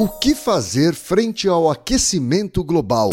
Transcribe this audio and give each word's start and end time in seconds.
O 0.00 0.06
que 0.06 0.32
fazer 0.32 0.94
frente 0.94 1.48
ao 1.48 1.68
aquecimento 1.68 2.62
global? 2.62 3.10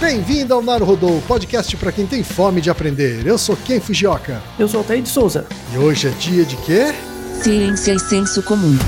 Bem-vindo 0.00 0.54
ao 0.54 0.62
Naruhodô, 0.62 1.20
podcast 1.26 1.76
para 1.78 1.90
quem 1.90 2.06
tem 2.06 2.22
fome 2.22 2.60
de 2.60 2.70
aprender. 2.70 3.26
Eu 3.26 3.36
sou 3.36 3.56
Ken 3.56 3.80
Fujioka. 3.80 4.40
Eu 4.56 4.68
sou 4.68 4.78
Altair 4.78 5.02
de 5.02 5.08
Souza. 5.08 5.48
E 5.74 5.78
hoje 5.78 6.06
é 6.06 6.10
dia 6.12 6.44
de 6.44 6.56
quê? 6.58 6.94
Ciência 7.42 7.94
e 7.94 7.98
senso 7.98 8.40
comum. 8.44 8.78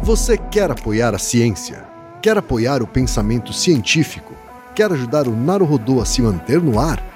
Você 0.00 0.38
quer 0.38 0.70
apoiar 0.70 1.12
a 1.12 1.18
ciência? 1.18 1.88
Quer 2.22 2.38
apoiar 2.38 2.84
o 2.84 2.86
pensamento 2.86 3.52
científico? 3.52 4.32
Quer 4.76 4.92
ajudar 4.92 5.26
o 5.26 5.34
Naruhodô 5.34 6.00
a 6.00 6.04
se 6.04 6.22
manter 6.22 6.62
no 6.62 6.78
ar? 6.78 7.15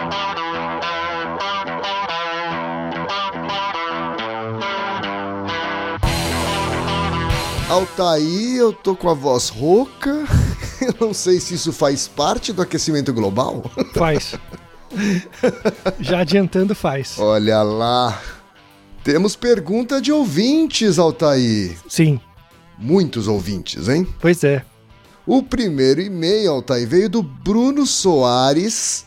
Altaí, 7.71 8.57
eu 8.57 8.73
tô 8.73 8.97
com 8.97 9.09
a 9.09 9.13
voz 9.13 9.47
rouca. 9.47 10.11
Eu 10.81 11.07
não 11.07 11.13
sei 11.13 11.39
se 11.39 11.53
isso 11.53 11.71
faz 11.71 12.05
parte 12.05 12.51
do 12.51 12.61
aquecimento 12.61 13.13
global. 13.13 13.63
Faz. 13.93 14.35
Já 15.97 16.19
adiantando, 16.19 16.75
faz. 16.75 17.17
Olha 17.17 17.63
lá. 17.63 18.21
Temos 19.05 19.37
pergunta 19.37 20.01
de 20.01 20.11
ouvintes, 20.11 20.99
Altaí. 20.99 21.77
Sim. 21.87 22.19
Muitos 22.77 23.29
ouvintes, 23.29 23.87
hein? 23.87 24.05
Pois 24.19 24.43
é. 24.43 24.65
O 25.25 25.41
primeiro 25.41 26.01
e-mail, 26.01 26.51
Altaí, 26.51 26.85
veio 26.85 27.09
do 27.09 27.23
Bruno 27.23 27.85
Soares, 27.85 29.05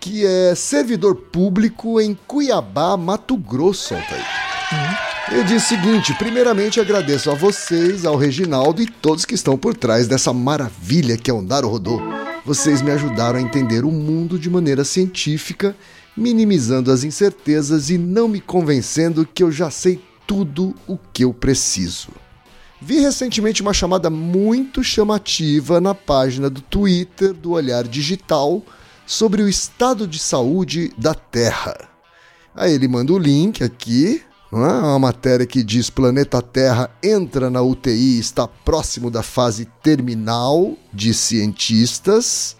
que 0.00 0.24
é 0.24 0.54
servidor 0.54 1.14
público 1.14 2.00
em 2.00 2.14
Cuiabá, 2.26 2.96
Mato 2.96 3.36
Grosso, 3.36 3.94
Altaí. 3.94 4.22
Uhum. 4.72 5.07
Ele 5.30 5.44
diz 5.44 5.64
o 5.64 5.68
seguinte: 5.68 6.14
primeiramente 6.14 6.80
agradeço 6.80 7.30
a 7.30 7.34
vocês, 7.34 8.06
ao 8.06 8.16
Reginaldo 8.16 8.80
e 8.80 8.86
todos 8.86 9.26
que 9.26 9.34
estão 9.34 9.58
por 9.58 9.76
trás 9.76 10.08
dessa 10.08 10.32
maravilha 10.32 11.18
que 11.18 11.30
é 11.30 11.34
o 11.34 11.42
Naruhodô. 11.42 12.00
Vocês 12.46 12.80
me 12.80 12.90
ajudaram 12.90 13.38
a 13.38 13.42
entender 13.42 13.84
o 13.84 13.90
mundo 13.90 14.38
de 14.38 14.48
maneira 14.48 14.84
científica, 14.84 15.76
minimizando 16.16 16.90
as 16.90 17.04
incertezas 17.04 17.90
e 17.90 17.98
não 17.98 18.26
me 18.26 18.40
convencendo 18.40 19.26
que 19.26 19.42
eu 19.42 19.52
já 19.52 19.70
sei 19.70 20.00
tudo 20.26 20.74
o 20.86 20.96
que 20.96 21.24
eu 21.24 21.34
preciso. 21.34 22.08
Vi 22.80 23.00
recentemente 23.00 23.60
uma 23.60 23.74
chamada 23.74 24.08
muito 24.08 24.82
chamativa 24.82 25.78
na 25.78 25.94
página 25.94 26.48
do 26.48 26.62
Twitter 26.62 27.34
do 27.34 27.52
Olhar 27.52 27.84
Digital 27.84 28.62
sobre 29.06 29.42
o 29.42 29.48
estado 29.48 30.06
de 30.06 30.18
saúde 30.18 30.92
da 30.96 31.12
Terra. 31.12 31.76
Aí 32.54 32.72
ele 32.72 32.88
manda 32.88 33.12
o 33.12 33.18
link 33.18 33.62
aqui, 33.62 34.22
não 34.50 34.64
é? 34.64 34.72
Uma 34.72 34.98
matéria 34.98 35.46
que 35.46 35.62
diz 35.62 35.90
planeta 35.90 36.40
Terra 36.40 36.90
entra 37.02 37.50
na 37.50 37.60
UTI 37.60 38.18
está 38.18 38.48
próximo 38.48 39.10
da 39.10 39.22
fase 39.22 39.66
terminal 39.82 40.74
de 40.92 41.12
cientistas. 41.12 42.56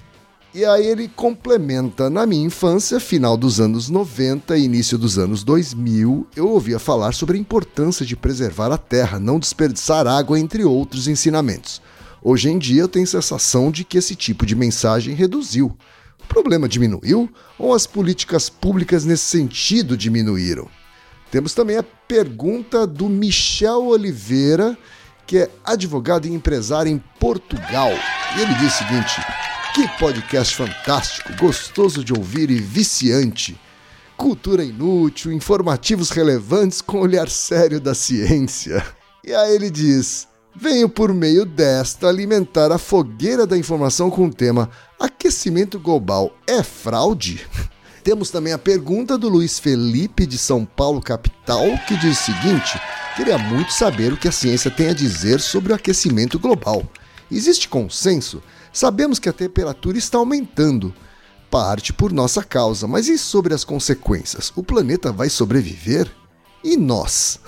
E 0.54 0.64
aí 0.64 0.86
ele 0.86 1.08
complementa, 1.08 2.08
na 2.08 2.26
minha 2.26 2.46
infância, 2.46 2.98
final 2.98 3.36
dos 3.36 3.60
anos 3.60 3.88
90 3.88 4.56
e 4.56 4.64
início 4.64 4.98
dos 4.98 5.18
anos 5.18 5.44
2000, 5.44 6.26
eu 6.34 6.48
ouvia 6.48 6.78
falar 6.78 7.12
sobre 7.12 7.36
a 7.36 7.40
importância 7.40 8.04
de 8.04 8.16
preservar 8.16 8.72
a 8.72 8.78
terra, 8.78 9.18
não 9.18 9.38
desperdiçar 9.38 10.06
água, 10.06 10.40
entre 10.40 10.64
outros 10.64 11.06
ensinamentos. 11.06 11.80
Hoje 12.22 12.50
em 12.50 12.58
dia 12.58 12.82
eu 12.82 12.88
tenho 12.88 13.06
sensação 13.06 13.70
de 13.70 13.84
que 13.84 13.98
esse 13.98 14.16
tipo 14.16 14.44
de 14.44 14.56
mensagem 14.56 15.14
reduziu. 15.14 15.76
O 16.22 16.26
problema 16.26 16.68
diminuiu 16.68 17.30
ou 17.58 17.72
as 17.72 17.86
políticas 17.86 18.48
públicas 18.48 19.04
nesse 19.04 19.24
sentido 19.24 19.96
diminuíram? 19.96 20.68
Temos 21.30 21.52
também 21.52 21.76
a 21.76 21.82
pergunta 21.82 22.86
do 22.86 23.08
Michel 23.08 23.86
Oliveira, 23.86 24.76
que 25.26 25.38
é 25.38 25.50
advogado 25.64 26.26
e 26.26 26.32
empresário 26.32 26.90
em 26.90 27.02
Portugal. 27.20 27.90
E 28.36 28.40
ele 28.40 28.54
diz 28.54 28.74
o 28.74 28.78
seguinte: 28.78 29.20
Que 29.74 29.86
podcast 29.98 30.56
fantástico, 30.56 31.36
gostoso 31.36 32.02
de 32.02 32.14
ouvir 32.14 32.50
e 32.50 32.58
viciante. 32.58 33.60
Cultura 34.16 34.64
inútil, 34.64 35.30
informativos 35.30 36.10
relevantes 36.10 36.80
com 36.80 37.00
olhar 37.00 37.28
sério 37.28 37.80
da 37.80 37.94
ciência. 37.94 38.84
E 39.22 39.34
aí 39.34 39.54
ele 39.54 39.70
diz: 39.70 40.26
Venho 40.56 40.88
por 40.88 41.12
meio 41.12 41.44
desta 41.44 42.08
alimentar 42.08 42.72
a 42.72 42.78
fogueira 42.78 43.46
da 43.46 43.56
informação 43.56 44.10
com 44.10 44.26
o 44.26 44.32
tema 44.32 44.70
Aquecimento 44.98 45.78
global 45.78 46.34
é 46.46 46.62
fraude? 46.62 47.46
Temos 48.08 48.30
também 48.30 48.54
a 48.54 48.58
pergunta 48.58 49.18
do 49.18 49.28
Luiz 49.28 49.58
Felipe 49.58 50.24
de 50.24 50.38
São 50.38 50.64
Paulo, 50.64 50.98
capital, 50.98 51.66
que 51.86 51.94
diz 51.94 52.18
o 52.18 52.24
seguinte: 52.24 52.80
queria 53.14 53.36
muito 53.36 53.70
saber 53.70 54.14
o 54.14 54.16
que 54.16 54.26
a 54.26 54.32
ciência 54.32 54.70
tem 54.70 54.88
a 54.88 54.94
dizer 54.94 55.40
sobre 55.40 55.74
o 55.74 55.76
aquecimento 55.76 56.38
global. 56.38 56.90
Existe 57.30 57.68
consenso? 57.68 58.42
Sabemos 58.72 59.18
que 59.18 59.28
a 59.28 59.32
temperatura 59.34 59.98
está 59.98 60.16
aumentando, 60.16 60.94
parte 61.50 61.92
por 61.92 62.10
nossa 62.10 62.42
causa, 62.42 62.88
mas 62.88 63.08
e 63.08 63.18
sobre 63.18 63.52
as 63.52 63.62
consequências? 63.62 64.50
O 64.56 64.62
planeta 64.62 65.12
vai 65.12 65.28
sobreviver? 65.28 66.10
E 66.64 66.78
nós? 66.78 67.38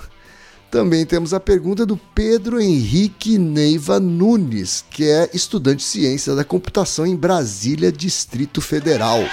Também 0.69 1.07
temos 1.07 1.33
a 1.33 1.39
pergunta 1.39 1.87
do 1.87 1.97
Pedro 1.97 2.61
Henrique 2.61 3.39
Neiva 3.39 3.99
Nunes, 3.99 4.85
que 4.91 5.09
é 5.09 5.27
estudante 5.33 5.77
de 5.77 5.85
ciência 5.85 6.35
da 6.35 6.43
computação 6.43 7.03
em 7.03 7.15
Brasília, 7.15 7.91
Distrito 7.91 8.61
Federal. 8.61 9.23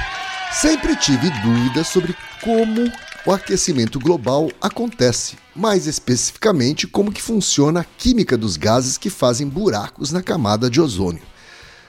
Sempre 0.52 0.96
tive 0.96 1.30
dúvidas 1.42 1.88
sobre 1.88 2.16
como 2.42 2.90
o 3.26 3.32
aquecimento 3.32 4.00
global 4.00 4.50
acontece, 4.60 5.36
mais 5.54 5.86
especificamente 5.86 6.86
como 6.86 7.12
que 7.12 7.22
funciona 7.22 7.80
a 7.80 7.84
química 7.84 8.36
dos 8.36 8.56
gases 8.56 8.96
que 8.96 9.10
fazem 9.10 9.46
buracos 9.46 10.10
na 10.10 10.22
camada 10.22 10.70
de 10.70 10.80
ozônio. 10.80 11.22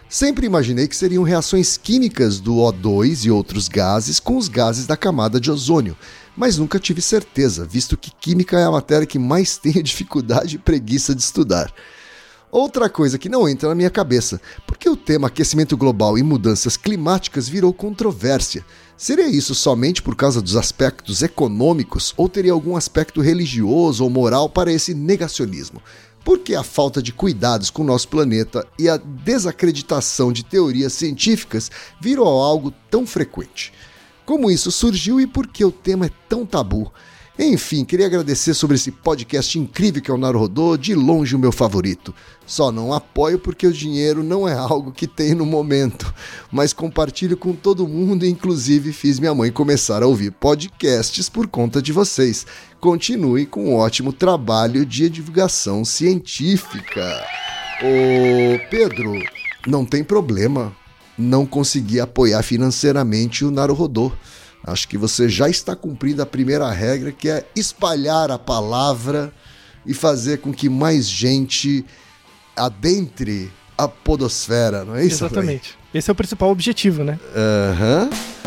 Sempre 0.10 0.46
imaginei 0.46 0.88
que 0.88 0.96
seriam 0.96 1.24
reações 1.24 1.78
químicas 1.78 2.40
do 2.40 2.56
O2 2.56 3.26
e 3.26 3.32
outros 3.32 3.68
gases 3.68 4.20
com 4.20 4.38
os 4.38 4.48
gases 4.48 4.86
da 4.86 4.98
camada 4.98 5.40
de 5.40 5.50
ozônio, 5.50 5.96
mas 6.36 6.58
nunca 6.58 6.80
tive 6.80 7.02
certeza, 7.02 7.66
visto 7.66 7.98
que 7.98 8.12
química 8.12 8.60
é 8.60 8.66
a 8.66 8.72
matéria 8.72 9.08
que 9.08 9.18
mais 9.18 9.56
tenho 9.60 9.82
dificuldade 9.82 10.58
e 10.58 10.60
preguiça 10.60 11.16
de 11.16 11.22
estudar. 11.22 11.74
Outra 12.52 12.90
coisa 12.90 13.20
que 13.20 13.30
não 13.30 13.48
entra 13.48 13.70
na 13.70 13.76
minha 13.76 13.92
cabeça, 13.92 14.42
porque 14.66 14.90
o 14.90 14.98
tema 14.98 15.28
aquecimento 15.28 15.78
global 15.78 16.18
e 16.18 16.24
mudanças 16.24 16.76
climáticas 16.76 17.48
virou 17.48 17.72
controvérsia. 17.72 18.66
Seria 18.98 19.28
isso 19.28 19.54
somente 19.54 20.02
por 20.02 20.16
causa 20.16 20.42
dos 20.42 20.56
aspectos 20.56 21.22
econômicos 21.22 22.12
ou 22.18 22.28
teria 22.28 22.52
algum 22.52 22.76
aspecto 22.76 23.22
religioso 23.22 24.04
ou 24.04 24.10
moral 24.10 24.50
para 24.50 24.74
esse 24.74 24.96
negacionismo? 24.96 25.80
Porque 26.26 26.56
a 26.56 26.64
falta 26.64 27.04
de 27.04 27.14
cuidados 27.14 27.70
com 27.70 27.84
o 27.84 27.86
nosso 27.86 28.08
planeta 28.08 28.66
e 28.80 28.90
a 28.90 28.98
desacreditação 28.98 30.34
de 30.34 30.44
teorias 30.44 30.94
científicas 30.94 31.70
virou 32.02 32.28
algo 32.28 32.74
tão 32.90 33.06
frequente? 33.06 33.72
Como 34.26 34.50
isso 34.50 34.72
surgiu 34.72 35.22
e 35.22 35.28
por 35.28 35.46
que 35.46 35.64
o 35.64 35.72
tema 35.72 36.08
é 36.08 36.12
tão 36.28 36.48
tabu? 36.48 36.92
Enfim, 37.42 37.86
queria 37.86 38.06
agradecer 38.06 38.54
sobre 38.54 38.76
esse 38.76 38.92
podcast 38.92 39.58
incrível 39.58 40.02
que 40.02 40.12
é 40.12 40.14
o 40.14 40.18
Naruhodô, 40.18 40.76
de 40.76 40.94
longe 40.94 41.38
o 41.38 41.40
meu 41.40 41.54
favorito. 41.54 42.14
Só 42.46 42.70
não 42.70 42.92
apoio 42.92 43.40
porque 43.40 43.66
o 43.66 43.72
dinheiro 43.72 44.22
não 44.22 44.46
é 44.46 44.52
algo 44.54 44.92
que 44.92 45.08
tem 45.08 45.34
no 45.34 45.46
momento, 45.46 46.14
mas 46.52 46.74
compartilho 46.74 47.38
com 47.38 47.54
todo 47.54 47.88
mundo 47.88 48.26
e 48.26 48.30
inclusive 48.30 48.92
fiz 48.92 49.20
minha 49.20 49.34
mãe 49.34 49.54
começar 49.54 50.04
a 50.04 50.06
ouvir 50.06 50.32
podcasts 50.32 51.30
por 51.30 51.48
conta 51.48 51.82
de 51.82 51.94
vocês. 51.94 52.46
Continue 52.78 53.46
com 53.46 53.70
um 53.70 53.76
ótimo 53.76 54.12
trabalho 54.12 54.86
de 54.86 55.10
divulgação 55.10 55.86
científica. 55.86 57.26
Ô 57.82 58.70
Pedro, 58.70 59.14
não 59.66 59.86
tem 59.86 60.04
problema 60.04 60.76
não 61.18 61.46
conseguir 61.46 62.02
apoiar 62.02 62.44
financeiramente 62.44 63.46
o 63.46 63.52
Naruhodô. 63.52 64.12
Acho 64.64 64.88
que 64.88 64.98
você 64.98 65.30
já 65.30 65.50
está 65.50 65.76
cumprindo 65.76 66.22
a 66.22 66.26
primeira 66.26 66.70
regra, 66.70 67.12
que 67.12 67.30
é 67.30 67.46
espalhar 67.56 68.30
a 68.30 68.38
palavra 68.38 69.32
e 69.86 69.94
fazer 69.94 70.40
com 70.40 70.54
que 70.54 70.70
mais 70.70 71.08
gente 71.08 71.86
adentre 72.56 73.52
a 73.78 73.88
podosfera, 73.88 74.84
não 74.84 74.96
é 74.96 75.06
isso? 75.06 75.26
Exatamente. 75.26 75.72
Ray? 75.72 76.00
Esse 76.00 76.10
é 76.10 76.14
o 76.14 76.16
principal 76.16 76.52
objetivo, 76.52 77.04
né? 77.04 77.18
Aham. 77.36 78.10
Uhum. 78.12 78.40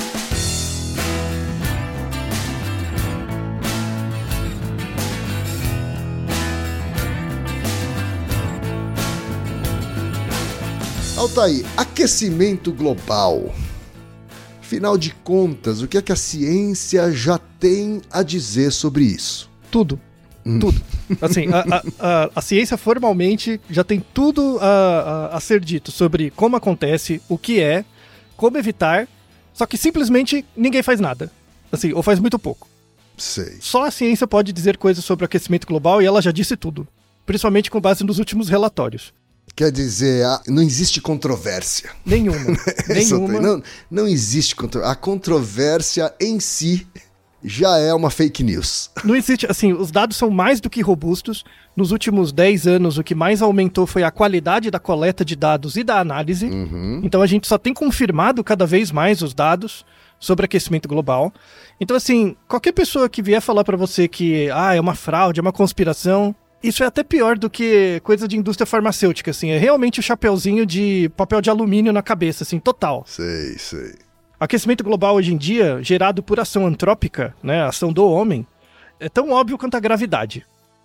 Altair, 11.16 11.64
aquecimento 11.76 12.72
global. 12.72 13.54
Afinal 14.72 14.96
de 14.96 15.12
contas, 15.16 15.82
o 15.82 15.86
que 15.86 15.98
é 15.98 16.02
que 16.02 16.12
a 16.12 16.16
ciência 16.16 17.12
já 17.12 17.36
tem 17.36 18.00
a 18.10 18.22
dizer 18.22 18.72
sobre 18.72 19.04
isso? 19.04 19.50
Tudo. 19.70 20.00
Hum. 20.46 20.58
Tudo. 20.58 20.80
Assim, 21.20 21.46
a, 21.52 21.60
a, 21.60 21.82
a, 22.00 22.30
a, 22.36 22.40
ciência 22.40 22.78
formalmente 22.78 23.60
já 23.68 23.84
tem 23.84 24.02
tudo 24.14 24.58
a, 24.62 25.38
ser 25.42 25.60
dito 25.60 25.92
sobre 25.92 26.30
como 26.30 26.56
acontece, 26.56 27.20
o 27.28 27.36
que 27.36 27.60
é, 27.60 27.84
como 28.34 28.56
evitar, 28.56 29.06
só 29.52 29.66
que 29.66 29.76
simplesmente 29.76 30.42
ninguém 30.56 30.82
faz 30.82 30.98
nada. 30.98 31.30
Assim, 31.70 31.92
ou 31.92 32.02
faz 32.02 32.18
muito 32.18 32.38
pouco. 32.38 32.66
Sei. 33.18 33.58
Só 33.60 33.84
a 33.84 33.90
ciência 33.90 34.26
pode 34.26 34.54
dizer 34.54 34.78
coisas 34.78 35.04
sobre 35.04 35.24
o 35.24 35.26
aquecimento 35.26 35.66
global 35.66 36.00
e 36.00 36.06
ela 36.06 36.22
já 36.22 36.32
disse 36.32 36.56
tudo. 36.56 36.88
Principalmente 37.26 37.70
com 37.70 37.78
base 37.78 38.02
nos 38.04 38.18
últimos 38.18 38.48
relatórios. 38.48 39.12
Quer 39.54 39.70
dizer, 39.70 40.24
não 40.48 40.62
existe 40.62 41.00
controvérsia. 41.00 41.90
Nenhuma. 42.06 42.56
Nenhuma. 42.88 43.40
Não, 43.40 43.62
não 43.90 44.06
existe 44.06 44.56
controvérsia. 44.56 44.92
A 44.92 44.96
controvérsia 44.96 46.14
em 46.18 46.40
si 46.40 46.86
já 47.44 47.76
é 47.78 47.92
uma 47.92 48.10
fake 48.10 48.42
news. 48.42 48.90
Não 49.04 49.16
existe, 49.16 49.46
assim, 49.50 49.72
os 49.72 49.90
dados 49.90 50.16
são 50.16 50.30
mais 50.30 50.60
do 50.60 50.70
que 50.70 50.80
robustos. 50.80 51.44
Nos 51.76 51.90
últimos 51.90 52.32
10 52.32 52.66
anos, 52.66 52.98
o 52.98 53.02
que 53.02 53.14
mais 53.14 53.42
aumentou 53.42 53.86
foi 53.86 54.04
a 54.04 54.10
qualidade 54.10 54.70
da 54.70 54.78
coleta 54.78 55.24
de 55.24 55.34
dados 55.34 55.76
e 55.76 55.82
da 55.82 55.98
análise. 55.98 56.46
Uhum. 56.46 57.00
Então 57.02 57.20
a 57.20 57.26
gente 57.26 57.48
só 57.48 57.58
tem 57.58 57.74
confirmado 57.74 58.44
cada 58.44 58.64
vez 58.64 58.92
mais 58.92 59.22
os 59.22 59.34
dados 59.34 59.84
sobre 60.20 60.44
aquecimento 60.44 60.88
global. 60.88 61.32
Então, 61.80 61.96
assim, 61.96 62.36
qualquer 62.46 62.72
pessoa 62.72 63.08
que 63.08 63.20
vier 63.20 63.40
falar 63.40 63.64
para 63.64 63.76
você 63.76 64.06
que 64.06 64.48
ah, 64.50 64.72
é 64.72 64.80
uma 64.80 64.94
fraude, 64.94 65.40
é 65.40 65.42
uma 65.42 65.52
conspiração, 65.52 66.32
isso 66.62 66.82
é 66.82 66.86
até 66.86 67.02
pior 67.02 67.36
do 67.36 67.50
que 67.50 68.00
coisa 68.04 68.28
de 68.28 68.36
indústria 68.36 68.66
farmacêutica, 68.66 69.30
assim. 69.30 69.50
É 69.50 69.58
realmente 69.58 70.00
o 70.00 70.02
chapeuzinho 70.02 70.64
de 70.64 71.10
papel 71.16 71.40
de 71.40 71.50
alumínio 71.50 71.92
na 71.92 72.02
cabeça, 72.02 72.44
assim, 72.44 72.58
total. 72.58 73.04
Sei, 73.06 73.58
sei. 73.58 73.94
Aquecimento 74.38 74.82
global 74.82 75.16
hoje 75.16 75.32
em 75.32 75.36
dia, 75.36 75.82
gerado 75.82 76.22
por 76.22 76.40
ação 76.40 76.66
antrópica, 76.66 77.34
né, 77.42 77.62
ação 77.62 77.92
do 77.92 78.04
homem, 78.08 78.46
é 78.98 79.08
tão 79.08 79.30
óbvio 79.30 79.56
quanto 79.56 79.76
a 79.76 79.80
gravidade. 79.80 80.44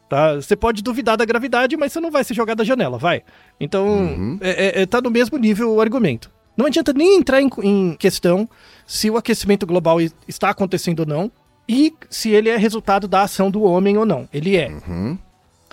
Tá? 0.10 0.36
Você 0.36 0.56
pode 0.56 0.82
duvidar 0.82 1.18
da 1.18 1.26
gravidade, 1.26 1.76
mas 1.76 1.92
você 1.92 2.00
não 2.00 2.12
vai 2.12 2.24
se 2.24 2.34
jogar 2.34 2.56
da 2.56 2.64
janela, 2.64 2.98
vai. 2.98 3.24
Então, 3.60 3.88
uhum. 3.88 4.38
é, 4.42 4.82
é, 4.82 4.86
tá 4.86 5.02
no 5.02 5.12
mesmo 5.12 5.38
nível 5.38 5.74
o 5.74 5.82
argumento. 5.82 6.32
Não 6.56 6.66
adianta 6.66 6.94
nem 6.94 7.18
entrar 7.18 7.42
em, 7.42 7.50
em 7.62 7.96
questão 7.96 8.50
se 8.86 9.10
o 9.10 9.18
aquecimento 9.18 9.68
global 9.68 10.00
está 10.28 10.50
acontecendo 10.50 11.02
ou 11.02 11.06
não 11.06 11.32
e 11.68 11.94
se 12.10 12.30
ele 12.30 12.50
é 12.50 12.58
resultado 12.58 13.08
da 13.08 13.24
ação 13.24 13.52
do 13.52 13.62
homem 13.64 13.98
ou 13.98 14.06
não. 14.06 14.28
Ele 14.34 14.56
é. 14.56 14.70
Uhum. 14.70 15.18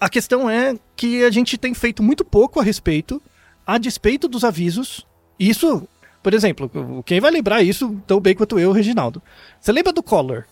A 0.01 0.09
questão 0.09 0.49
é 0.49 0.77
que 0.97 1.25
a 1.25 1.31
gente 1.31 1.57
tem 1.57 1.75
feito 1.75 2.03
muito 2.03 2.25
pouco 2.25 2.61
a 2.61 2.63
respeito, 2.63 3.23
a 3.67 3.79
despeito 3.79 4.29
dos 4.29 4.45
avisos. 4.45 5.07
Isso, 5.39 5.89
por 6.23 6.35
exemplo, 6.35 6.71
quem 7.05 7.21
vai 7.21 7.31
lembrar 7.31 7.63
isso 7.63 8.01
tão 8.07 8.21
bem 8.21 8.35
quanto 8.35 8.59
eu, 8.59 8.73
Reginaldo? 8.73 9.23
Você 9.61 9.73
lembra 9.73 9.93
do 9.93 10.03
Collor? 10.03 10.45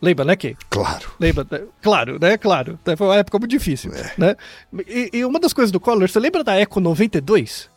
Lembra, 0.00 0.24
né, 0.24 0.36
Kay? 0.36 0.56
Claro. 0.70 1.10
Lembra, 1.18 1.46
né? 1.50 1.60
claro, 1.82 2.18
né? 2.20 2.36
Claro. 2.36 2.78
Foi 2.96 3.06
uma 3.06 3.16
época 3.16 3.38
muito 3.38 3.50
difícil, 3.50 3.92
é. 3.92 4.12
né? 4.16 4.36
E, 4.86 5.10
e, 5.12 5.24
uma 5.24 5.40
das 5.40 5.52
coisas 5.52 5.72
do 5.72 5.80
Collor, 5.80 6.08
você 6.08 6.20
lembra 6.20 6.44
da 6.44 6.56
Eco 6.56 6.78
92? 6.78 7.68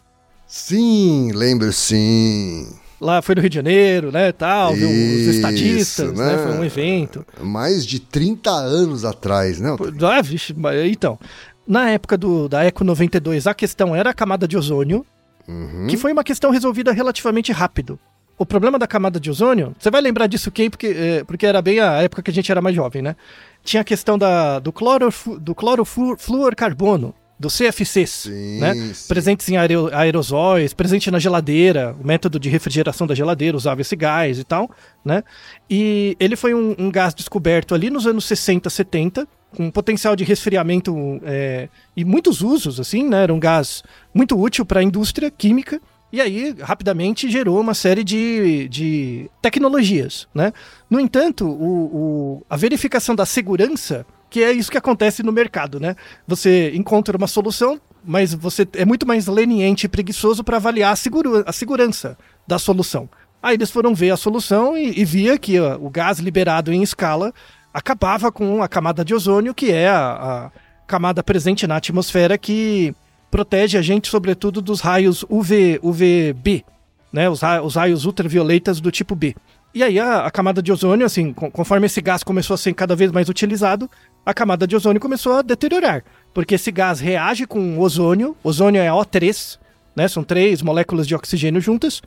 Sim, 0.45 1.31
lembro 1.33 1.71
sim 1.71 2.67
lá 3.01 3.21
foi 3.21 3.33
no 3.33 3.41
Rio 3.41 3.49
de 3.49 3.55
Janeiro, 3.55 4.11
né, 4.11 4.31
tal, 4.31 4.75
Isso, 4.75 4.85
os 4.85 5.35
estadistas, 5.35 6.13
né? 6.13 6.35
né? 6.35 6.37
foi 6.37 6.51
um 6.53 6.63
evento. 6.63 7.25
Mais 7.41 7.85
de 7.85 7.99
30 7.99 8.51
anos 8.51 9.03
atrás, 9.03 9.59
né? 9.59 9.75
Ah, 10.03 10.21
vixe, 10.21 10.55
então, 10.85 11.19
na 11.67 11.89
época 11.89 12.15
do, 12.15 12.47
da 12.47 12.63
Eco 12.63 12.83
92, 12.83 13.47
a 13.47 13.53
questão 13.53 13.95
era 13.95 14.11
a 14.11 14.13
camada 14.13 14.47
de 14.47 14.55
ozônio, 14.55 15.03
uhum. 15.47 15.87
que 15.87 15.97
foi 15.97 16.13
uma 16.13 16.23
questão 16.23 16.51
resolvida 16.51 16.91
relativamente 16.91 17.51
rápido. 17.51 17.99
O 18.37 18.45
problema 18.45 18.79
da 18.79 18.87
camada 18.87 19.19
de 19.19 19.29
ozônio, 19.29 19.75
você 19.77 19.91
vai 19.91 20.01
lembrar 20.01 20.27
disso 20.27 20.51
quem? 20.51 20.69
Porque, 20.69 20.87
é, 20.87 21.23
porque 21.23 21.45
era 21.45 21.61
bem 21.61 21.79
a 21.79 22.01
época 22.01 22.23
que 22.23 22.31
a 22.31 22.33
gente 22.33 22.51
era 22.51 22.61
mais 22.61 22.75
jovem, 22.75 23.01
né? 23.01 23.15
Tinha 23.63 23.81
a 23.81 23.83
questão 23.83 24.17
da, 24.17 24.57
do, 24.57 24.71
cloroflu, 24.71 25.39
do 25.39 25.53
clorofluorcarbono, 25.53 27.13
do 27.41 27.47
CFCs, 27.47 28.09
sim, 28.09 28.59
né? 28.59 28.75
Sim. 28.93 29.07
Presentes 29.07 29.49
em 29.49 29.57
aerosóis, 29.57 30.75
presente 30.75 31.09
na 31.09 31.17
geladeira, 31.17 31.95
o 31.99 32.05
método 32.05 32.39
de 32.39 32.49
refrigeração 32.49 33.07
da 33.07 33.15
geladeira 33.15 33.57
usava 33.57 33.81
esse 33.81 33.95
gás 33.95 34.37
e 34.37 34.43
tal, 34.43 34.69
né? 35.03 35.23
E 35.67 36.15
ele 36.19 36.35
foi 36.35 36.53
um, 36.53 36.75
um 36.77 36.91
gás 36.91 37.15
descoberto 37.15 37.73
ali 37.73 37.89
nos 37.89 38.05
anos 38.05 38.25
60, 38.25 38.69
70, 38.69 39.27
com 39.57 39.71
potencial 39.71 40.15
de 40.15 40.23
resfriamento 40.23 41.19
é, 41.23 41.67
e 41.97 42.05
muitos 42.05 42.41
usos, 42.41 42.79
assim, 42.79 43.09
né? 43.09 43.23
Era 43.23 43.33
um 43.33 43.39
gás 43.39 43.83
muito 44.13 44.39
útil 44.39 44.63
para 44.63 44.79
a 44.79 44.83
indústria 44.83 45.31
química. 45.31 45.81
E 46.13 46.21
aí, 46.21 46.53
rapidamente, 46.59 47.31
gerou 47.31 47.59
uma 47.59 47.73
série 47.73 48.03
de, 48.03 48.67
de 48.69 49.31
tecnologias, 49.41 50.27
né? 50.31 50.53
No 50.87 50.99
entanto, 50.99 51.47
o, 51.47 51.85
o, 51.85 52.45
a 52.47 52.55
verificação 52.55 53.15
da 53.15 53.25
segurança 53.25 54.05
que 54.31 54.41
é 54.41 54.51
isso 54.53 54.71
que 54.71 54.77
acontece 54.77 55.21
no 55.21 55.31
mercado, 55.31 55.77
né? 55.77 55.93
Você 56.25 56.71
encontra 56.73 57.17
uma 57.17 57.27
solução, 57.27 57.79
mas 58.03 58.33
você 58.33 58.65
é 58.73 58.85
muito 58.85 59.05
mais 59.05 59.27
leniente 59.27 59.83
e 59.83 59.89
preguiçoso 59.89 60.41
para 60.41 60.55
avaliar 60.55 60.91
a, 60.91 61.49
a 61.49 61.51
segurança 61.51 62.17
da 62.47 62.57
solução. 62.57 63.09
Aí 63.43 63.55
eles 63.55 63.69
foram 63.69 63.93
ver 63.93 64.11
a 64.11 64.17
solução 64.17 64.77
e, 64.77 65.01
e 65.01 65.03
via 65.03 65.37
que 65.37 65.59
ó, 65.59 65.75
o 65.75 65.89
gás 65.89 66.19
liberado 66.19 66.71
em 66.71 66.81
escala 66.81 67.33
acabava 67.73 68.31
com 68.31 68.63
a 68.63 68.69
camada 68.69 69.03
de 69.03 69.13
ozônio, 69.13 69.53
que 69.53 69.69
é 69.69 69.89
a, 69.89 70.11
a 70.13 70.51
camada 70.87 71.21
presente 71.21 71.67
na 71.67 71.75
atmosfera 71.75 72.37
que 72.37 72.95
protege 73.29 73.77
a 73.77 73.81
gente, 73.81 74.07
sobretudo, 74.07 74.61
dos 74.61 74.79
raios 74.79 75.25
UV, 75.29 75.77
UVB, 75.83 76.63
né? 77.11 77.29
Os 77.29 77.75
raios 77.75 78.05
ultravioletas 78.05 78.79
do 78.79 78.91
tipo 78.91 79.13
B. 79.13 79.35
E 79.73 79.83
aí 79.83 79.99
a, 79.99 80.25
a, 80.25 80.31
camada 80.31 80.61
de 80.61 80.71
ozônio, 80.71 81.05
assim, 81.05 81.31
conforme 81.33 81.85
esse 81.85 82.01
gás 82.01 82.23
começou 82.23 82.55
a 82.55 82.57
ser 82.57 82.73
cada 82.73 82.95
vez 82.95 83.11
mais 83.11 83.29
utilizado, 83.29 83.89
a 84.25 84.33
camada 84.33 84.67
de 84.67 84.75
ozônio 84.75 84.99
começou 84.99 85.33
a 85.33 85.41
deteriorar. 85.41 86.03
Porque 86.33 86.55
esse 86.55 86.71
gás 86.71 86.99
reage 86.99 87.47
com 87.47 87.79
ozônio, 87.79 88.35
ozônio 88.43 88.81
é 88.81 88.89
O3, 88.89 89.57
né? 89.95 90.07
São 90.07 90.23
três 90.23 90.61
moléculas 90.61 91.07
de 91.07 91.15
oxigênio 91.15 91.61
juntas, 91.61 92.01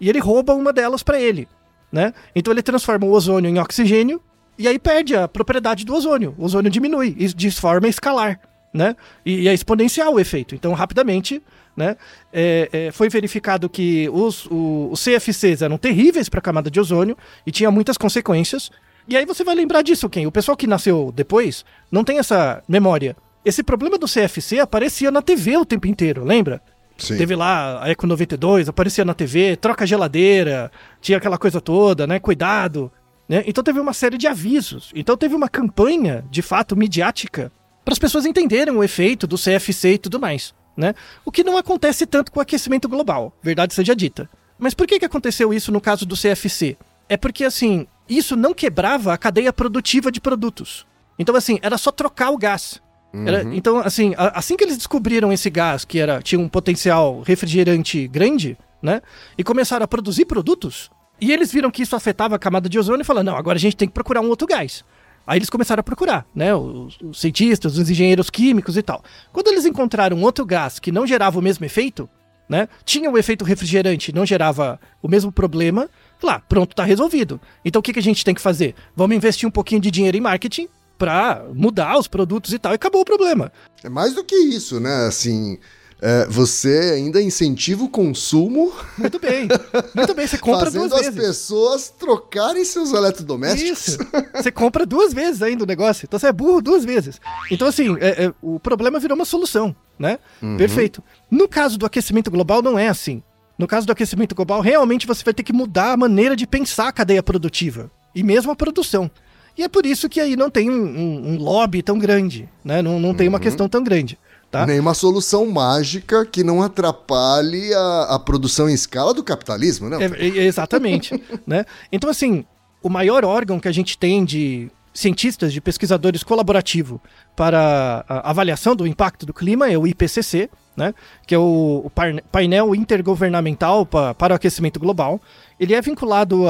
e 0.00 0.08
ele 0.08 0.20
rouba 0.20 0.54
uma 0.54 0.72
delas 0.72 1.02
para 1.02 1.20
ele, 1.20 1.48
né? 1.90 2.12
Então 2.34 2.52
ele 2.52 2.62
transforma 2.62 3.04
o 3.04 3.10
ozônio 3.10 3.50
em 3.50 3.58
oxigênio 3.58 4.22
e 4.56 4.68
aí 4.68 4.78
perde 4.78 5.16
a 5.16 5.26
propriedade 5.26 5.84
do 5.84 5.94
ozônio. 5.94 6.34
O 6.38 6.44
ozônio 6.44 6.70
diminui 6.70 7.10
de 7.10 7.50
forma 7.50 7.88
escalar. 7.88 8.40
né? 8.72 8.94
E, 9.24 9.42
e 9.42 9.48
é 9.48 9.54
exponencial 9.54 10.14
o 10.14 10.20
efeito. 10.20 10.54
Então, 10.54 10.72
rapidamente, 10.72 11.42
né? 11.78 11.96
É, 12.32 12.68
é, 12.72 12.92
foi 12.92 13.08
verificado 13.08 13.68
que 13.68 14.08
os, 14.10 14.46
o, 14.46 14.90
os 14.92 15.02
CFCs 15.02 15.62
eram 15.62 15.78
terríveis 15.78 16.28
para 16.28 16.40
a 16.40 16.42
camada 16.42 16.70
de 16.70 16.78
ozônio 16.78 17.16
e 17.46 17.50
tinha 17.50 17.70
muitas 17.70 17.96
consequências. 17.96 18.70
E 19.08 19.16
aí 19.16 19.24
você 19.24 19.42
vai 19.42 19.54
lembrar 19.54 19.80
disso, 19.82 20.08
quem? 20.08 20.26
O 20.26 20.32
pessoal 20.32 20.56
que 20.56 20.66
nasceu 20.66 21.12
depois 21.14 21.64
não 21.90 22.04
tem 22.04 22.18
essa 22.18 22.62
memória. 22.68 23.16
Esse 23.44 23.62
problema 23.62 23.96
do 23.96 24.06
CFC 24.06 24.58
aparecia 24.58 25.10
na 25.10 25.22
TV 25.22 25.56
o 25.56 25.64
tempo 25.64 25.86
inteiro, 25.86 26.24
lembra? 26.24 26.60
Sim. 26.98 27.16
Teve 27.16 27.36
lá 27.36 27.82
a 27.82 27.88
Eco 27.88 28.06
92, 28.06 28.68
aparecia 28.68 29.04
na 29.04 29.14
TV, 29.14 29.56
troca 29.56 29.86
geladeira, 29.86 30.70
tinha 31.00 31.16
aquela 31.16 31.38
coisa 31.38 31.60
toda, 31.60 32.06
né? 32.06 32.18
Cuidado. 32.18 32.90
Né? 33.28 33.44
Então 33.46 33.62
teve 33.62 33.78
uma 33.78 33.92
série 33.92 34.18
de 34.18 34.26
avisos. 34.26 34.90
Então 34.94 35.16
teve 35.16 35.34
uma 35.34 35.48
campanha, 35.48 36.24
de 36.30 36.42
fato, 36.42 36.76
midiática, 36.76 37.52
para 37.84 37.92
as 37.92 37.98
pessoas 37.98 38.26
entenderem 38.26 38.74
o 38.74 38.82
efeito 38.82 39.26
do 39.26 39.36
CFC 39.36 39.94
e 39.94 39.98
tudo 39.98 40.18
mais. 40.18 40.52
Né? 40.78 40.94
O 41.24 41.32
que 41.32 41.42
não 41.42 41.56
acontece 41.56 42.06
tanto 42.06 42.30
com 42.30 42.38
o 42.38 42.42
aquecimento 42.42 42.88
global, 42.88 43.32
verdade 43.42 43.74
seja 43.74 43.96
dita. 43.96 44.30
Mas 44.56 44.74
por 44.74 44.86
que, 44.86 45.00
que 45.00 45.04
aconteceu 45.04 45.52
isso 45.52 45.72
no 45.72 45.80
caso 45.80 46.06
do 46.06 46.14
CFC? 46.16 46.76
É 47.08 47.16
porque, 47.16 47.42
assim, 47.44 47.84
isso 48.08 48.36
não 48.36 48.54
quebrava 48.54 49.12
a 49.12 49.18
cadeia 49.18 49.52
produtiva 49.52 50.12
de 50.12 50.20
produtos. 50.20 50.86
Então, 51.18 51.34
assim, 51.34 51.58
era 51.62 51.76
só 51.76 51.90
trocar 51.90 52.30
o 52.30 52.38
gás. 52.38 52.80
Era- 53.12 53.42
Uhum. 53.44 53.54
então, 53.54 53.78
assim, 53.78 54.14
a- 54.16 54.38
assim 54.38 54.56
que 54.56 54.62
eles 54.62 54.76
descobriram 54.76 55.32
esse 55.32 55.50
gás, 55.50 55.84
que 55.84 55.98
era, 55.98 56.22
tinha 56.22 56.38
um 56.38 56.48
potencial 56.48 57.22
refrigerante 57.22 58.06
grande, 58.06 58.56
né? 58.80 59.02
E 59.36 59.42
começaram 59.42 59.82
a 59.82 59.88
produzir 59.88 60.26
produtos, 60.26 60.90
e 61.20 61.32
eles 61.32 61.50
viram 61.50 61.72
que 61.72 61.82
isso 61.82 61.96
afetava 61.96 62.36
a 62.36 62.38
camada 62.38 62.68
de 62.68 62.78
ozônio 62.78 63.00
e 63.00 63.04
falaram, 63.04 63.32
não, 63.32 63.36
agora 63.36 63.56
a 63.56 63.60
gente 63.60 63.76
tem 63.76 63.88
que 63.88 63.94
procurar 63.94 64.20
um 64.20 64.28
outro 64.28 64.46
gás. 64.46 64.84
Aí 65.28 65.36
eles 65.36 65.50
começaram 65.50 65.80
a 65.80 65.84
procurar, 65.84 66.26
né? 66.34 66.54
Os, 66.54 66.96
os 67.02 67.20
cientistas, 67.20 67.76
os 67.76 67.90
engenheiros 67.90 68.30
químicos 68.30 68.78
e 68.78 68.82
tal. 68.82 69.04
Quando 69.30 69.48
eles 69.48 69.66
encontraram 69.66 70.22
outro 70.22 70.46
gás 70.46 70.78
que 70.78 70.90
não 70.90 71.06
gerava 71.06 71.38
o 71.38 71.42
mesmo 71.42 71.66
efeito, 71.66 72.08
né? 72.48 72.66
Tinha 72.82 73.10
o 73.10 73.18
efeito 73.18 73.44
refrigerante, 73.44 74.10
não 74.10 74.24
gerava 74.24 74.80
o 75.02 75.06
mesmo 75.06 75.30
problema. 75.30 75.90
Lá, 76.22 76.40
pronto, 76.40 76.74
tá 76.74 76.82
resolvido. 76.82 77.38
Então 77.62 77.80
o 77.80 77.82
que, 77.82 77.92
que 77.92 77.98
a 77.98 78.02
gente 78.02 78.24
tem 78.24 78.34
que 78.34 78.40
fazer? 78.40 78.74
Vamos 78.96 79.14
investir 79.14 79.46
um 79.46 79.52
pouquinho 79.52 79.82
de 79.82 79.90
dinheiro 79.90 80.16
em 80.16 80.20
marketing 80.22 80.66
pra 80.96 81.44
mudar 81.52 81.98
os 81.98 82.08
produtos 82.08 82.54
e 82.54 82.58
tal, 82.58 82.72
e 82.72 82.76
acabou 82.76 83.02
o 83.02 83.04
problema. 83.04 83.52
É 83.84 83.88
mais 83.90 84.14
do 84.14 84.24
que 84.24 84.34
isso, 84.34 84.80
né? 84.80 85.06
Assim, 85.06 85.58
é, 86.00 86.26
você 86.26 86.92
ainda 86.94 87.20
incentiva 87.20 87.82
o 87.84 87.88
consumo, 87.88 88.72
Muito 88.96 89.18
bem. 89.18 89.48
Muito 89.94 90.14
bem, 90.14 90.26
você 90.26 90.38
compra 90.38 90.66
fazendo 90.66 90.88
duas 90.88 91.00
as 91.06 91.14
vezes. 91.14 91.20
pessoas 91.28 91.88
trocarem 91.90 92.64
seus 92.64 92.92
eletrodomésticos. 92.92 93.88
Isso. 93.88 93.98
Você 94.34 94.50
compra 94.52 94.86
duas 94.86 95.12
vezes 95.12 95.42
ainda 95.42 95.64
o 95.64 95.66
negócio. 95.66 96.04
Então 96.06 96.18
você 96.18 96.28
é 96.28 96.32
burro 96.32 96.60
duas 96.62 96.84
vezes. 96.84 97.20
Então, 97.50 97.66
assim, 97.68 97.96
é- 98.00 98.26
é, 98.26 98.32
o 98.42 98.60
problema 98.60 98.98
virou 99.00 99.16
uma 99.16 99.24
solução, 99.24 99.74
né? 99.98 100.18
Perfeito. 100.56 101.02
No 101.30 101.48
caso 101.48 101.76
do 101.78 101.84
aquecimento 101.86 102.30
global, 102.30 102.62
não 102.62 102.78
é 102.78 102.88
assim. 102.88 103.22
No 103.58 103.66
caso 103.66 103.86
do 103.86 103.92
aquecimento 103.92 104.34
global, 104.36 104.60
realmente 104.60 105.06
você 105.06 105.24
vai 105.24 105.34
ter 105.34 105.42
que 105.42 105.52
mudar 105.52 105.92
a 105.92 105.96
maneira 105.96 106.36
de 106.36 106.46
pensar 106.46 106.88
a 106.88 106.92
cadeia 106.92 107.22
produtiva. 107.22 107.90
E 108.14 108.22
mesmo 108.22 108.52
a 108.52 108.56
produção. 108.56 109.10
E 109.56 109.64
é 109.64 109.68
por 109.68 109.84
isso 109.84 110.08
que 110.08 110.20
aí 110.20 110.36
não 110.36 110.48
tem 110.48 110.70
um, 110.70 110.74
um- 110.74 111.28
um 111.32 111.36
lobby 111.38 111.82
tão 111.82 111.98
grande, 111.98 112.48
né? 112.64 112.80
Não, 112.80 113.00
não 113.00 113.12
tem 113.12 113.26
uma 113.26 113.40
questão 113.40 113.68
tão 113.68 113.82
grande, 113.82 114.16
tá? 114.50 114.66
Nenhuma 114.66 114.94
solução 114.94 115.46
mágica 115.46 116.24
que 116.26 116.42
não 116.42 116.62
atrapalhe 116.62 117.72
a, 117.74 118.02
a 118.14 118.18
produção 118.18 118.68
em 118.68 118.74
escala 118.74 119.12
do 119.14 119.22
capitalismo, 119.22 119.88
né? 119.88 119.98
É, 120.04 120.26
é, 120.26 120.46
exatamente. 120.46 121.20
né? 121.46 121.64
Então, 121.92 122.08
assim, 122.08 122.44
o 122.82 122.88
maior 122.88 123.24
órgão 123.24 123.60
que 123.60 123.68
a 123.68 123.72
gente 123.72 123.98
tem 123.98 124.24
de 124.24 124.70
cientistas, 124.92 125.52
de 125.52 125.60
pesquisadores 125.60 126.24
colaborativo 126.24 127.00
para 127.36 128.04
a 128.08 128.30
avaliação 128.30 128.74
do 128.74 128.86
impacto 128.86 129.24
do 129.24 129.32
clima 129.32 129.70
é 129.70 129.78
o 129.78 129.86
IPCC, 129.86 130.50
né? 130.76 130.92
que 131.26 131.34
é 131.34 131.38
o, 131.38 131.90
painel 132.32 132.74
intergovernamental 132.74 133.86
pa- 133.86 134.12
para 134.14 134.32
o 134.32 134.36
aquecimento 134.36 134.80
global. 134.80 135.20
Ele 135.58 135.74
é 135.74 135.80
vinculado 135.80 136.44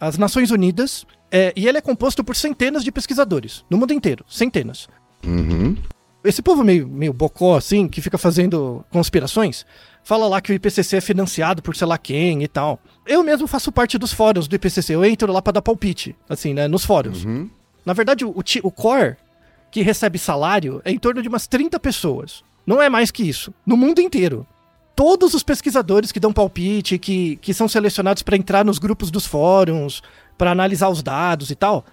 às 0.00 0.18
Nações 0.18 0.50
Unidas 0.50 1.06
é, 1.30 1.52
e 1.54 1.68
ele 1.68 1.78
é 1.78 1.80
composto 1.80 2.24
por 2.24 2.34
centenas 2.34 2.82
de 2.82 2.90
pesquisadores 2.90 3.64
no 3.70 3.78
mundo 3.78 3.92
inteiro, 3.92 4.24
centenas. 4.28 4.88
Uhum. 5.24 5.76
Esse 6.24 6.40
povo 6.40 6.64
meio, 6.64 6.88
meio 6.88 7.12
bocó, 7.12 7.56
assim, 7.56 7.86
que 7.86 8.00
fica 8.00 8.16
fazendo 8.16 8.82
conspirações, 8.90 9.66
fala 10.02 10.26
lá 10.26 10.40
que 10.40 10.50
o 10.50 10.54
IPCC 10.54 10.96
é 10.96 11.00
financiado 11.00 11.62
por 11.62 11.76
sei 11.76 11.86
lá 11.86 11.98
quem 11.98 12.42
e 12.42 12.48
tal. 12.48 12.80
Eu 13.06 13.22
mesmo 13.22 13.46
faço 13.46 13.70
parte 13.70 13.98
dos 13.98 14.12
fóruns 14.12 14.48
do 14.48 14.56
IPCC, 14.56 14.94
eu 14.94 15.04
entro 15.04 15.30
lá 15.30 15.42
pra 15.42 15.52
dar 15.52 15.62
palpite, 15.62 16.16
assim, 16.26 16.54
né, 16.54 16.66
nos 16.66 16.84
fóruns. 16.84 17.24
Uhum. 17.24 17.50
Na 17.84 17.92
verdade, 17.92 18.24
o, 18.24 18.30
o, 18.30 18.42
o 18.62 18.70
core 18.70 19.16
que 19.70 19.82
recebe 19.82 20.18
salário 20.18 20.80
é 20.84 20.90
em 20.90 20.98
torno 20.98 21.20
de 21.20 21.28
umas 21.28 21.46
30 21.46 21.78
pessoas. 21.78 22.42
Não 22.66 22.80
é 22.80 22.88
mais 22.88 23.10
que 23.10 23.22
isso. 23.22 23.52
No 23.66 23.76
mundo 23.76 24.00
inteiro. 24.00 24.46
Todos 24.96 25.34
os 25.34 25.42
pesquisadores 25.42 26.12
que 26.12 26.20
dão 26.20 26.32
palpite, 26.32 26.98
que, 26.98 27.36
que 27.36 27.52
são 27.52 27.66
selecionados 27.66 28.22
para 28.22 28.36
entrar 28.36 28.64
nos 28.64 28.78
grupos 28.78 29.10
dos 29.10 29.26
fóruns, 29.26 30.02
para 30.38 30.52
analisar 30.52 30.88
os 30.88 31.02
dados 31.02 31.50
e 31.50 31.56
tal, 31.56 31.84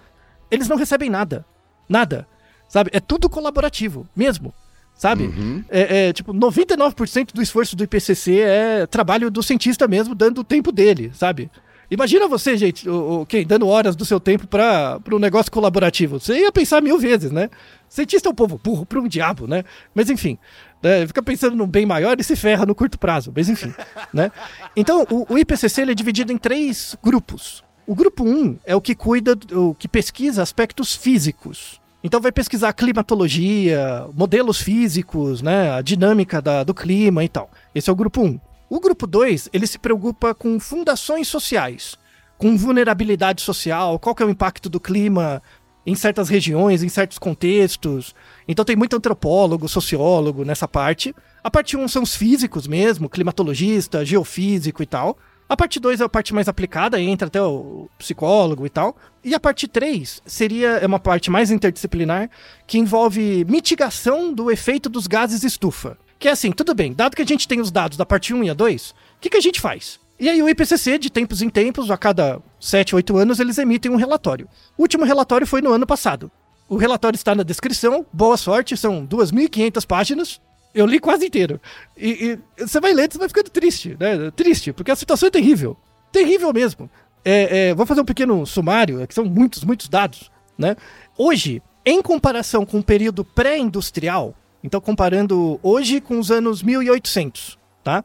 eles 0.50 0.68
não 0.68 0.76
recebem 0.76 1.10
nada. 1.10 1.44
Nada. 1.88 2.26
Sabe? 2.72 2.88
É 2.94 3.00
tudo 3.00 3.28
colaborativo, 3.28 4.08
mesmo. 4.16 4.50
Sabe? 4.94 5.24
É, 5.68 6.08
é, 6.08 6.12
tipo, 6.14 6.32
99% 6.32 7.34
do 7.34 7.42
esforço 7.42 7.76
do 7.76 7.84
IPCC 7.84 8.38
é 8.40 8.86
trabalho 8.86 9.30
do 9.30 9.42
cientista 9.42 9.86
mesmo, 9.86 10.14
dando 10.14 10.38
o 10.40 10.44
tempo 10.44 10.72
dele, 10.72 11.10
sabe? 11.12 11.50
Imagina 11.90 12.26
você, 12.26 12.56
gente, 12.56 12.88
o, 12.88 13.20
o- 13.20 13.26
quem, 13.26 13.46
dando 13.46 13.68
horas 13.68 13.94
do 13.94 14.06
seu 14.06 14.18
tempo 14.18 14.46
para 14.46 14.98
um 15.12 15.18
negócio 15.18 15.52
colaborativo. 15.52 16.18
Você 16.18 16.38
ia 16.38 16.50
pensar 16.50 16.80
mil 16.80 16.98
vezes, 16.98 17.30
né? 17.30 17.50
Cientista 17.90 18.30
é 18.30 18.32
um 18.32 18.34
povo 18.34 18.58
burro 18.62 18.86
para 18.86 18.98
um 19.00 19.06
diabo, 19.06 19.46
né? 19.46 19.64
Mas 19.94 20.08
enfim, 20.08 20.38
né? 20.82 21.06
fica 21.06 21.22
pensando 21.22 21.54
num 21.54 21.66
bem 21.66 21.84
maior 21.84 22.18
e 22.18 22.24
se 22.24 22.34
ferra 22.34 22.64
no 22.64 22.74
curto 22.74 22.98
prazo. 22.98 23.30
Mas 23.36 23.50
enfim, 23.50 23.74
né? 24.14 24.32
Então, 24.74 25.06
o, 25.10 25.34
o 25.34 25.38
IPCC 25.38 25.82
ele 25.82 25.92
é 25.92 25.94
dividido 25.94 26.32
em 26.32 26.38
três 26.38 26.96
grupos. 27.04 27.62
O 27.86 27.94
grupo 27.94 28.24
1 28.24 28.28
um 28.28 28.58
é 28.64 28.74
o 28.74 28.80
que 28.80 28.94
cuida, 28.94 29.36
o 29.52 29.74
que 29.74 29.86
pesquisa 29.88 30.42
aspectos 30.42 30.96
físicos. 30.96 31.81
Então 32.04 32.20
vai 32.20 32.32
pesquisar 32.32 32.72
climatologia, 32.72 34.06
modelos 34.14 34.60
físicos, 34.60 35.40
né, 35.40 35.70
a 35.72 35.80
dinâmica 35.80 36.42
da- 36.42 36.64
do 36.64 36.74
clima 36.74 37.22
e 37.24 37.28
tal. 37.28 37.50
Esse 37.74 37.88
é 37.90 37.92
o 37.92 37.96
grupo 37.96 38.20
1. 38.20 38.24
Um. 38.24 38.40
O 38.68 38.80
grupo 38.80 39.06
2, 39.06 39.48
ele 39.52 39.66
se 39.66 39.78
preocupa 39.78 40.34
com 40.34 40.58
fundações 40.58 41.28
sociais, 41.28 41.96
com 42.38 42.56
vulnerabilidade 42.56 43.42
social, 43.42 43.98
qual 43.98 44.14
que 44.14 44.22
é 44.22 44.26
o 44.26 44.30
impacto 44.30 44.68
do 44.68 44.80
clima 44.80 45.42
em 45.86 45.94
certas 45.94 46.28
regiões, 46.28 46.82
em 46.82 46.88
certos 46.88 47.18
contextos. 47.18 48.14
Então 48.48 48.64
tem 48.64 48.74
muito 48.76 48.96
antropólogo, 48.96 49.68
sociólogo 49.68 50.44
nessa 50.44 50.66
parte. 50.66 51.14
A 51.44 51.50
parte 51.50 51.76
1 51.76 51.86
são 51.88 52.02
os 52.02 52.14
físicos 52.14 52.66
mesmo, 52.66 53.08
climatologista, 53.08 54.04
geofísico 54.04 54.82
e 54.82 54.86
tal. 54.86 55.18
A 55.52 55.56
parte 55.56 55.78
2 55.78 56.00
é 56.00 56.04
a 56.04 56.08
parte 56.08 56.32
mais 56.32 56.48
aplicada, 56.48 56.98
entra 56.98 57.28
até 57.28 57.42
o 57.42 57.86
psicólogo 57.98 58.64
e 58.64 58.70
tal. 58.70 58.96
E 59.22 59.34
a 59.34 59.38
parte 59.38 59.68
3 59.68 60.22
seria 60.24 60.78
é 60.78 60.86
uma 60.86 60.98
parte 60.98 61.30
mais 61.30 61.50
interdisciplinar 61.50 62.30
que 62.66 62.78
envolve 62.78 63.44
mitigação 63.46 64.32
do 64.32 64.50
efeito 64.50 64.88
dos 64.88 65.06
gases 65.06 65.44
estufa. 65.44 65.98
Que 66.18 66.28
é 66.28 66.30
assim, 66.30 66.52
tudo 66.52 66.74
bem, 66.74 66.94
dado 66.94 67.14
que 67.14 67.20
a 67.20 67.26
gente 67.26 67.46
tem 67.46 67.60
os 67.60 67.70
dados 67.70 67.98
da 67.98 68.06
parte 68.06 68.32
1 68.32 68.44
e 68.44 68.48
a 68.48 68.54
2, 68.54 68.92
o 68.92 68.94
que, 69.20 69.28
que 69.28 69.36
a 69.36 69.42
gente 69.42 69.60
faz? 69.60 70.00
E 70.18 70.26
aí 70.26 70.42
o 70.42 70.48
IPCC, 70.48 70.96
de 70.96 71.10
tempos 71.10 71.42
em 71.42 71.50
tempos, 71.50 71.90
a 71.90 71.98
cada 71.98 72.40
7, 72.58 72.96
8 72.96 73.14
anos, 73.18 73.38
eles 73.38 73.58
emitem 73.58 73.92
um 73.92 73.96
relatório. 73.96 74.48
O 74.78 74.80
último 74.80 75.04
relatório 75.04 75.46
foi 75.46 75.60
no 75.60 75.70
ano 75.70 75.86
passado. 75.86 76.30
O 76.66 76.76
relatório 76.76 77.16
está 77.16 77.34
na 77.34 77.42
descrição, 77.42 78.06
boa 78.10 78.38
sorte, 78.38 78.74
são 78.74 79.06
2.500 79.06 79.86
páginas. 79.86 80.40
Eu 80.74 80.86
li 80.86 80.98
quase 80.98 81.26
inteiro. 81.26 81.60
E, 81.96 82.38
e 82.56 82.64
você 82.64 82.80
vai 82.80 82.92
lendo, 82.92 83.12
você 83.12 83.18
vai 83.18 83.28
ficando 83.28 83.50
triste, 83.50 83.96
né? 83.98 84.30
Triste, 84.30 84.72
porque 84.72 84.90
a 84.90 84.96
situação 84.96 85.26
é 85.26 85.30
terrível. 85.30 85.76
Terrível 86.10 86.52
mesmo. 86.52 86.90
É, 87.24 87.68
é, 87.68 87.74
vou 87.74 87.86
fazer 87.86 88.00
um 88.00 88.04
pequeno 88.04 88.44
sumário, 88.46 89.00
é 89.00 89.06
que 89.06 89.14
são 89.14 89.24
muitos, 89.24 89.64
muitos 89.64 89.88
dados, 89.88 90.30
né? 90.58 90.76
Hoje, 91.16 91.62
em 91.84 92.02
comparação 92.02 92.64
com 92.64 92.78
o 92.78 92.82
período 92.82 93.24
pré-industrial, 93.24 94.34
então 94.62 94.80
comparando 94.80 95.58
hoje 95.62 96.00
com 96.00 96.18
os 96.18 96.30
anos 96.30 96.62
1800, 96.62 97.58
tá? 97.84 98.04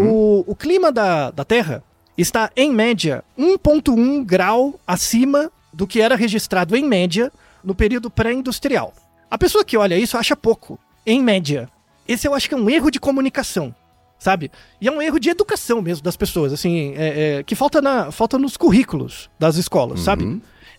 O, 0.00 0.44
o 0.46 0.54
clima 0.54 0.92
da, 0.92 1.30
da 1.30 1.44
Terra 1.44 1.82
está, 2.18 2.50
em 2.56 2.72
média, 2.72 3.24
1,1 3.38 4.24
grau 4.24 4.78
acima 4.86 5.50
do 5.72 5.86
que 5.86 6.00
era 6.00 6.16
registrado 6.16 6.76
em 6.76 6.84
média 6.84 7.32
no 7.62 7.74
período 7.74 8.10
pré-industrial. 8.10 8.92
A 9.30 9.38
pessoa 9.38 9.64
que 9.64 9.76
olha 9.76 9.98
isso 9.98 10.18
acha 10.18 10.36
pouco, 10.36 10.78
em 11.06 11.22
média. 11.22 11.68
Esse 12.12 12.26
eu 12.26 12.34
acho 12.34 12.48
que 12.48 12.54
é 12.54 12.58
um 12.58 12.68
erro 12.68 12.90
de 12.90 12.98
comunicação, 12.98 13.74
sabe? 14.18 14.50
E 14.80 14.88
é 14.88 14.92
um 14.92 15.00
erro 15.00 15.18
de 15.20 15.30
educação 15.30 15.80
mesmo 15.80 16.02
das 16.02 16.16
pessoas, 16.16 16.52
assim, 16.52 16.92
é- 16.96 17.38
é, 17.38 17.42
que 17.42 17.54
falta, 17.54 17.80
na, 17.80 18.10
falta 18.10 18.38
nos 18.38 18.56
currículos 18.56 19.30
das 19.38 19.56
escolas, 19.56 20.00
sabe? 20.00 20.24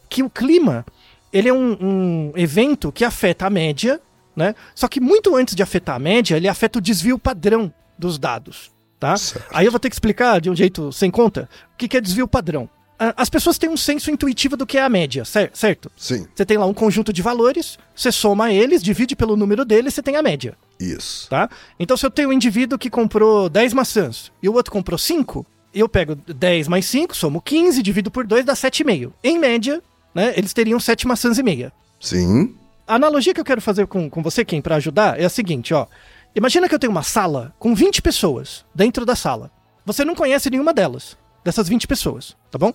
Que 0.10 0.22
o 0.24 0.30
clima, 0.30 0.86
ele 1.32 1.48
é 1.50 1.54
um, 1.54 1.78
um 1.82 2.32
evento 2.36 2.92
que 2.92 3.06
afeta 3.06 3.46
a 3.46 3.50
média, 3.50 4.00
né? 4.36 4.54
Só 4.76 4.88
que 4.88 5.00
muito 5.00 5.36
antes 5.36 5.56
de 5.56 5.64
afetar 5.64 5.96
a 5.96 6.00
média, 6.00 6.36
ele 6.36 6.48
afeta 6.48 6.80
o 6.80 6.82
desvio 6.82 7.18
padrão 7.18 7.74
dos 7.98 8.18
dados, 8.20 8.72
tá? 9.00 9.16
Certo. 9.16 9.48
Aí 9.54 9.66
eu 9.66 9.72
vou 9.72 9.80
ter 9.80 9.90
que 9.90 9.96
explicar 9.96 10.42
de 10.42 10.50
um 10.50 10.56
jeito 10.56 10.92
sem 10.92 11.10
conta 11.10 11.48
o 11.74 11.78
que 11.78 11.88
que 11.88 11.98
é 11.98 12.02
desvio 12.02 12.28
padrão. 12.28 12.70
A- 13.10 13.14
as 13.18 13.30
pessoas 13.30 13.58
têm 13.58 13.70
um 13.70 13.76
senso 13.78 14.12
intuitivo 14.12 14.56
do 14.56 14.66
que 14.66 14.78
é 14.78 14.84
a 14.84 14.90
média, 14.90 15.26
cer- 15.26 15.52
certo? 15.54 15.92
Sim, 15.98 16.28
Você 16.36 16.46
tem 16.46 16.58
lá 16.58 16.66
um 16.66 16.74
conjunto 16.74 17.12
de 17.12 17.22
valores, 17.22 17.78
você 17.96 18.12
soma 18.12 18.54
eles, 18.54 18.84
divide 18.84 19.16
pelo 19.16 19.36
número 19.36 19.66
deles, 19.66 19.94
você 19.94 20.04
tem 20.04 20.16
a 20.16 20.22
média, 20.22 20.56
isso. 20.80 21.28
tá? 21.30 21.50
Então 21.80 21.98
se 21.98 22.06
eu 22.06 22.12
tenho 22.12 22.30
um 22.30 22.34
indivíduo 22.34 22.78
que 22.78 22.90
comprou 22.90 23.50
10 23.50 23.74
maçãs 23.74 24.32
e 24.44 24.48
o 24.48 24.54
outro 24.54 24.72
comprou 24.72 24.98
5, 24.98 25.46
eu 25.74 25.90
pego 25.90 26.16
10 26.16 26.68
mais 26.68 26.86
5, 26.86 27.16
somo 27.16 27.42
15, 27.42 27.82
divido 27.82 28.12
por 28.12 28.26
2, 28.28 28.46
dá 28.46 28.54
7,5. 28.56 29.12
Em 29.24 29.40
média, 29.40 29.82
né, 30.14 30.34
eles 30.38 30.54
teriam 30.54 30.80
7 30.80 31.08
maçãs 31.08 31.38
e 31.38 31.44
meia. 31.44 31.72
Sim, 32.00 32.56
A 32.88 32.96
analogia 32.96 33.34
que 33.34 33.40
eu 33.40 33.46
quero 33.46 33.62
fazer 33.62 33.88
com, 33.88 34.10
com 34.10 34.22
você, 34.22 34.44
Kim, 34.44 34.60
pra 34.62 34.76
ajudar, 34.76 35.18
é 35.18 35.24
a 35.24 35.30
seguinte, 35.30 35.74
ó. 35.74 35.88
Imagina 36.36 36.68
que 36.68 36.76
eu 36.76 36.80
tenho 36.80 36.92
uma 36.92 37.04
sala 37.04 37.54
com 37.58 37.74
20 37.74 38.02
pessoas 38.02 38.66
dentro 38.76 39.06
da 39.06 39.16
sala. 39.16 39.50
Você 39.86 40.04
não 40.04 40.14
conhece 40.16 40.50
nenhuma 40.50 40.74
delas, 40.74 41.16
dessas 41.44 41.68
20 41.68 41.88
pessoas, 41.88 42.36
tá 42.50 42.58
bom? 42.58 42.74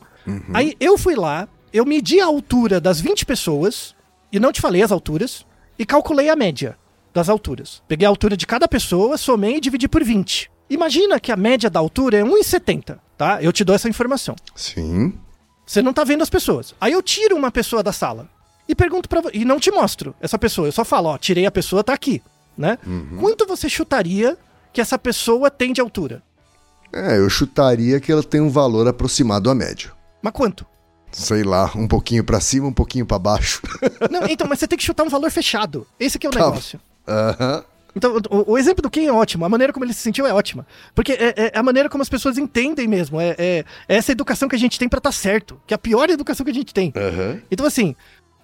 Aí 0.54 0.74
eu 0.80 0.96
fui 0.98 1.14
lá, 1.14 1.48
eu 1.72 1.84
medi 1.84 2.20
a 2.20 2.26
altura 2.26 2.80
das 2.80 3.00
20 3.00 3.24
pessoas, 3.26 3.94
e 4.32 4.40
não 4.40 4.52
te 4.52 4.60
falei 4.60 4.82
as 4.82 4.90
alturas, 4.92 5.46
e 5.78 5.84
calculei 5.86 6.28
a 6.28 6.36
média 6.36 6.76
das 7.14 7.28
alturas. 7.28 7.82
Peguei 7.88 8.06
a 8.06 8.08
altura 8.10 8.36
de 8.36 8.46
cada 8.46 8.66
pessoa, 8.68 9.16
somei 9.16 9.56
e 9.56 9.60
dividi 9.60 9.88
por 9.88 10.02
20. 10.02 10.50
Imagina 10.68 11.20
que 11.20 11.30
a 11.30 11.36
média 11.36 11.70
da 11.70 11.78
altura 11.78 12.18
é 12.18 12.22
1,70, 12.22 12.98
tá? 13.16 13.42
Eu 13.42 13.52
te 13.52 13.62
dou 13.64 13.74
essa 13.74 13.88
informação. 13.88 14.34
sim, 14.54 15.14
Você 15.64 15.80
não 15.82 15.92
tá 15.92 16.02
vendo 16.04 16.22
as 16.22 16.30
pessoas. 16.30 16.74
Aí 16.80 16.92
eu 16.92 17.02
tiro 17.02 17.36
uma 17.36 17.50
pessoa 17.50 17.82
da 17.82 17.92
sala 17.92 18.28
e 18.68 18.74
pergunto 18.74 19.08
para 19.08 19.22
e 19.32 19.44
não 19.44 19.60
te 19.60 19.70
mostro 19.70 20.14
essa 20.20 20.38
pessoa. 20.38 20.66
Eu 20.68 20.72
só 20.72 20.84
falo, 20.84 21.08
ó, 21.08 21.18
tirei 21.18 21.46
a 21.46 21.50
pessoa, 21.50 21.84
tá 21.84 21.92
aqui, 21.92 22.20
né? 22.58 22.78
Quanto 23.20 23.46
você 23.46 23.68
chutaria 23.68 24.36
que 24.72 24.80
essa 24.80 24.98
pessoa 24.98 25.50
tem 25.50 25.72
de 25.72 25.80
altura? 25.80 26.22
É, 26.96 27.18
eu 27.18 27.28
chutaria 27.28 28.00
que 28.00 28.10
ela 28.10 28.22
tem 28.22 28.40
um 28.40 28.50
valor 28.50 28.86
aproximado 28.88 29.50
à 29.50 29.54
média. 29.54 29.90
Mas 30.22 30.32
quanto? 30.32 30.64
Sei 31.12 31.42
lá, 31.44 31.70
um 31.74 31.86
pouquinho 31.88 32.24
pra 32.24 32.40
cima, 32.40 32.66
um 32.68 32.72
pouquinho 32.72 33.06
pra 33.06 33.18
baixo. 33.18 33.62
Não, 34.10 34.26
então, 34.28 34.46
mas 34.48 34.58
você 34.58 34.66
tem 34.68 34.76
que 34.78 34.84
chutar 34.84 35.04
um 35.04 35.08
valor 35.08 35.30
fechado. 35.30 35.86
Esse 35.98 36.18
que 36.18 36.26
é 36.26 36.30
o 36.30 36.32
Tá. 36.32 36.40
negócio. 36.46 36.80
Aham. 37.06 37.64
Então, 37.94 38.14
o, 38.30 38.52
o 38.52 38.58
exemplo 38.58 38.82
do 38.82 38.90
Ken 38.90 39.06
é 39.06 39.12
ótimo, 39.12 39.46
a 39.46 39.48
maneira 39.48 39.72
como 39.72 39.82
ele 39.86 39.94
se 39.94 40.00
sentiu 40.00 40.26
é 40.26 40.32
ótima. 40.34 40.66
Porque 40.94 41.12
é, 41.12 41.52
é 41.54 41.58
a 41.58 41.62
maneira 41.62 41.88
como 41.88 42.02
as 42.02 42.08
pessoas 42.10 42.36
entendem 42.36 42.86
mesmo. 42.86 43.18
É, 43.18 43.34
é- 43.38 43.64
é 43.88 43.96
essa 43.96 44.12
educação 44.12 44.48
que 44.48 44.56
a 44.56 44.58
gente 44.58 44.78
tem 44.78 44.86
pra 44.88 44.98
estar 44.98 45.12
certo. 45.12 45.58
Que 45.66 45.72
é 45.72 45.76
a 45.76 45.78
pior 45.78 46.10
educação 46.10 46.44
que 46.44 46.50
a 46.50 46.54
gente 46.54 46.74
tem. 46.74 46.92
Aham. 46.94 47.40
Então, 47.50 47.64
assim, 47.64 47.96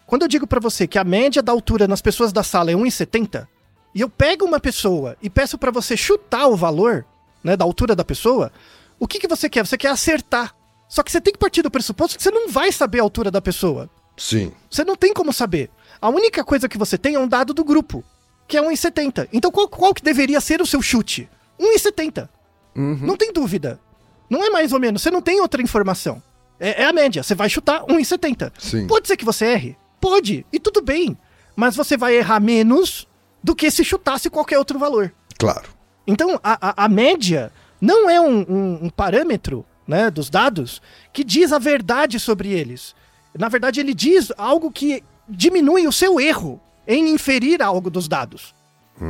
quando 0.07 0.23
eu 0.23 0.29
digo 0.29 0.47
pra 0.47 0.59
você 0.61 0.87
que 0.87 0.99
a 0.99 1.05
média 1.05 1.43
da 1.43 1.53
altura 1.53 1.87
nas 1.87 2.01
pessoas 2.01 2.33
da 2.33 2.43
sala 2.43 2.71
é 2.71 2.75
1,70, 2.75 3.47
e 3.95 4.01
eu 4.01 4.09
pego 4.09 4.47
uma 4.47 4.59
pessoa 4.59 5.19
e 5.21 5.29
peço 5.29 5.59
pra 5.59 5.71
você 5.71 5.99
chutar 5.99 6.47
o 6.47 6.57
valor, 6.57 7.05
né, 7.43 7.57
da 7.57 7.65
altura 7.65 7.95
da 7.95 8.05
pessoa, 8.05 8.53
o 8.99 9.07
que, 9.07 9.19
que 9.19 9.29
você 9.29 9.49
quer? 9.49 9.67
Você 9.67 9.77
quer 9.77 9.89
acertar. 9.89 10.55
Só 10.89 11.03
que 11.03 11.11
você 11.11 11.21
tem 11.21 11.33
que 11.33 11.39
partir 11.39 11.63
do 11.63 11.71
pressuposto 11.71 12.17
que 12.17 12.23
você 12.23 12.31
não 12.31 12.49
vai 12.49 12.71
saber 12.71 13.01
a 13.01 13.03
altura 13.03 13.31
da 13.31 13.41
pessoa. 13.41 13.89
Sim. 14.17 14.53
Você 14.71 14.85
não 14.85 14.95
tem 14.95 15.15
como 15.15 15.33
saber. 15.33 15.71
A 16.01 16.09
única 16.09 16.45
coisa 16.45 16.69
que 16.69 16.79
você 16.79 16.99
tem 16.99 17.15
é 17.15 17.19
um 17.19 17.27
dado 17.27 17.55
do 17.55 17.65
grupo, 17.65 18.05
que 18.47 18.57
é 18.57 18.63
1,70. 18.63 19.29
Então 19.33 19.51
qual, 19.51 19.69
qual 19.69 19.95
que 19.95 20.03
deveria 20.03 20.41
ser 20.41 20.61
o 20.61 20.67
seu 20.67 20.83
chute? 20.83 21.29
1,70. 21.59 22.29
Não 22.75 23.17
tem 23.17 23.33
dúvida. 23.33 23.81
Não 24.29 24.45
é 24.45 24.51
mais 24.51 24.73
ou 24.73 24.81
menos, 24.81 25.03
você 25.03 25.11
não 25.11 25.21
tem 25.21 25.41
outra 25.41 25.63
informação. 25.63 26.23
É, 26.59 26.83
é 26.83 26.87
a 26.87 26.93
média, 26.93 27.23
você 27.23 27.35
vai 27.35 27.49
chutar 27.49 27.85
1,70. 27.85 28.53
Sim. 28.59 28.87
Pode 28.87 29.09
ser 29.09 29.17
que 29.17 29.25
você 29.25 29.47
erre? 29.47 29.77
Pode, 30.01 30.47
e 30.53 30.59
tudo 30.59 30.81
bem. 30.81 31.17
Mas 31.57 31.77
você 31.77 31.97
vai 31.97 32.17
errar 32.17 32.41
menos 32.41 33.07
do 33.43 33.55
que 33.55 33.71
se 33.71 33.85
chutasse 33.85 34.31
qualquer 34.31 34.59
outro 34.59 34.79
valor. 34.79 35.13
Claro. 35.39 35.69
Então, 36.07 36.39
a, 36.43 36.69
a- 36.71 36.85
a 36.85 36.89
média 36.89 37.53
não 37.81 38.09
é 38.11 38.21
um, 38.21 38.41
um- 38.49 38.79
um 38.87 38.91
parâmetro 38.91 39.65
né, 39.87 40.11
dos 40.11 40.31
dados 40.31 40.81
que 41.13 41.25
diz 41.25 41.53
a 41.53 41.59
verdade 41.59 42.19
sobre 42.21 42.53
eles. 42.53 42.95
Na 43.39 43.49
verdade, 43.49 43.81
ele 43.81 43.95
diz 43.95 44.33
algo 44.37 44.71
que 44.71 45.03
diminui 45.29 45.87
o 45.87 45.93
seu 45.93 46.21
erro 46.21 46.61
em 46.87 47.11
inferir 47.11 47.63
algo 47.63 47.91
dos 47.91 48.09
dados. 48.09 48.55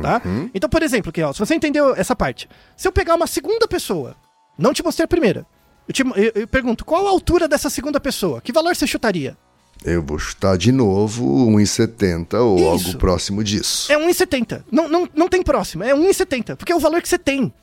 Tá? 0.01 0.21
Então, 0.53 0.69
por 0.69 0.81
exemplo, 0.81 1.09
aqui, 1.09 1.21
ó, 1.21 1.33
se 1.33 1.39
você 1.39 1.53
entendeu 1.55 1.93
essa 1.95 2.15
parte, 2.15 2.49
se 2.75 2.87
eu 2.87 2.91
pegar 2.91 3.15
uma 3.15 3.27
segunda 3.27 3.67
pessoa, 3.67 4.15
não 4.57 4.73
te 4.73 4.81
mostrei 4.83 5.03
a 5.05 5.07
primeira, 5.07 5.45
eu, 5.87 5.93
te- 5.93 6.01
eu- 6.03 6.31
eu 6.41 6.47
pergunto, 6.47 6.85
qual 6.85 7.05
a 7.05 7.09
altura 7.09 7.47
dessa 7.47 7.69
segunda 7.69 7.99
pessoa? 7.99 8.41
Que 8.41 8.51
valor 8.53 8.75
você 8.75 8.87
chutaria? 8.87 9.37
Eu 9.85 10.01
vou 10.01 10.17
chutar 10.17 10.57
de 10.57 10.71
novo 10.71 11.25
1,70 11.51 12.35
ou 12.39 12.57
Isso. 12.57 12.87
algo 12.87 12.97
próximo 12.99 13.43
disso. 13.43 13.91
É 13.91 13.97
1,70. 13.97 14.63
Não, 14.71 14.87
não, 14.87 15.09
não 15.13 15.27
tem 15.29 15.43
próximo, 15.43 15.83
é 15.83 15.93
1,70, 15.93 16.55
porque 16.55 16.71
é 16.71 16.75
o 16.75 16.79
valor 16.79 17.01
que 17.01 17.09
você 17.09 17.17
tem. 17.17 17.53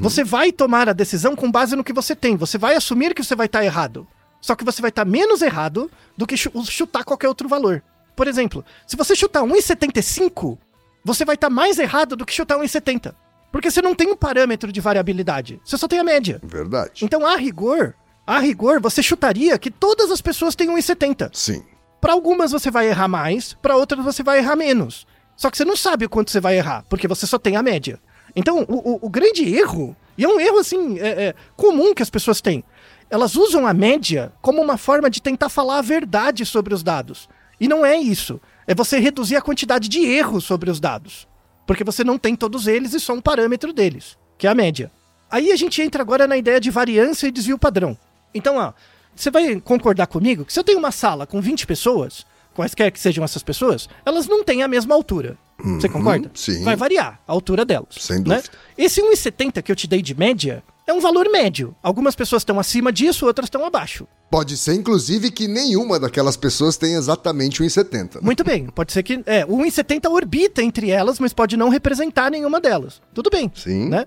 Você 0.00 0.24
vai 0.24 0.50
tomar 0.50 0.88
a 0.88 0.92
decisão 0.92 1.36
com 1.36 1.48
base 1.48 1.76
no 1.76 1.84
que 1.84 1.92
você 1.92 2.16
tem. 2.16 2.36
Você 2.36 2.58
vai 2.58 2.74
assumir 2.74 3.14
que 3.14 3.22
você 3.22 3.36
vai 3.36 3.46
estar 3.46 3.64
errado. 3.64 4.04
Só 4.40 4.56
que 4.56 4.64
você 4.64 4.82
vai 4.82 4.88
estar 4.88 5.04
menos 5.04 5.42
errado 5.42 5.88
do 6.16 6.26
que 6.26 6.36
chu- 6.36 6.50
chutar 6.64 7.04
qualquer 7.04 7.28
outro 7.28 7.48
valor. 7.48 7.80
Por 8.16 8.26
exemplo, 8.26 8.64
se 8.84 8.96
você 8.96 9.14
chutar 9.14 9.42
1,75, 9.44 10.58
você 11.04 11.24
vai 11.24 11.36
estar 11.36 11.48
mais 11.50 11.78
errado 11.78 12.16
do 12.16 12.26
que 12.26 12.32
chutar 12.34 12.58
1,70. 12.58 13.14
Porque 13.52 13.70
você 13.70 13.80
não 13.80 13.94
tem 13.94 14.08
um 14.10 14.16
parâmetro 14.16 14.72
de 14.72 14.80
variabilidade. 14.80 15.60
Você 15.64 15.76
só 15.78 15.86
tem 15.86 15.98
a 16.00 16.04
média. 16.04 16.40
Verdade. 16.42 17.04
Então, 17.04 17.24
a 17.26 17.36
rigor, 17.36 17.94
a 18.36 18.38
rigor, 18.40 18.80
você 18.80 19.02
chutaria 19.02 19.58
que 19.58 19.70
todas 19.70 20.10
as 20.10 20.20
pessoas 20.20 20.54
têm 20.54 20.68
1,70. 20.68 21.30
Sim. 21.32 21.62
Para 22.00 22.12
algumas 22.12 22.52
você 22.52 22.70
vai 22.70 22.88
errar 22.88 23.08
mais, 23.08 23.54
para 23.60 23.76
outras 23.76 24.04
você 24.04 24.22
vai 24.22 24.38
errar 24.38 24.56
menos. 24.56 25.06
Só 25.36 25.50
que 25.50 25.56
você 25.56 25.64
não 25.64 25.76
sabe 25.76 26.04
o 26.04 26.08
quanto 26.10 26.30
você 26.30 26.40
vai 26.40 26.56
errar, 26.56 26.84
porque 26.88 27.08
você 27.08 27.26
só 27.26 27.38
tem 27.38 27.56
a 27.56 27.62
média. 27.62 27.98
Então, 28.36 28.64
o, 28.68 28.92
o- 28.94 28.98
o 29.06 29.10
grande 29.10 29.42
erro, 29.54 29.96
e 30.16 30.24
é 30.24 30.28
um 30.28 30.38
erro 30.40 30.58
assim, 30.58 30.98
é, 30.98 31.08
é, 31.26 31.34
comum 31.56 31.94
que 31.94 32.02
as 32.02 32.10
pessoas 32.10 32.40
têm, 32.40 32.62
elas 33.08 33.34
usam 33.36 33.66
a 33.66 33.74
média 33.74 34.32
como 34.40 34.62
uma 34.62 34.76
forma 34.78 35.10
de 35.10 35.20
tentar 35.20 35.48
falar 35.48 35.78
a 35.78 35.82
verdade 35.82 36.46
sobre 36.46 36.72
os 36.72 36.82
dados. 36.82 37.28
E 37.60 37.66
não 37.66 37.84
é 37.84 37.96
isso. 37.96 38.40
É 38.66 38.74
você 38.74 38.98
reduzir 38.98 39.36
a 39.36 39.42
quantidade 39.42 39.88
de 39.88 40.04
erros 40.04 40.44
sobre 40.44 40.70
os 40.70 40.78
dados. 40.78 41.26
Porque 41.66 41.82
você 41.84 42.04
não 42.04 42.16
tem 42.18 42.36
todos 42.36 42.66
eles 42.66 42.94
e 42.94 43.00
só 43.00 43.12
um 43.12 43.20
parâmetro 43.20 43.72
deles, 43.72 44.16
que 44.38 44.46
é 44.46 44.50
a 44.50 44.54
média. 44.54 44.90
Aí 45.30 45.50
a 45.52 45.56
gente 45.56 45.82
entra 45.82 46.02
agora 46.02 46.26
na 46.26 46.36
ideia 46.36 46.60
de 46.60 46.70
variância 46.70 47.26
e 47.26 47.30
desvio 47.32 47.58
padrão. 47.58 47.98
Então, 48.34 48.56
ó, 48.56 48.72
você 49.14 49.30
vai 49.30 49.60
concordar 49.60 50.06
comigo 50.06 50.44
que 50.44 50.52
se 50.52 50.58
eu 50.58 50.64
tenho 50.64 50.78
uma 50.78 50.92
sala 50.92 51.26
com 51.26 51.40
20 51.40 51.66
pessoas, 51.66 52.24
quaisquer 52.54 52.90
que 52.90 53.00
sejam 53.00 53.24
essas 53.24 53.42
pessoas, 53.42 53.88
elas 54.04 54.26
não 54.26 54.44
têm 54.44 54.62
a 54.62 54.68
mesma 54.68 54.94
altura. 54.94 55.36
Você 55.62 55.88
concorda? 55.88 56.30
sim. 56.34 56.64
Vai 56.64 56.74
variar 56.74 57.20
a 57.26 57.32
altura 57.32 57.64
delas. 57.64 57.94
Sem 57.98 58.18
né? 58.18 58.36
dúvida. 58.36 58.50
Esse 58.78 59.02
1,70 59.02 59.62
que 59.62 59.70
eu 59.70 59.76
te 59.76 59.86
dei 59.86 60.00
de 60.00 60.14
média 60.14 60.62
é 60.86 60.92
um 60.92 61.00
valor 61.00 61.28
médio. 61.30 61.74
Algumas 61.82 62.16
pessoas 62.16 62.40
estão 62.40 62.58
acima 62.58 62.92
disso, 62.92 63.26
outras 63.26 63.46
estão 63.46 63.64
abaixo. 63.64 64.06
Pode 64.30 64.56
ser, 64.56 64.74
inclusive, 64.74 65.30
que 65.30 65.46
nenhuma 65.46 66.00
daquelas 66.00 66.36
pessoas 66.36 66.76
tenha 66.76 66.96
exatamente 66.96 67.62
1,70. 67.62 68.16
né? 68.16 68.20
Muito 68.22 68.42
bem, 68.42 68.66
pode 68.66 68.92
ser 68.92 69.02
que. 69.02 69.22
É, 69.26 69.44
o 69.44 69.56
1,70 69.58 70.10
orbita 70.10 70.62
entre 70.62 70.90
elas, 70.90 71.18
mas 71.18 71.32
pode 71.32 71.56
não 71.56 71.68
representar 71.68 72.30
nenhuma 72.30 72.60
delas. 72.60 73.02
Tudo 73.12 73.28
bem. 73.28 73.50
Sim. 73.54 73.88
Né? 73.88 74.06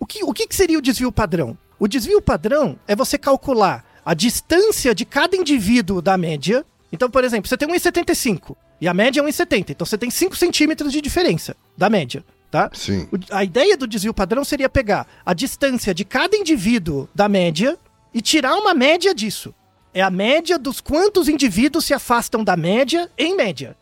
O, 0.00 0.06
que, 0.06 0.24
o 0.24 0.32
que 0.32 0.46
seria 0.50 0.78
o 0.78 0.82
desvio 0.82 1.12
padrão? 1.12 1.56
O 1.78 1.86
desvio 1.86 2.22
padrão 2.22 2.78
é 2.86 2.96
você 2.96 3.18
calcular 3.18 3.84
a 4.04 4.14
distância 4.14 4.94
de 4.94 5.04
cada 5.04 5.36
indivíduo 5.36 6.00
da 6.00 6.16
média. 6.16 6.64
Então, 6.92 7.10
por 7.10 7.24
exemplo, 7.24 7.48
você 7.48 7.56
tem 7.56 7.68
1,75 7.68 8.56
e 8.80 8.88
a 8.88 8.94
média 8.94 9.20
é 9.20 9.24
1,70. 9.24 9.70
Então 9.70 9.84
você 9.86 9.98
tem 9.98 10.10
5 10.10 10.36
centímetros 10.36 10.92
de 10.92 11.00
diferença 11.00 11.56
da 11.76 11.90
média. 11.90 12.24
Tá? 12.50 12.70
Sim. 12.72 13.08
O- 13.12 13.18
a 13.34 13.42
ideia 13.42 13.76
do 13.76 13.86
desvio 13.86 14.14
padrão 14.14 14.44
seria 14.44 14.68
pegar 14.68 15.06
a 15.26 15.34
distância 15.34 15.92
de 15.92 16.04
cada 16.04 16.36
indivíduo 16.36 17.08
da 17.14 17.28
média 17.28 17.76
e 18.14 18.22
tirar 18.22 18.54
uma 18.54 18.72
média 18.72 19.12
disso. 19.14 19.52
É 19.92 20.00
a 20.00 20.10
média 20.10 20.58
dos 20.58 20.80
quantos 20.80 21.28
indivíduos 21.28 21.84
se 21.84 21.92
afastam 21.92 22.44
da 22.44 22.56
média 22.56 23.10
em 23.18 23.34
média. 23.34 23.76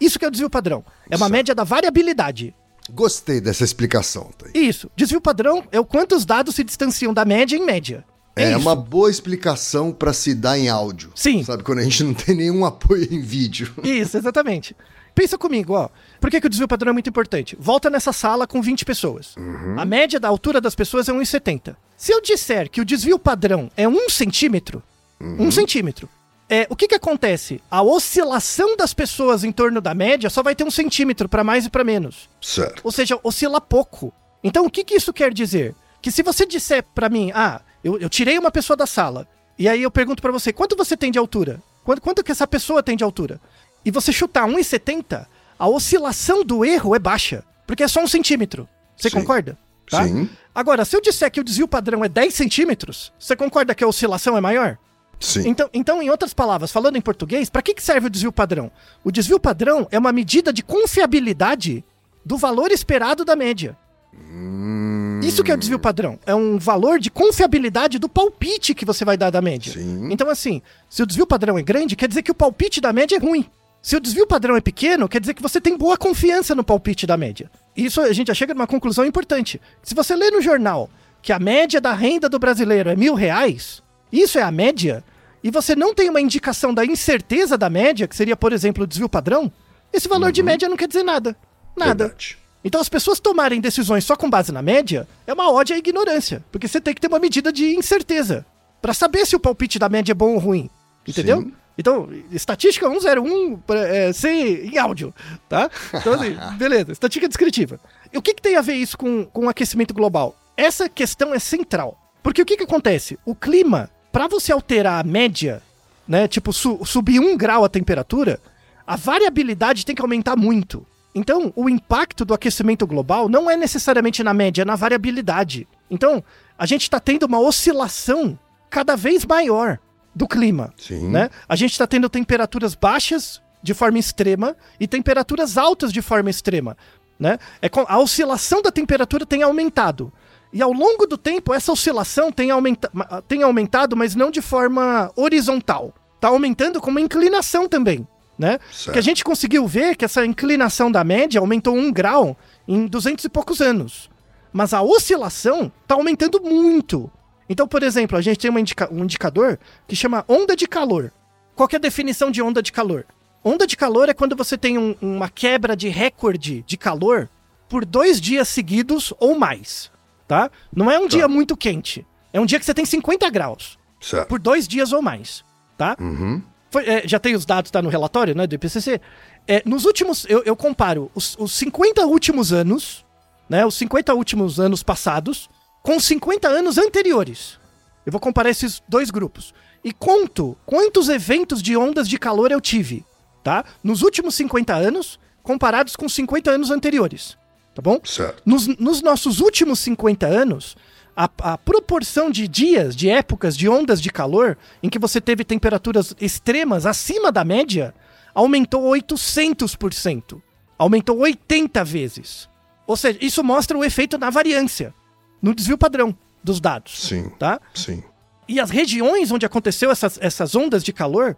Isso 0.00 0.18
que 0.18 0.24
é 0.24 0.28
o 0.28 0.30
desvio 0.30 0.50
padrão. 0.50 0.84
É 1.08 1.14
uma 1.16 1.20
Certo. 1.26 1.32
média 1.32 1.54
da 1.54 1.64
variabilidade. 1.64 2.54
Gostei 2.88 3.40
dessa 3.40 3.64
explicação, 3.64 4.30
Thay. 4.38 4.52
Isso. 4.54 4.90
Desvio 4.96 5.20
padrão 5.20 5.64
é 5.70 5.78
o 5.78 5.84
quantos 5.84 6.24
dados 6.24 6.54
se 6.54 6.64
distanciam 6.64 7.12
da 7.12 7.24
média 7.24 7.56
em 7.56 7.64
média. 7.64 8.04
É, 8.36 8.50
isso. 8.50 8.60
uma 8.60 8.76
boa 8.76 9.10
explicação 9.10 9.92
pra 9.92 10.12
se 10.12 10.34
dar 10.34 10.58
em 10.58 10.68
áudio. 10.68 11.12
Sim. 11.14 11.42
Sabe, 11.44 11.62
quando 11.62 11.80
a 11.80 11.82
gente 11.82 12.02
não 12.04 12.14
tem 12.14 12.34
nenhum 12.34 12.64
apoio 12.64 13.06
em 13.10 13.20
vídeo. 13.20 13.72
Isso, 13.82 14.16
exatamente. 14.16 14.74
Pensa 15.14 15.36
comigo, 15.36 15.74
ó. 15.74 15.88
Por 16.20 16.30
que, 16.30 16.40
que 16.40 16.46
o 16.46 16.50
desvio 16.50 16.68
padrão 16.68 16.90
é 16.90 16.92
muito 16.92 17.10
importante? 17.10 17.56
Volta 17.58 17.90
nessa 17.90 18.12
sala 18.12 18.46
com 18.46 18.62
20 18.62 18.84
pessoas. 18.84 19.34
A 19.76 19.84
média 19.84 20.20
da 20.20 20.28
altura 20.28 20.60
das 20.60 20.74
pessoas 20.74 21.08
é 21.08 21.12
1,70. 21.12 21.76
Se 21.96 22.12
eu 22.12 22.22
disser 22.22 22.70
que 22.70 22.80
o 22.80 22.84
desvio 22.84 23.18
padrão 23.18 23.70
é 23.76 23.88
1 23.88 24.08
centímetro, 24.08 24.82
1 25.20 25.50
centímetro, 25.50 26.08
é, 26.50 26.66
o 26.68 26.74
que, 26.74 26.88
que 26.88 26.96
acontece? 26.96 27.62
A 27.70 27.80
oscilação 27.80 28.76
das 28.76 28.92
pessoas 28.92 29.44
em 29.44 29.52
torno 29.52 29.80
da 29.80 29.94
média 29.94 30.28
só 30.28 30.42
vai 30.42 30.52
ter 30.52 30.64
um 30.64 30.70
centímetro 30.70 31.28
para 31.28 31.44
mais 31.44 31.64
e 31.64 31.70
para 31.70 31.84
menos. 31.84 32.28
Certo. 32.42 32.80
Ou 32.82 32.90
seja, 32.90 33.16
oscila 33.22 33.60
pouco. 33.60 34.12
Então, 34.42 34.66
o 34.66 34.70
que, 34.70 34.82
que 34.82 34.96
isso 34.96 35.12
quer 35.12 35.32
dizer? 35.32 35.76
Que 36.02 36.10
se 36.10 36.24
você 36.24 36.44
disser 36.44 36.84
pra 36.92 37.08
mim, 37.08 37.30
ah, 37.36 37.60
eu, 37.84 38.00
eu 38.00 38.10
tirei 38.10 38.36
uma 38.36 38.50
pessoa 38.50 38.76
da 38.76 38.84
sala, 38.84 39.28
e 39.56 39.68
aí 39.68 39.80
eu 39.80 39.92
pergunto 39.92 40.20
pra 40.20 40.32
você, 40.32 40.52
quanto 40.52 40.76
você 40.76 40.96
tem 40.96 41.12
de 41.12 41.20
altura? 41.20 41.62
Quanto, 41.84 42.02
quanto 42.02 42.24
que 42.24 42.32
essa 42.32 42.48
pessoa 42.48 42.82
tem 42.82 42.96
de 42.96 43.04
altura? 43.04 43.40
E 43.84 43.90
você 43.92 44.12
chutar 44.12 44.48
1,70, 44.48 45.26
a 45.56 45.68
oscilação 45.68 46.44
do 46.44 46.64
erro 46.64 46.96
é 46.96 46.98
baixa, 46.98 47.44
porque 47.64 47.84
é 47.84 47.88
só 47.88 48.02
um 48.02 48.08
centímetro. 48.08 48.68
Você 48.96 49.08
Sim. 49.08 49.20
concorda? 49.20 49.56
Tá? 49.88 50.02
Sim. 50.02 50.28
Agora, 50.52 50.84
se 50.84 50.96
eu 50.96 51.00
disser 51.00 51.30
que 51.30 51.40
o 51.40 51.44
desvio 51.44 51.68
padrão 51.68 52.04
é 52.04 52.08
10 52.08 52.34
centímetros, 52.34 53.12
você 53.18 53.36
concorda 53.36 53.72
que 53.72 53.84
a 53.84 53.88
oscilação 53.88 54.36
é 54.36 54.40
maior? 54.40 54.76
Sim. 55.20 55.48
Então, 55.48 55.68
então, 55.74 56.02
em 56.02 56.08
outras 56.08 56.32
palavras, 56.32 56.72
falando 56.72 56.96
em 56.96 57.00
português, 57.00 57.50
para 57.50 57.60
que, 57.60 57.74
que 57.74 57.82
serve 57.82 58.06
o 58.06 58.10
desvio 58.10 58.32
padrão? 58.32 58.70
O 59.04 59.12
desvio 59.12 59.38
padrão 59.38 59.86
é 59.90 59.98
uma 59.98 60.12
medida 60.12 60.52
de 60.52 60.62
confiabilidade 60.62 61.84
do 62.24 62.38
valor 62.38 62.72
esperado 62.72 63.24
da 63.24 63.36
média. 63.36 63.76
Hum, 64.14 65.20
Isso 65.22 65.44
que 65.44 65.50
é 65.50 65.54
o 65.54 65.58
desvio 65.58 65.78
padrão. 65.78 66.18
É 66.26 66.34
um 66.34 66.58
valor 66.58 66.98
de 66.98 67.10
confiabilidade 67.10 67.98
do 67.98 68.08
palpite 68.08 68.74
que 68.74 68.84
você 68.84 69.04
vai 69.04 69.16
dar 69.16 69.30
da 69.30 69.42
média. 69.42 69.74
Sim. 69.74 70.08
Então, 70.10 70.28
assim, 70.28 70.62
se 70.88 71.02
o 71.02 71.06
desvio 71.06 71.26
padrão 71.26 71.58
é 71.58 71.62
grande, 71.62 71.96
quer 71.96 72.08
dizer 72.08 72.22
que 72.22 72.30
o 72.30 72.34
palpite 72.34 72.80
da 72.80 72.92
média 72.92 73.16
é 73.16 73.18
ruim. 73.18 73.46
Se 73.82 73.96
o 73.96 74.00
desvio 74.00 74.26
padrão 74.26 74.56
é 74.56 74.60
pequeno, 74.60 75.08
quer 75.08 75.20
dizer 75.20 75.34
que 75.34 75.42
você 75.42 75.60
tem 75.60 75.76
boa 75.76 75.96
confiança 75.96 76.54
no 76.54 76.64
palpite 76.64 77.06
da 77.06 77.16
média. 77.16 77.50
Isso 77.76 78.00
a 78.00 78.12
gente 78.12 78.28
já 78.28 78.34
chega 78.34 78.52
numa 78.52 78.66
conclusão 78.66 79.06
importante. 79.06 79.60
Se 79.82 79.94
você 79.94 80.14
lê 80.14 80.30
no 80.30 80.40
jornal 80.42 80.90
que 81.22 81.32
a 81.32 81.38
média 81.38 81.80
da 81.80 81.92
renda 81.92 82.28
do 82.28 82.38
brasileiro 82.38 82.90
é 82.90 82.96
mil 82.96 83.14
reais, 83.14 83.82
isso 84.12 84.38
é 84.38 84.42
a 84.42 84.50
média, 84.50 85.02
e 85.42 85.50
você 85.50 85.74
não 85.76 85.94
tem 85.94 86.08
uma 86.10 86.20
indicação 86.20 86.72
da 86.74 86.84
incerteza 86.84 87.56
da 87.56 87.70
média, 87.70 88.06
que 88.06 88.16
seria, 88.16 88.36
por 88.36 88.52
exemplo, 88.52 88.84
o 88.84 88.86
desvio 88.86 89.08
padrão, 89.08 89.50
esse 89.92 90.08
valor 90.08 90.30
de 90.32 90.42
média 90.42 90.68
não 90.68 90.76
quer 90.76 90.86
dizer 90.88 91.02
nada. 91.02 91.36
Nada. 91.76 92.04
Verdade. 92.04 92.38
Então, 92.62 92.80
as 92.80 92.88
pessoas 92.90 93.18
tomarem 93.18 93.60
decisões 93.60 94.04
só 94.04 94.14
com 94.16 94.28
base 94.28 94.52
na 94.52 94.60
média 94.60 95.08
é 95.26 95.32
uma 95.32 95.50
ódio 95.50 95.74
à 95.74 95.78
ignorância, 95.78 96.44
porque 96.52 96.68
você 96.68 96.80
tem 96.80 96.92
que 96.92 97.00
ter 97.00 97.08
uma 97.08 97.18
medida 97.18 97.52
de 97.52 97.74
incerteza 97.74 98.44
Pra 98.82 98.94
saber 98.94 99.26
se 99.26 99.36
o 99.36 99.40
palpite 99.40 99.78
da 99.78 99.90
média 99.90 100.12
é 100.12 100.14
bom 100.14 100.32
ou 100.32 100.38
ruim. 100.38 100.70
Entendeu? 101.06 101.42
Sim. 101.42 101.52
Então, 101.76 102.08
estatística 102.32 102.88
101 102.88 103.56
pra- 103.58 103.78
é, 103.88 104.10
sem, 104.12 104.68
em 104.68 104.78
áudio, 104.78 105.14
tá? 105.48 105.70
Então, 105.94 106.14
assim, 106.14 106.34
beleza, 106.56 106.90
estatística 106.90 107.28
descritiva. 107.28 107.78
E 108.10 108.16
o 108.16 108.22
que, 108.22 108.32
que 108.34 108.40
tem 108.40 108.56
a 108.56 108.62
ver 108.62 108.74
isso 108.74 108.96
com, 108.96 109.24
com 109.26 109.44
o 109.44 109.48
aquecimento 109.50 109.92
global? 109.92 110.34
Essa 110.56 110.88
questão 110.88 111.34
é 111.34 111.38
central. 111.38 111.98
Porque 112.22 112.40
o 112.40 112.46
que, 112.46 112.56
que 112.56 112.64
acontece? 112.64 113.18
O 113.24 113.34
clima, 113.34 113.90
pra 114.12 114.26
você 114.28 114.52
alterar 114.52 115.00
a 115.00 115.08
média, 115.08 115.62
né, 116.06 116.26
tipo, 116.28 116.52
su- 116.52 116.80
subir 116.84 117.20
um 117.20 117.36
grau 117.36 117.64
a 117.64 117.68
temperatura, 117.68 118.40
a 118.86 118.96
variabilidade 118.96 119.86
tem 119.86 119.94
que 119.94 120.02
aumentar 120.02 120.36
muito. 120.36 120.86
Então, 121.14 121.52
o 121.56 121.68
impacto 121.68 122.24
do 122.24 122.32
aquecimento 122.34 122.86
global 122.86 123.28
não 123.28 123.50
é 123.50 123.56
necessariamente 123.56 124.22
na 124.22 124.32
média, 124.32 124.62
é 124.62 124.64
na 124.64 124.76
variabilidade. 124.76 125.66
Então, 125.90 126.22
a 126.58 126.66
gente 126.66 126.82
está 126.82 127.00
tendo 127.00 127.24
uma 127.24 127.40
oscilação 127.40 128.38
cada 128.68 128.96
vez 128.96 129.24
maior 129.24 129.78
do 130.14 130.26
clima. 130.28 130.72
Sim. 130.76 131.08
Né? 131.08 131.30
A 131.48 131.56
gente 131.56 131.72
está 131.72 131.86
tendo 131.86 132.08
temperaturas 132.08 132.74
baixas 132.74 133.40
de 133.62 133.74
forma 133.74 133.98
extrema 133.98 134.56
e 134.78 134.86
temperaturas 134.86 135.58
altas 135.58 135.92
de 135.92 136.00
forma 136.00 136.30
extrema. 136.30 136.76
Né? 137.18 137.38
É, 137.60 137.68
com- 137.68 137.84
a 137.88 137.98
oscilação 137.98 138.62
da 138.62 138.70
temperatura 138.70 139.26
tem 139.26 139.42
aumentado. 139.42 140.12
E 140.52 140.60
ao 140.60 140.72
longo 140.72 141.06
do 141.06 141.16
tempo, 141.16 141.54
essa 141.54 141.70
oscilação 141.72 142.32
tem, 142.32 142.50
aumenta, 142.50 142.90
ma- 142.92 143.22
tem 143.26 143.42
aumentado, 143.42 143.96
mas 143.96 144.14
não 144.16 144.30
de 144.30 144.40
forma 144.42 145.10
horizontal. 145.14 145.94
Está 146.16 146.28
aumentando 146.28 146.80
com 146.80 146.90
uma 146.90 147.00
inclinação 147.00 147.68
também. 147.68 148.06
Né? 148.38 148.58
Certo. 148.72 148.92
Que 148.94 148.98
a 148.98 149.02
gente 149.02 149.22
conseguiu 149.22 149.66
ver 149.68 149.94
que 149.96 150.04
essa 150.04 150.24
inclinação 150.24 150.90
da 150.90 151.04
média 151.04 151.38
aumentou 151.40 151.76
um 151.76 151.92
grau 151.92 152.36
em 152.66 152.86
200 152.86 153.24
e 153.24 153.28
poucos 153.28 153.60
anos. 153.60 154.08
Mas 154.52 154.72
a 154.72 154.80
oscilação 154.82 155.70
está 155.82 155.94
aumentando 155.94 156.40
muito. 156.40 157.10
Então, 157.48 157.68
por 157.68 157.82
exemplo, 157.82 158.16
a 158.16 158.22
gente 158.22 158.38
tem 158.38 158.50
indica- 158.58 158.88
um 158.90 159.04
indicador 159.04 159.58
que 159.86 159.94
chama 159.94 160.24
onda 160.26 160.56
de 160.56 160.66
calor. 160.66 161.12
Qual 161.54 161.68
é 161.70 161.76
a 161.76 161.80
definição 161.80 162.30
de 162.30 162.40
onda 162.40 162.62
de 162.62 162.72
calor? 162.72 163.04
Onda 163.44 163.66
de 163.66 163.76
calor 163.76 164.08
é 164.08 164.14
quando 164.14 164.34
você 164.34 164.56
tem 164.56 164.78
um- 164.78 164.94
uma 165.02 165.28
quebra 165.28 165.76
de 165.76 165.88
recorde 165.88 166.62
de 166.66 166.76
calor 166.78 167.28
por 167.68 167.84
dois 167.84 168.18
dias 168.20 168.48
seguidos 168.48 169.12
ou 169.20 169.38
mais, 169.38 169.89
tá? 170.30 170.48
Não 170.72 170.88
é 170.88 170.96
um 170.96 171.08
dia 171.08 171.26
muito 171.26 171.56
quente. 171.56 172.06
É 172.32 172.40
um 172.40 172.46
dia 172.46 172.60
que 172.60 172.64
você 172.64 172.72
tem 172.72 172.84
50 172.86 173.28
graus 173.30 173.76
Certo. 174.00 174.28
por 174.28 174.38
dois 174.38 174.68
dias 174.68 174.92
ou 174.92 175.02
mais, 175.02 175.44
tá? 175.76 175.96
Uhum. 175.98 176.40
Foi- 176.70 176.86
é, 176.88 177.02
já 177.08 177.18
tem 177.18 177.34
os 177.34 177.44
dados, 177.44 177.68
tá 177.68 177.82
no 177.82 177.88
relatório, 177.88 178.32
né, 178.32 178.46
do 178.46 178.54
IPCC. 178.54 179.00
É, 179.48 179.60
nos 179.66 179.84
últimos, 179.84 180.24
eu, 180.28 180.40
eu 180.44 180.54
comparo 180.54 181.10
os, 181.16 181.36
os 181.36 181.50
50 181.54 182.06
últimos 182.06 182.52
anos, 182.52 183.04
né, 183.48 183.66
os 183.66 183.74
50 183.74 184.14
últimos 184.14 184.60
anos 184.60 184.84
passados, 184.84 185.50
com 185.82 185.96
os 185.96 186.04
50 186.04 186.46
anos 186.46 186.78
anteriores. 186.78 187.58
Eu 188.06 188.12
vou 188.12 188.20
comparar 188.20 188.50
esses 188.50 188.80
dois 188.88 189.10
grupos. 189.10 189.52
E 189.82 189.92
conto 189.92 190.56
quantos 190.64 191.08
eventos 191.08 191.60
de 191.60 191.76
ondas 191.76 192.08
de 192.08 192.18
calor 192.20 192.52
eu 192.52 192.60
tive, 192.60 193.04
tá? 193.42 193.64
Nos 193.82 194.02
últimos 194.02 194.36
50 194.36 194.74
anos, 194.76 195.18
comparados 195.42 195.96
com 195.96 196.06
os 196.06 196.14
50 196.14 196.52
anos 196.52 196.70
anteriores, 196.70 197.36
tá 197.80 197.90
bom? 197.90 198.00
Certo. 198.04 198.42
Nos, 198.44 198.66
nos 198.78 199.00
nossos 199.00 199.40
últimos 199.40 199.78
50 199.80 200.26
anos, 200.26 200.76
a, 201.16 201.28
a 201.40 201.58
proporção 201.58 202.30
de 202.30 202.46
dias, 202.46 202.94
de 202.94 203.08
épocas, 203.08 203.56
de 203.56 203.68
ondas 203.68 204.00
de 204.00 204.10
calor, 204.10 204.56
em 204.82 204.88
que 204.88 204.98
você 204.98 205.20
teve 205.20 205.44
temperaturas 205.44 206.14
extremas 206.20 206.84
acima 206.84 207.32
da 207.32 207.42
média, 207.44 207.94
aumentou 208.34 208.84
800%. 208.90 210.40
Aumentou 210.78 211.18
80 211.18 211.82
vezes. 211.84 212.48
Ou 212.86 212.96
seja, 212.96 213.18
isso 213.20 213.42
mostra 213.42 213.76
o 213.76 213.84
efeito 213.84 214.18
na 214.18 214.30
variância, 214.30 214.94
no 215.40 215.54
desvio 215.54 215.78
padrão 215.78 216.16
dos 216.42 216.60
dados. 216.60 217.06
Sim. 217.06 217.30
Tá? 217.38 217.60
Sim. 217.74 218.02
E 218.48 218.58
as 218.58 218.70
regiões 218.70 219.30
onde 219.30 219.46
aconteceu 219.46 219.90
essas, 219.90 220.18
essas 220.20 220.54
ondas 220.54 220.82
de 220.82 220.92
calor 220.92 221.36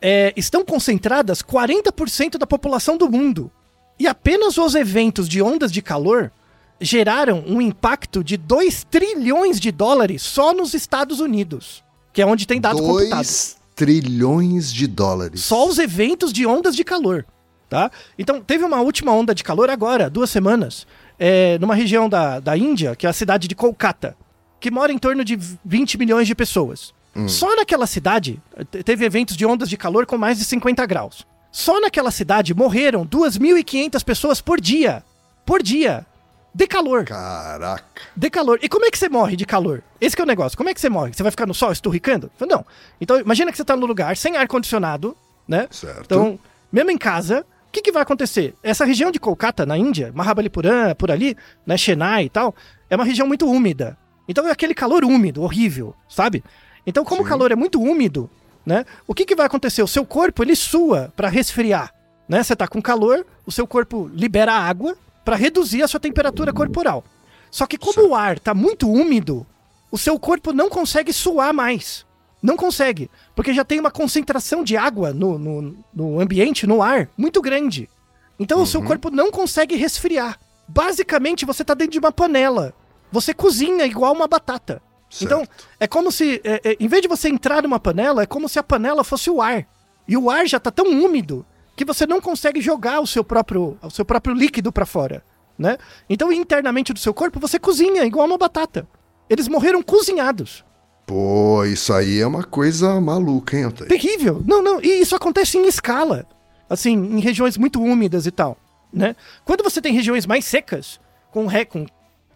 é, 0.00 0.32
estão 0.36 0.64
concentradas 0.64 1.42
40% 1.42 2.36
da 2.38 2.46
população 2.46 2.96
do 2.96 3.10
mundo. 3.10 3.50
E 3.98 4.06
apenas 4.06 4.56
os 4.58 4.74
eventos 4.74 5.28
de 5.28 5.42
ondas 5.42 5.72
de 5.72 5.82
calor 5.82 6.30
geraram 6.80 7.42
um 7.46 7.60
impacto 7.60 8.22
de 8.22 8.36
2 8.36 8.84
trilhões 8.88 9.58
de 9.58 9.72
dólares 9.72 10.22
só 10.22 10.52
nos 10.52 10.74
Estados 10.74 11.18
Unidos, 11.20 11.82
que 12.12 12.22
é 12.22 12.26
onde 12.26 12.46
tem 12.46 12.60
dados 12.60 12.80
computados. 12.80 13.26
2 13.26 13.58
trilhões 13.74 14.72
de 14.72 14.86
dólares. 14.86 15.40
Só 15.42 15.66
os 15.68 15.78
eventos 15.78 16.32
de 16.32 16.46
ondas 16.46 16.74
de 16.76 16.84
calor, 16.84 17.24
tá? 17.68 17.90
Então, 18.18 18.40
teve 18.40 18.64
uma 18.64 18.80
última 18.80 19.12
onda 19.12 19.34
de 19.34 19.42
calor 19.42 19.70
agora, 19.70 20.08
duas 20.10 20.30
semanas, 20.30 20.86
é, 21.18 21.58
numa 21.58 21.74
região 21.74 22.08
da, 22.08 22.38
da 22.40 22.56
Índia, 22.56 22.94
que 22.94 23.06
é 23.06 23.10
a 23.10 23.12
cidade 23.12 23.48
de 23.48 23.54
Kolkata, 23.54 24.16
que 24.60 24.70
mora 24.70 24.92
em 24.92 24.98
torno 24.98 25.24
de 25.24 25.36
20 25.64 25.98
milhões 25.98 26.26
de 26.26 26.34
pessoas. 26.34 26.92
Só 27.26 27.56
naquela 27.56 27.86
cidade, 27.86 28.40
te- 28.70 28.82
teve 28.84 29.04
eventos 29.04 29.36
de 29.36 29.44
ondas 29.44 29.68
de 29.68 29.76
calor 29.76 30.06
com 30.06 30.16
mais 30.16 30.38
de 30.38 30.44
50 30.44 30.86
graus. 30.86 31.26
Só 31.50 31.80
naquela 31.80 32.10
cidade 32.10 32.54
morreram 32.54 33.06
2.500 33.06 34.04
pessoas 34.04 34.40
por 34.40 34.60
dia. 34.60 35.02
Por 35.44 35.62
dia. 35.62 36.06
De 36.54 36.66
calor. 36.66 37.04
Caraca. 37.04 38.02
De 38.16 38.30
calor. 38.30 38.58
E 38.62 38.68
como 38.68 38.84
é 38.84 38.90
que 38.90 38.98
você 38.98 39.08
morre 39.08 39.36
de 39.36 39.46
calor? 39.46 39.82
Esse 40.00 40.16
que 40.16 40.22
é 40.22 40.24
o 40.24 40.28
negócio. 40.28 40.56
Como 40.56 40.68
é 40.68 40.74
que 40.74 40.80
você 40.80 40.88
morre? 40.88 41.12
Você 41.12 41.22
vai 41.22 41.30
ficar 41.30 41.46
no 41.46 41.54
sol 41.54 41.72
esturricando? 41.72 42.30
Não. 42.40 42.64
Então, 43.00 43.18
imagina 43.20 43.50
que 43.50 43.56
você 43.56 43.64
tá 43.64 43.76
no 43.76 43.86
lugar 43.86 44.16
sem 44.16 44.36
ar-condicionado, 44.36 45.16
né? 45.46 45.68
Certo. 45.70 46.02
Então, 46.04 46.38
mesmo 46.72 46.90
em 46.90 46.98
casa, 46.98 47.44
o 47.68 47.72
que, 47.72 47.82
que 47.82 47.92
vai 47.92 48.02
acontecer? 48.02 48.54
Essa 48.62 48.84
região 48.84 49.10
de 49.10 49.20
Kolkata, 49.20 49.64
na 49.64 49.76
Índia, 49.76 50.10
Mahabalipuram, 50.14 50.94
por 50.96 51.10
ali, 51.10 51.36
né, 51.66 51.76
Chennai 51.76 52.24
e 52.24 52.30
tal, 52.30 52.54
é 52.88 52.96
uma 52.96 53.04
região 53.04 53.26
muito 53.26 53.48
úmida. 53.48 53.96
Então 54.28 54.46
é 54.46 54.50
aquele 54.50 54.74
calor 54.74 55.04
úmido, 55.04 55.42
horrível, 55.42 55.94
sabe? 56.08 56.42
Então, 56.86 57.04
como 57.04 57.22
o 57.22 57.24
calor 57.24 57.52
é 57.52 57.56
muito 57.56 57.80
úmido, 57.80 58.30
né? 58.68 58.84
O 59.06 59.14
que, 59.14 59.24
que 59.24 59.34
vai 59.34 59.46
acontecer? 59.46 59.82
O 59.82 59.88
seu 59.88 60.04
corpo, 60.04 60.42
ele 60.42 60.54
sua 60.54 61.10
para 61.16 61.30
resfriar, 61.30 61.90
né? 62.28 62.42
Você 62.42 62.54
tá 62.54 62.68
com 62.68 62.82
calor, 62.82 63.26
o 63.46 63.50
seu 63.50 63.66
corpo 63.66 64.10
libera 64.12 64.52
água 64.52 64.94
para 65.24 65.36
reduzir 65.36 65.82
a 65.82 65.88
sua 65.88 65.98
temperatura 65.98 66.52
corporal. 66.52 67.02
Só 67.50 67.66
que 67.66 67.78
como 67.78 68.08
o 68.08 68.14
ar 68.14 68.38
tá 68.38 68.52
muito 68.52 68.86
úmido, 68.86 69.46
o 69.90 69.96
seu 69.96 70.20
corpo 70.20 70.52
não 70.52 70.68
consegue 70.68 71.14
suar 71.14 71.54
mais. 71.54 72.06
Não 72.42 72.58
consegue. 72.58 73.10
Porque 73.34 73.54
já 73.54 73.64
tem 73.64 73.80
uma 73.80 73.90
concentração 73.90 74.62
de 74.62 74.76
água 74.76 75.14
no, 75.14 75.38
no, 75.38 75.76
no 75.94 76.20
ambiente, 76.20 76.66
no 76.66 76.82
ar, 76.82 77.08
muito 77.16 77.40
grande. 77.40 77.88
Então 78.38 78.60
o 78.60 78.66
seu 78.66 78.82
corpo 78.82 79.10
não 79.10 79.30
consegue 79.30 79.76
resfriar. 79.76 80.38
Basicamente, 80.68 81.46
você 81.46 81.64
tá 81.64 81.72
dentro 81.72 81.92
de 81.92 81.98
uma 81.98 82.12
panela. 82.12 82.74
Você 83.10 83.32
cozinha 83.32 83.86
igual 83.86 84.12
uma 84.12 84.28
batata. 84.28 84.82
Então, 85.22 85.38
Certo. 85.40 85.66
é 85.80 85.86
como 85.86 86.12
se, 86.12 86.40
é, 86.44 86.60
é, 86.70 86.76
em 86.78 86.86
vez 86.86 87.00
de 87.02 87.08
você 87.08 87.28
entrar 87.28 87.62
numa 87.62 87.80
panela, 87.80 88.22
é 88.22 88.26
como 88.26 88.48
se 88.48 88.58
a 88.58 88.62
panela 88.62 89.02
fosse 89.02 89.30
o 89.30 89.40
ar. 89.40 89.66
E 90.06 90.16
o 90.16 90.30
ar 90.30 90.46
já 90.46 90.60
tá 90.60 90.70
tão 90.70 90.86
úmido 90.86 91.44
que 91.76 91.84
você 91.84 92.06
não 92.06 92.20
consegue 92.20 92.60
jogar 92.60 93.00
o 93.00 93.06
seu 93.06 93.22
próprio, 93.24 93.78
o 93.82 93.90
seu 93.90 94.04
próprio 94.04 94.34
líquido 94.34 94.70
para 94.72 94.84
fora, 94.84 95.24
né? 95.58 95.78
Então, 96.08 96.32
internamente 96.32 96.92
do 96.92 96.98
seu 96.98 97.14
corpo, 97.14 97.38
você 97.40 97.58
cozinha 97.58 98.04
igual 98.04 98.26
uma 98.26 98.36
batata. 98.38 98.86
Eles 99.30 99.48
morreram 99.48 99.82
cozinhados. 99.82 100.64
Pô, 101.06 101.64
isso 101.64 101.92
aí 101.92 102.20
é 102.20 102.26
uma 102.26 102.44
coisa 102.44 103.00
maluca, 103.00 103.56
hein, 103.56 103.64
Altair? 103.64 103.88
Terrível. 103.88 104.42
Não, 104.46 104.60
não. 104.60 104.80
E 104.82 105.00
isso 105.00 105.14
acontece 105.16 105.56
em 105.56 105.66
escala. 105.66 106.26
Assim, 106.68 106.92
em 106.92 107.20
regiões 107.20 107.56
muito 107.56 107.80
úmidas 107.82 108.26
e 108.26 108.30
tal. 108.30 108.58
Né? 108.92 109.16
Quando 109.44 109.62
você 109.62 109.80
tem 109.80 109.92
regiões 109.92 110.26
mais 110.26 110.44
secas, 110.44 111.00
com, 111.30 111.46
re- 111.46 111.64
com, 111.64 111.86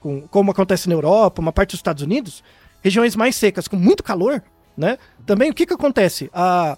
com 0.01 0.23
como 0.29 0.51
acontece 0.51 0.89
na 0.89 0.95
Europa, 0.95 1.41
uma 1.43 1.53
parte 1.53 1.71
dos 1.71 1.79
Estados 1.81 2.03
Unidos, 2.03 2.43
regiões 2.83 3.17
mais 3.17 3.37
secas 3.37 3.69
com 3.69 3.77
muito 3.77 4.03
calor, 4.03 4.43
né? 4.77 4.99
Também 5.25 5.51
o 5.51 5.55
que 5.55 5.67
que 5.67 5.75
acontece? 5.75 6.31
Ah, 6.35 6.77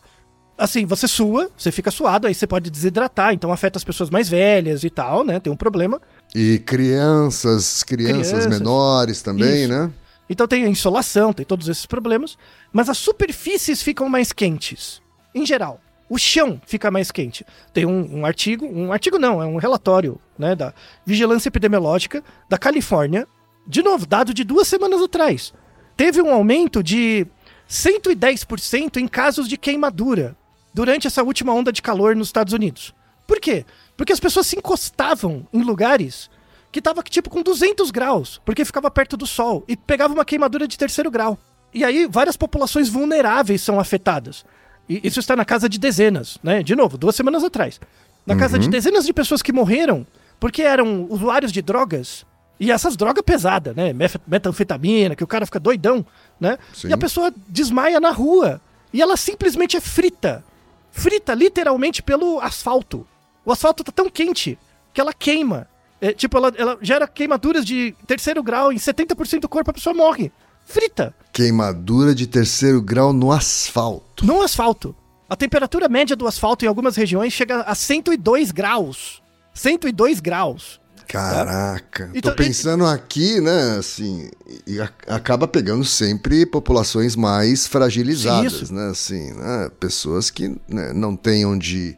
assim, 0.57 0.87
você 0.87 1.09
sua, 1.09 1.51
você 1.57 1.73
fica 1.73 1.91
suado, 1.91 2.27
aí 2.27 2.35
você 2.35 2.47
pode 2.47 2.71
desidratar, 2.71 3.33
então 3.33 3.53
afeta 3.53 3.79
as 3.79 3.85
pessoas 3.85 4.11
mais 4.11 4.29
velhas 4.29 4.85
e 4.85 4.91
tal, 4.91 5.25
né? 5.25 5.41
Tem 5.41 5.53
um 5.53 5.57
problema. 5.57 6.01
E 6.35 6.59
crianças, 6.61 7.83
crianças, 7.83 8.31
Crianças. 8.31 8.47
menores 8.59 9.23
também, 9.23 9.65
Isso. 9.65 9.69
né? 9.73 9.91
Então 10.29 10.47
tem 10.47 10.65
a 10.65 10.69
insolação, 10.69 11.33
tem 11.33 11.45
todos 11.45 11.69
esses 11.69 11.87
problemas, 11.87 12.39
mas 12.73 12.89
as 12.89 12.97
superfícies 12.99 13.83
ficam 13.83 14.09
mais 14.09 14.33
quentes, 14.33 15.03
em 15.35 15.45
geral. 15.45 15.81
O 16.09 16.19
chão 16.19 16.61
fica 16.67 16.91
mais 16.91 17.11
quente. 17.11 17.45
Tem 17.73 17.87
um, 17.87 18.21
um 18.21 18.27
artigo, 18.27 18.67
um 18.67 18.93
artigo 18.93 19.19
não, 19.19 19.43
é 19.43 19.47
um 19.47 19.57
relatório 19.57 20.21
né, 20.39 20.55
da 20.55 20.73
Vigilância 21.05 21.49
Epidemiológica 21.49 22.23
da 22.49 22.59
Califórnia, 22.59 23.27
de 23.67 23.83
novo, 23.83 24.07
dado 24.07 24.35
de 24.35 24.45
duas 24.45 24.69
semanas 24.69 25.01
atrás. 25.01 25.53
Teve 25.97 26.21
um 26.21 26.33
aumento 26.33 26.83
de 26.83 27.27
110% 27.69 28.97
em 28.97 29.09
casos 29.09 29.49
de 29.49 29.57
queimadura 29.57 30.37
durante 30.73 31.07
essa 31.07 31.23
última 31.23 31.53
onda 31.53 31.73
de 31.73 31.81
calor 31.81 32.17
nos 32.17 32.29
Estados 32.29 32.53
Unidos. 32.53 32.95
Por 33.27 33.41
quê? 33.41 33.65
Porque 33.97 34.13
as 34.13 34.21
pessoas 34.21 34.47
se 34.47 34.57
encostavam 34.57 35.47
em 35.53 35.63
lugares 35.63 36.29
que 36.73 36.83
tava 36.83 37.03
tipo 37.03 37.31
com 37.31 37.43
200 37.43 37.91
graus, 37.93 38.41
porque 38.45 38.65
ficava 38.65 38.91
perto 38.91 39.17
do 39.17 39.27
sol 39.27 39.65
e 39.69 39.77
pegava 39.77 40.13
uma 40.13 40.25
queimadura 40.25 40.67
de 40.67 40.77
terceiro 40.77 41.11
grau. 41.11 41.39
E 41.73 41.85
aí 41.85 42.07
várias 42.11 42.37
populações 42.37 42.89
vulneráveis 42.89 43.63
são 43.63 43.79
afetadas. 43.79 44.45
E 44.89 45.01
isso 45.07 45.21
está 45.21 45.37
na 45.37 45.45
casa 45.45 45.69
de 45.69 45.79
dezenas, 45.79 46.39
né? 46.43 46.63
De 46.63 46.75
novo, 46.75 46.99
duas 46.99 47.15
semanas 47.15 47.45
atrás. 47.45 47.81
Na 48.27 48.35
uhum. 48.35 48.41
casa 48.41 48.59
de 48.59 48.69
dezenas 48.69 49.07
de 49.07 49.13
pessoas 49.13 49.43
que 49.43 49.53
morreram 49.53 50.07
porque 50.41 50.63
eram 50.63 51.07
usuários 51.09 51.53
de 51.53 51.63
drogas 51.63 52.27
e 52.59 52.71
essas 52.71 52.97
drogas 52.97 53.23
pesadas, 53.25 53.75
né? 53.75 53.93
Metanfetamina, 54.27 55.17
que 55.17 55.25
o 55.25 55.27
cara 55.27 55.47
fica 55.47 55.59
doidão, 55.59 56.05
né? 56.39 56.59
Sim. 56.73 56.89
E 56.89 56.93
a 56.93 56.99
pessoa 56.99 57.33
desmaia 57.49 58.01
na 58.01 58.11
rua. 58.11 58.61
E 58.93 59.03
ela 59.03 59.17
simplesmente 59.17 59.77
é 59.77 59.81
frita. 59.81 60.45
Frita 60.93 61.35
literalmente 61.35 62.03
pelo 62.03 62.41
asfalto. 62.41 63.07
O 63.45 63.51
asfalto 63.51 63.83
tá 63.83 63.91
tão 63.91 64.09
quente 64.09 64.57
que 64.93 65.01
ela 65.01 65.13
queima. 65.13 65.69
É, 66.01 66.13
tipo, 66.13 66.37
ela, 66.37 66.53
ela 66.57 66.79
gera 66.81 67.09
queimaduras 67.09 67.65
de 67.65 67.95
terceiro 68.07 68.43
grau 68.43 68.73
em 68.73 68.77
70% 68.77 69.41
do 69.41 69.49
corpo, 69.49 69.71
a 69.71 69.75
pessoa 69.75 69.95
morre. 69.95 70.31
Frita. 70.65 71.15
Queimadura 71.33 72.15
de 72.15 72.27
terceiro 72.27 72.81
grau 72.81 73.13
no 73.13 73.33
asfalto. 73.33 74.25
No 74.25 74.43
asfalto. 74.43 74.95
A 75.29 75.37
temperatura 75.37 75.89
média 75.89 76.15
do 76.15 76.27
asfalto 76.27 76.65
em 76.65 76.69
algumas 76.69 76.95
regiões 76.97 77.33
chega 77.33 77.63
a 77.63 77.75
102 77.75 78.51
graus. 78.51 79.23
102 79.53 80.21
graus. 80.21 80.81
Caraca, 81.07 82.11
então, 82.15 82.31
tô 82.31 82.37
pensando 82.37 82.85
aqui, 82.85 83.41
né, 83.41 83.77
assim, 83.79 84.31
e 84.67 84.81
acaba 84.81 85.47
pegando 85.47 85.85
sempre 85.85 86.47
populações 86.47 87.15
mais 87.15 87.67
fragilizadas, 87.67 88.71
né, 88.71 88.89
assim, 88.91 89.33
né, 89.33 89.71
pessoas 89.79 90.31
que 90.31 90.49
né, 90.69 90.93
não 90.93 91.15
têm 91.15 91.47
onde 91.47 91.97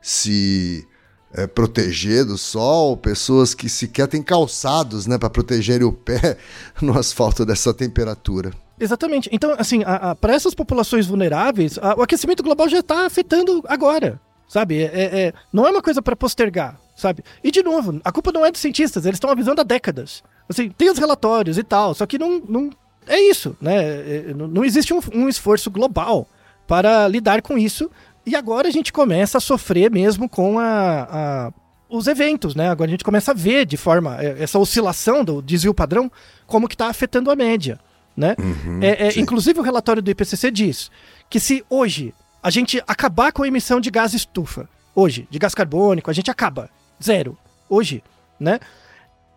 se 0.00 0.86
é, 1.32 1.46
proteger 1.46 2.24
do 2.24 2.38
sol, 2.38 2.96
pessoas 2.96 3.54
que 3.54 3.68
sequer 3.68 4.06
têm 4.06 4.22
calçados, 4.22 5.06
né, 5.06 5.18
para 5.18 5.28
protegerem 5.28 5.86
o 5.86 5.92
pé 5.92 6.36
no 6.80 6.98
asfalto 6.98 7.44
dessa 7.44 7.74
temperatura. 7.74 8.52
Exatamente. 8.78 9.28
Então, 9.32 9.54
assim, 9.58 9.82
para 10.20 10.34
essas 10.34 10.54
populações 10.54 11.06
vulneráveis, 11.06 11.78
a, 11.78 11.94
o 11.94 12.02
aquecimento 12.02 12.42
global 12.42 12.68
já 12.68 12.80
está 12.80 13.06
afetando 13.06 13.62
agora, 13.68 14.20
sabe? 14.48 14.82
É, 14.82 14.90
é, 14.92 15.20
é 15.26 15.32
não 15.52 15.66
é 15.66 15.70
uma 15.70 15.82
coisa 15.82 16.02
para 16.02 16.16
postergar 16.16 16.83
sabe? 16.94 17.24
E 17.42 17.50
de 17.50 17.62
novo, 17.62 18.00
a 18.04 18.12
culpa 18.12 18.32
não 18.32 18.44
é 18.44 18.50
dos 18.50 18.60
cientistas, 18.60 19.04
eles 19.04 19.16
estão 19.16 19.30
avisando 19.30 19.60
há 19.60 19.64
décadas. 19.64 20.22
Assim, 20.48 20.68
tem 20.70 20.90
os 20.90 20.98
relatórios 20.98 21.58
e 21.58 21.62
tal, 21.62 21.94
só 21.94 22.06
que 22.06 22.18
não, 22.18 22.40
não 22.48 22.70
é 23.06 23.20
isso, 23.20 23.56
né? 23.60 23.76
É, 23.76 24.34
não 24.34 24.64
existe 24.64 24.92
um, 24.92 25.00
um 25.12 25.28
esforço 25.28 25.70
global 25.70 26.26
para 26.66 27.06
lidar 27.08 27.42
com 27.42 27.58
isso. 27.58 27.90
E 28.26 28.34
agora 28.34 28.68
a 28.68 28.70
gente 28.70 28.92
começa 28.92 29.38
a 29.38 29.40
sofrer 29.40 29.90
mesmo 29.90 30.28
com 30.28 30.58
a, 30.58 31.08
a, 31.10 31.52
os 31.88 32.06
eventos, 32.06 32.54
né? 32.54 32.70
Agora 32.70 32.88
a 32.88 32.92
gente 32.92 33.04
começa 33.04 33.32
a 33.32 33.34
ver 33.34 33.66
de 33.66 33.76
forma 33.76 34.16
é, 34.20 34.42
essa 34.42 34.58
oscilação 34.58 35.24
do 35.24 35.42
desvio 35.42 35.74
padrão 35.74 36.10
como 36.46 36.68
que 36.68 36.74
está 36.74 36.88
afetando 36.88 37.30
a 37.30 37.36
média, 37.36 37.78
né? 38.16 38.34
Uhum, 38.38 38.82
é, 38.82 39.08
é, 39.08 39.20
inclusive 39.20 39.60
o 39.60 39.62
relatório 39.62 40.02
do 40.02 40.10
IPCC 40.10 40.50
diz 40.50 40.90
que 41.28 41.38
se 41.38 41.64
hoje 41.68 42.14
a 42.42 42.50
gente 42.50 42.82
acabar 42.86 43.32
com 43.32 43.42
a 43.42 43.48
emissão 43.48 43.80
de 43.80 43.90
gás 43.90 44.14
estufa, 44.14 44.68
hoje, 44.94 45.26
de 45.30 45.38
gás 45.38 45.54
carbônico, 45.54 46.10
a 46.10 46.14
gente 46.14 46.30
acaba 46.30 46.70
zero. 47.02 47.36
Hoje, 47.68 48.02
né? 48.38 48.60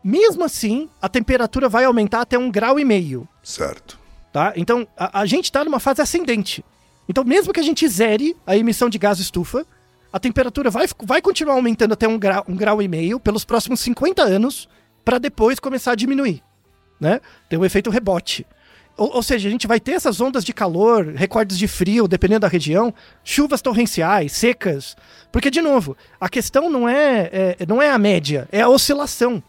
Mesmo 0.04 0.44
assim, 0.44 0.90
a 1.02 1.10
temperatura 1.10 1.68
vai 1.68 1.84
aumentar 1.84 2.22
até 2.22 2.38
um 2.38 2.50
grau 2.52 2.80
e 2.80 2.86
meio. 2.86 3.28
Certo. 3.44 4.00
Tá? 4.32 4.54
Então, 4.56 4.88
a, 4.98 5.22
a 5.22 5.26
gente 5.26 5.46
está 5.46 5.64
numa 5.64 5.80
fase 5.80 6.02
ascendente. 6.02 6.64
Então, 7.10 7.24
mesmo 7.24 7.54
que 7.54 7.60
a 7.60 7.64
gente 7.64 7.88
zere 7.88 8.36
a 8.46 8.56
emissão 8.56 8.90
de 8.90 8.98
gás 8.98 9.20
estufa, 9.20 9.66
a 10.12 10.20
temperatura 10.20 10.70
vai, 10.70 10.88
vai 11.04 11.22
continuar 11.22 11.56
aumentando 11.56 11.94
até 11.94 12.08
um 12.08 12.18
grau, 12.18 12.46
um 12.48 12.56
grau 12.56 12.82
e 12.82 12.88
meio 12.88 13.20
pelos 13.20 13.46
próximos 13.46 13.80
50 13.82 14.22
anos, 14.24 14.70
para 15.04 15.18
depois 15.18 15.60
começar 15.60 15.92
a 15.92 15.96
diminuir. 15.96 16.44
Né? 17.00 17.22
Tem 17.50 17.58
um 17.58 17.66
efeito 17.66 17.90
rebote. 17.90 18.46
Ou, 18.98 19.18
ou, 19.18 19.24
seja, 19.24 19.48
a 19.48 19.52
gente 19.52 19.68
vai 19.68 19.80
ter 19.80 19.92
essas 19.92 20.20
ondas 20.20 20.44
de 20.44 20.52
calor, 20.52 21.14
recordes 21.16 21.58
de 21.58 21.68
frio, 21.68 22.08
dependendo 22.08 22.42
da 22.42 22.48
região, 22.48 22.92
chuvas 23.24 23.62
torrenciais, 23.62 24.32
secas. 24.32 24.98
Porque, 25.32 25.52
de 25.52 25.62
novo, 25.62 25.96
a 26.20 26.28
questão 26.28 26.68
não 26.70 26.90
é, 26.90 27.56
é, 27.60 27.66
não 27.68 27.80
é 27.80 27.92
a 27.92 27.98
média, 28.00 28.50
é 28.52 28.62
a 28.62 28.70
oscilação. 28.70 29.42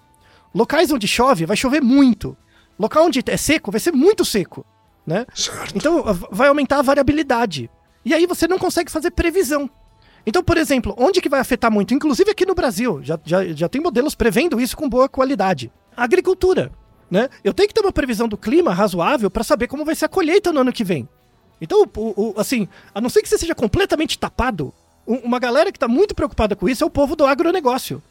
Locais 0.55 0.93
onde 0.93 1.09
chove, 1.09 1.47
vai 1.47 1.57
chover 1.57 1.81
muito. 1.81 2.37
Local 2.79 3.07
onde 3.07 3.23
é 3.27 3.37
seco, 3.39 3.71
vai 3.71 3.81
ser 3.81 3.93
muito 3.93 4.23
seco. 4.25 4.67
Né? 5.07 5.25
Certo. 5.35 5.75
Então, 5.75 6.05
vai 6.31 6.49
aumentar 6.49 6.79
a 6.79 6.83
variabilidade. 6.83 7.71
E 8.05 8.13
aí 8.13 8.27
você 8.27 8.47
não 8.47 8.59
consegue 8.59 8.91
fazer 8.91 9.11
previsão. 9.13 9.71
Então, 10.27 10.43
por 10.45 10.59
exemplo, 10.59 10.95
onde 10.99 11.23
que 11.23 11.29
vai 11.29 11.41
afetar 11.41 11.73
muito? 11.73 11.95
Inclusive 11.95 12.31
aqui 12.31 12.45
no 12.45 12.55
Brasil, 12.55 13.01
já, 13.03 13.19
já, 13.25 13.47
já 13.47 13.69
tem 13.69 13.81
modelos 13.81 14.15
prevendo 14.15 14.61
isso 14.61 14.77
com 14.77 14.89
boa 14.89 15.09
qualidade. 15.09 15.73
A 15.97 16.05
agricultura 16.05 16.71
né? 17.11 17.29
Eu 17.43 17.55
tenho 17.55 17.69
que 17.69 17.75
ter 17.75 17.81
uma 17.81 17.93
previsão 17.93 18.29
do 18.29 18.37
clima 18.37 18.73
razoável 18.73 19.31
para 19.31 19.45
saber 19.45 19.67
como 19.67 19.85
vai 19.85 19.95
ser 19.95 20.05
a 20.07 20.09
colheita 20.09 20.53
no 20.53 20.61
ano 20.61 20.73
que 20.73 20.85
vem. 20.85 21.09
Então, 21.61 21.85
o, 21.97 22.35
o, 22.37 22.41
assim, 22.41 22.69
a 22.95 23.01
não 23.01 23.09
ser 23.09 23.23
que 23.23 23.29
você 23.29 23.39
seja 23.39 23.55
completamente 23.55 24.19
tapado, 24.19 24.73
uma 25.07 25.39
galera 25.39 25.73
que 25.73 25.77
está 25.77 25.89
muito 25.89 26.15
preocupada 26.15 26.55
com 26.55 26.69
isso 26.69 26.85
é 26.85 26.87
o 26.87 26.91
povo 26.91 27.17
do 27.17 27.27
agronegócio. 27.27 28.03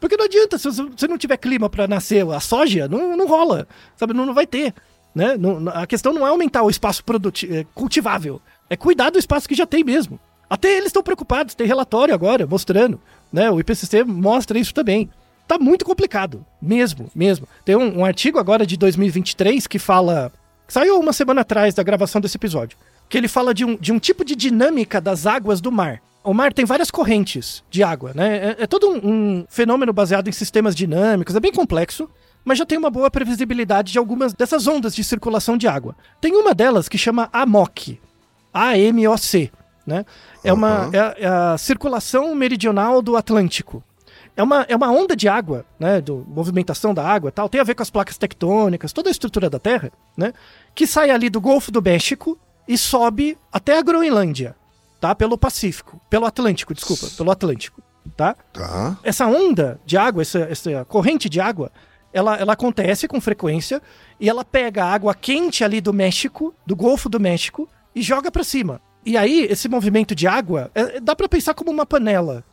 Porque 0.00 0.16
não 0.16 0.24
adianta, 0.24 0.58
se 0.58 0.68
você 0.70 1.08
não 1.08 1.18
tiver 1.18 1.36
clima 1.36 1.68
para 1.68 1.88
nascer 1.88 2.26
a 2.30 2.40
soja, 2.40 2.86
não, 2.88 3.16
não 3.16 3.26
rola, 3.26 3.66
sabe? 3.96 4.14
Não, 4.14 4.24
não 4.24 4.34
vai 4.34 4.46
ter. 4.46 4.74
Né? 5.14 5.36
Não, 5.36 5.68
a 5.68 5.86
questão 5.86 6.12
não 6.12 6.26
é 6.26 6.30
aumentar 6.30 6.62
o 6.62 6.70
espaço 6.70 7.02
é, 7.50 7.64
cultivável, 7.74 8.40
é 8.68 8.76
cuidar 8.76 9.10
do 9.10 9.18
espaço 9.18 9.48
que 9.48 9.54
já 9.54 9.66
tem 9.66 9.84
mesmo. 9.84 10.18
Até 10.48 10.72
eles 10.72 10.86
estão 10.86 11.02
preocupados, 11.02 11.54
tem 11.54 11.66
relatório 11.66 12.14
agora 12.14 12.46
mostrando, 12.46 13.00
né? 13.32 13.50
O 13.50 13.58
IPCC 13.58 14.04
mostra 14.04 14.58
isso 14.58 14.74
também 14.74 15.10
tá 15.46 15.58
muito 15.58 15.84
complicado. 15.84 16.44
Mesmo, 16.60 17.10
mesmo. 17.14 17.48
Tem 17.64 17.76
um, 17.76 18.00
um 18.00 18.04
artigo 18.04 18.38
agora 18.38 18.66
de 18.66 18.76
2023 18.76 19.66
que 19.66 19.78
fala. 19.78 20.32
Saiu 20.66 20.98
uma 20.98 21.12
semana 21.12 21.42
atrás 21.42 21.74
da 21.74 21.82
gravação 21.82 22.20
desse 22.20 22.36
episódio. 22.36 22.78
Que 23.08 23.18
ele 23.18 23.28
fala 23.28 23.52
de 23.52 23.64
um, 23.64 23.76
de 23.76 23.92
um 23.92 23.98
tipo 23.98 24.24
de 24.24 24.34
dinâmica 24.34 25.00
das 25.00 25.26
águas 25.26 25.60
do 25.60 25.70
mar. 25.70 26.00
O 26.22 26.32
mar 26.32 26.54
tem 26.54 26.64
várias 26.64 26.90
correntes 26.90 27.62
de 27.70 27.82
água, 27.82 28.12
né? 28.14 28.56
É, 28.58 28.62
é 28.62 28.66
todo 28.66 28.88
um, 28.88 28.96
um 28.96 29.46
fenômeno 29.48 29.92
baseado 29.92 30.26
em 30.26 30.32
sistemas 30.32 30.74
dinâmicos, 30.74 31.36
é 31.36 31.40
bem 31.40 31.52
complexo 31.52 32.08
mas 32.44 32.58
já 32.58 32.66
tem 32.66 32.76
uma 32.76 32.90
boa 32.90 33.10
previsibilidade 33.10 33.92
de 33.92 33.98
algumas 33.98 34.34
dessas 34.34 34.66
ondas 34.66 34.94
de 34.94 35.02
circulação 35.02 35.56
de 35.56 35.66
água. 35.66 35.96
Tem 36.20 36.36
uma 36.36 36.54
delas 36.54 36.88
que 36.88 36.98
chama 36.98 37.28
AMOC, 37.32 37.98
A-M-O-C, 38.52 39.50
né? 39.86 40.04
É, 40.42 40.52
uma, 40.52 40.90
é, 40.92 41.24
é 41.24 41.26
a 41.26 41.56
circulação 41.56 42.34
meridional 42.34 43.00
do 43.00 43.16
Atlântico 43.16 43.82
é 44.36 44.42
uma, 44.42 44.62
é 44.68 44.74
uma 44.74 44.90
onda 44.90 45.14
de 45.14 45.28
água, 45.28 45.64
né, 45.78 46.00
do 46.00 46.24
movimentação 46.28 46.92
da 46.92 47.06
água 47.06 47.30
tal, 47.30 47.48
tem 47.48 47.60
a 47.60 47.64
ver 47.64 47.74
com 47.74 47.82
as 47.82 47.90
placas 47.90 48.18
tectônicas, 48.18 48.92
toda 48.92 49.08
a 49.08 49.12
estrutura 49.12 49.48
da 49.48 49.58
Terra, 49.58 49.92
né, 50.16 50.32
que 50.74 50.86
sai 50.86 51.10
ali 51.10 51.30
do 51.30 51.40
Golfo 51.40 51.70
do 51.70 51.80
México 51.80 52.38
e 52.66 52.76
sobe 52.76 53.38
até 53.52 53.78
a 53.78 53.82
Groenlândia, 53.82 54.56
tá, 55.00 55.14
pelo 55.14 55.38
Pacífico, 55.38 56.00
pelo 56.10 56.26
Atlântico, 56.26 56.74
desculpa, 56.74 57.06
pelo 57.16 57.30
Atlântico, 57.30 57.82
tá? 58.16 58.34
Tá. 58.52 58.98
Essa 59.02 59.26
onda 59.26 59.80
de 59.84 59.96
água, 59.96 60.22
essa, 60.22 60.40
essa 60.40 60.84
corrente 60.84 61.28
de 61.28 61.40
água, 61.40 61.70
ela, 62.12 62.36
ela 62.36 62.52
acontece 62.52 63.06
com 63.08 63.20
frequência 63.20 63.82
e 64.18 64.28
ela 64.28 64.44
pega 64.44 64.84
a 64.84 64.92
água 64.92 65.14
quente 65.14 65.64
ali 65.64 65.80
do 65.80 65.92
México, 65.92 66.54
do 66.64 66.76
Golfo 66.76 67.08
do 67.08 67.20
México, 67.20 67.68
e 67.94 68.02
joga 68.02 68.30
para 68.30 68.44
cima. 68.44 68.80
E 69.04 69.16
aí, 69.16 69.46
esse 69.50 69.68
movimento 69.68 70.14
de 70.14 70.26
água, 70.26 70.70
é, 70.74 71.00
dá 71.00 71.14
para 71.14 71.28
pensar 71.28 71.54
como 71.54 71.70
uma 71.70 71.84
panela, 71.84 72.44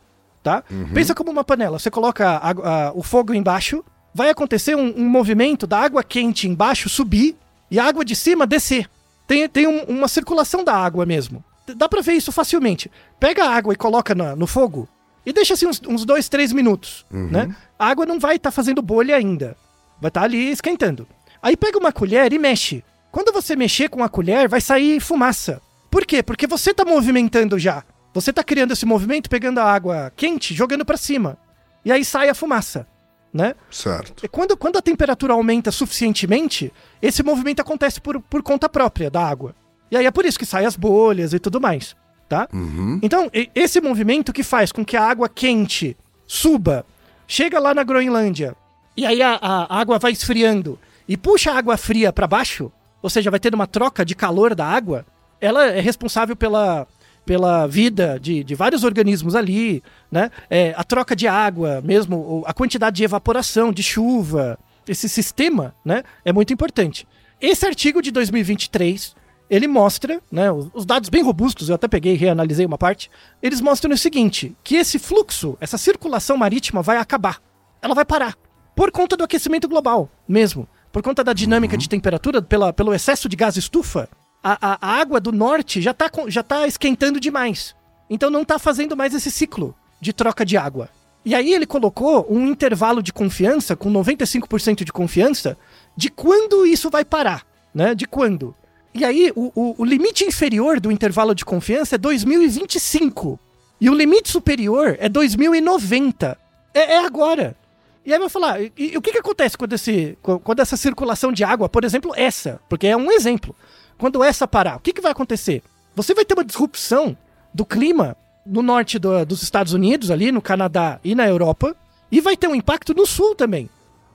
tá? 0.42 0.64
Uhum. 0.70 0.88
Pensa 0.92 1.14
como 1.14 1.30
uma 1.30 1.44
panela. 1.44 1.78
Você 1.78 1.90
coloca 1.90 2.28
a, 2.28 2.50
a, 2.50 2.92
o 2.92 3.02
fogo 3.02 3.32
embaixo, 3.32 3.84
vai 4.14 4.30
acontecer 4.30 4.74
um, 4.74 4.92
um, 4.96 5.08
movimento 5.08 5.66
da 5.66 5.78
água 5.78 6.02
quente 6.02 6.48
embaixo 6.48 6.88
subir 6.88 7.36
e 7.70 7.78
a 7.78 7.84
água 7.84 8.04
de 8.04 8.16
cima 8.16 8.46
descer. 8.46 8.88
Tem, 9.26 9.48
tem 9.48 9.66
um, 9.66 9.84
uma 9.84 10.08
circulação 10.08 10.64
da 10.64 10.74
água 10.74 11.06
mesmo. 11.06 11.44
Dá 11.76 11.88
pra 11.88 12.00
ver 12.00 12.14
isso 12.14 12.32
facilmente. 12.32 12.90
Pega 13.20 13.44
a 13.44 13.54
água 13.54 13.72
e 13.72 13.76
coloca 13.76 14.14
na, 14.14 14.34
no 14.34 14.46
fogo 14.46 14.88
e 15.24 15.32
deixa 15.32 15.54
assim 15.54 15.66
uns, 15.66 15.80
uns 15.86 16.04
dois, 16.04 16.28
três 16.28 16.52
minutos, 16.52 17.06
uhum. 17.12 17.28
né? 17.30 17.54
A 17.78 17.86
água 17.88 18.04
não 18.04 18.18
vai 18.18 18.36
estar 18.36 18.50
tá 18.50 18.54
fazendo 18.54 18.82
bolha 18.82 19.16
ainda. 19.16 19.56
Vai 20.00 20.08
estar 20.08 20.20
tá 20.20 20.26
ali 20.26 20.50
esquentando. 20.50 21.06
Aí 21.40 21.56
pega 21.56 21.78
uma 21.78 21.92
colher 21.92 22.32
e 22.32 22.38
mexe. 22.38 22.84
Quando 23.10 23.32
você 23.32 23.54
mexer 23.54 23.88
com 23.88 24.02
a 24.02 24.08
colher, 24.08 24.48
vai 24.48 24.60
sair 24.60 25.00
fumaça. 25.00 25.60
Por 25.90 26.04
quê? 26.06 26.22
Porque 26.22 26.46
você 26.46 26.70
está 26.70 26.84
movimentando 26.84 27.58
já. 27.58 27.84
Você 28.14 28.30
está 28.30 28.42
criando 28.44 28.72
esse 28.72 28.84
movimento, 28.86 29.30
pegando 29.30 29.58
a 29.58 29.64
água 29.64 30.12
quente, 30.16 30.54
jogando 30.54 30.84
para 30.84 30.96
cima. 30.96 31.38
E 31.84 31.90
aí 31.90 32.04
sai 32.04 32.28
a 32.28 32.34
fumaça. 32.34 32.86
né? 33.32 33.54
Certo. 33.70 34.24
E 34.24 34.28
quando, 34.28 34.56
quando 34.56 34.76
a 34.76 34.82
temperatura 34.82 35.32
aumenta 35.32 35.70
suficientemente, 35.70 36.72
esse 37.00 37.22
movimento 37.22 37.60
acontece 37.60 38.00
por, 38.00 38.20
por 38.20 38.42
conta 38.42 38.68
própria 38.68 39.10
da 39.10 39.26
água. 39.26 39.54
E 39.90 39.96
aí 39.96 40.06
é 40.06 40.10
por 40.10 40.24
isso 40.24 40.38
que 40.38 40.46
saem 40.46 40.66
as 40.66 40.76
bolhas 40.76 41.32
e 41.32 41.38
tudo 41.38 41.60
mais, 41.60 41.96
tá? 42.28 42.46
Uhum. 42.52 42.98
Então, 43.02 43.30
esse 43.54 43.80
movimento 43.80 44.32
que 44.32 44.42
faz 44.42 44.70
com 44.72 44.84
que 44.84 44.96
a 44.96 45.04
água 45.04 45.28
quente 45.28 45.96
suba, 46.26 46.84
chega 47.26 47.58
lá 47.58 47.74
na 47.74 47.82
Groenlândia, 47.82 48.54
e 48.96 49.06
aí 49.06 49.22
a, 49.22 49.38
a 49.40 49.80
água 49.80 49.98
vai 49.98 50.12
esfriando 50.12 50.78
e 51.08 51.16
puxa 51.16 51.52
a 51.52 51.58
água 51.58 51.76
fria 51.76 52.12
para 52.12 52.26
baixo, 52.26 52.70
ou 53.00 53.10
seja, 53.10 53.30
vai 53.30 53.40
ter 53.40 53.54
uma 53.54 53.66
troca 53.66 54.04
de 54.04 54.14
calor 54.14 54.54
da 54.54 54.66
água, 54.66 55.06
ela 55.40 55.66
é 55.66 55.80
responsável 55.80 56.36
pela, 56.36 56.86
pela 57.24 57.66
vida 57.66 58.18
de, 58.20 58.42
de 58.42 58.54
vários 58.54 58.84
organismos 58.84 59.34
ali, 59.34 59.82
né? 60.10 60.30
É, 60.50 60.74
a 60.76 60.84
troca 60.84 61.14
de 61.14 61.26
água, 61.26 61.80
mesmo 61.82 62.42
a 62.46 62.52
quantidade 62.52 62.96
de 62.96 63.04
evaporação, 63.04 63.72
de 63.72 63.82
chuva, 63.82 64.58
esse 64.86 65.08
sistema, 65.08 65.74
né? 65.84 66.02
É 66.24 66.32
muito 66.32 66.52
importante. 66.52 67.06
Esse 67.40 67.66
artigo 67.66 68.02
de 68.02 68.10
2023 68.10 69.14
ele 69.50 69.68
mostra, 69.68 70.18
né, 70.30 70.50
os 70.50 70.70
os 70.72 70.86
dados 70.86 71.10
bem 71.10 71.22
robustos, 71.22 71.68
eu 71.68 71.74
até 71.74 71.86
peguei 71.86 72.14
e 72.14 72.16
reanalisei 72.16 72.64
uma 72.64 72.78
parte, 72.78 73.10
eles 73.42 73.60
mostram 73.60 73.92
o 73.92 73.98
seguinte, 73.98 74.56
que 74.64 74.76
esse 74.76 74.98
fluxo, 74.98 75.58
essa 75.60 75.76
circulação 75.76 76.38
marítima 76.38 76.80
vai 76.80 76.96
acabar. 76.96 77.38
Ela 77.82 77.94
vai 77.94 78.04
parar. 78.04 78.34
Por 78.74 78.90
conta 78.90 79.14
do 79.14 79.24
aquecimento 79.24 79.68
global, 79.68 80.08
mesmo. 80.26 80.66
Por 80.90 81.02
conta 81.02 81.22
da 81.22 81.34
dinâmica 81.34 81.76
de 81.76 81.86
temperatura, 81.86 82.40
pela, 82.40 82.72
pelo 82.72 82.94
excesso 82.94 83.28
de 83.28 83.36
gás 83.36 83.56
estufa, 83.56 84.08
a, 84.42 84.58
a- 84.72 85.00
água 85.00 85.20
do 85.20 85.30
norte 85.32 85.80
já 85.80 85.92
está 85.92 86.10
já 86.28 86.42
tá 86.42 86.66
esquentando 86.66 87.20
demais. 87.20 87.74
Então 88.10 88.30
não 88.30 88.42
está 88.42 88.58
fazendo 88.58 88.96
mais 88.96 89.14
esse 89.14 89.30
ciclo 89.30 89.74
de 90.00 90.12
troca 90.12 90.44
de 90.44 90.56
água. 90.56 90.88
E 91.24 91.34
aí 91.34 91.52
ele 91.54 91.66
colocou 91.66 92.26
um 92.28 92.46
intervalo 92.48 93.00
de 93.02 93.12
confiança, 93.12 93.76
com 93.76 93.90
95% 93.92 94.82
de 94.84 94.92
confiança, 94.92 95.56
de 95.96 96.10
quando 96.10 96.66
isso 96.66 96.90
vai 96.90 97.04
parar, 97.04 97.46
né? 97.72 97.94
De 97.94 98.06
quando. 98.06 98.54
E 98.92 99.04
aí, 99.04 99.32
o, 99.36 99.50
o- 99.54 99.74
o 99.78 99.84
limite 99.84 100.24
inferior 100.24 100.78
do 100.80 100.90
intervalo 100.90 101.34
de 101.34 101.44
confiança 101.44 101.94
é 101.94 101.98
2025. 101.98 103.38
E 103.80 103.88
o 103.88 103.94
limite 103.94 104.30
superior 104.30 104.96
é 105.00 105.08
2090. 105.08 106.36
É, 106.74 106.94
é 106.94 107.04
agora. 107.06 107.56
E 108.04 108.12
aí 108.12 108.18
vai 108.18 108.28
falar, 108.28 108.60
e, 108.60 108.72
e 108.76 108.96
o 108.96 109.00
que, 109.02 109.12
que 109.12 109.18
acontece 109.18 109.56
quando, 109.56 109.74
esse, 109.74 110.18
qu- 110.20 110.40
quando 110.40 110.58
essa 110.60 110.76
circulação 110.76 111.32
de 111.32 111.44
água, 111.44 111.68
por 111.68 111.84
exemplo, 111.84 112.12
essa, 112.16 112.60
porque 112.68 112.88
é 112.88 112.96
um 112.96 113.10
exemplo, 113.12 113.54
quando 113.98 114.22
essa 114.22 114.46
parar, 114.48 114.76
o 114.76 114.80
que, 114.80 114.92
que 114.92 115.00
vai 115.00 115.12
acontecer? 115.12 115.62
Você 115.94 116.14
vai 116.14 116.24
ter 116.24 116.34
uma 116.34 116.44
disrupção 116.44 117.16
do 117.52 117.64
clima 117.64 118.16
no 118.44 118.62
norte 118.62 118.98
do- 118.98 119.24
dos 119.24 119.42
Estados 119.42 119.72
Unidos, 119.72 120.10
ali 120.10 120.32
no 120.32 120.42
Canadá 120.42 120.98
e 121.04 121.14
na 121.14 121.28
Europa, 121.28 121.76
e 122.10 122.20
vai 122.20 122.36
ter 122.36 122.48
um 122.48 122.54
impacto 122.54 122.94
no 122.94 123.06
sul 123.06 123.34
também, 123.34 123.68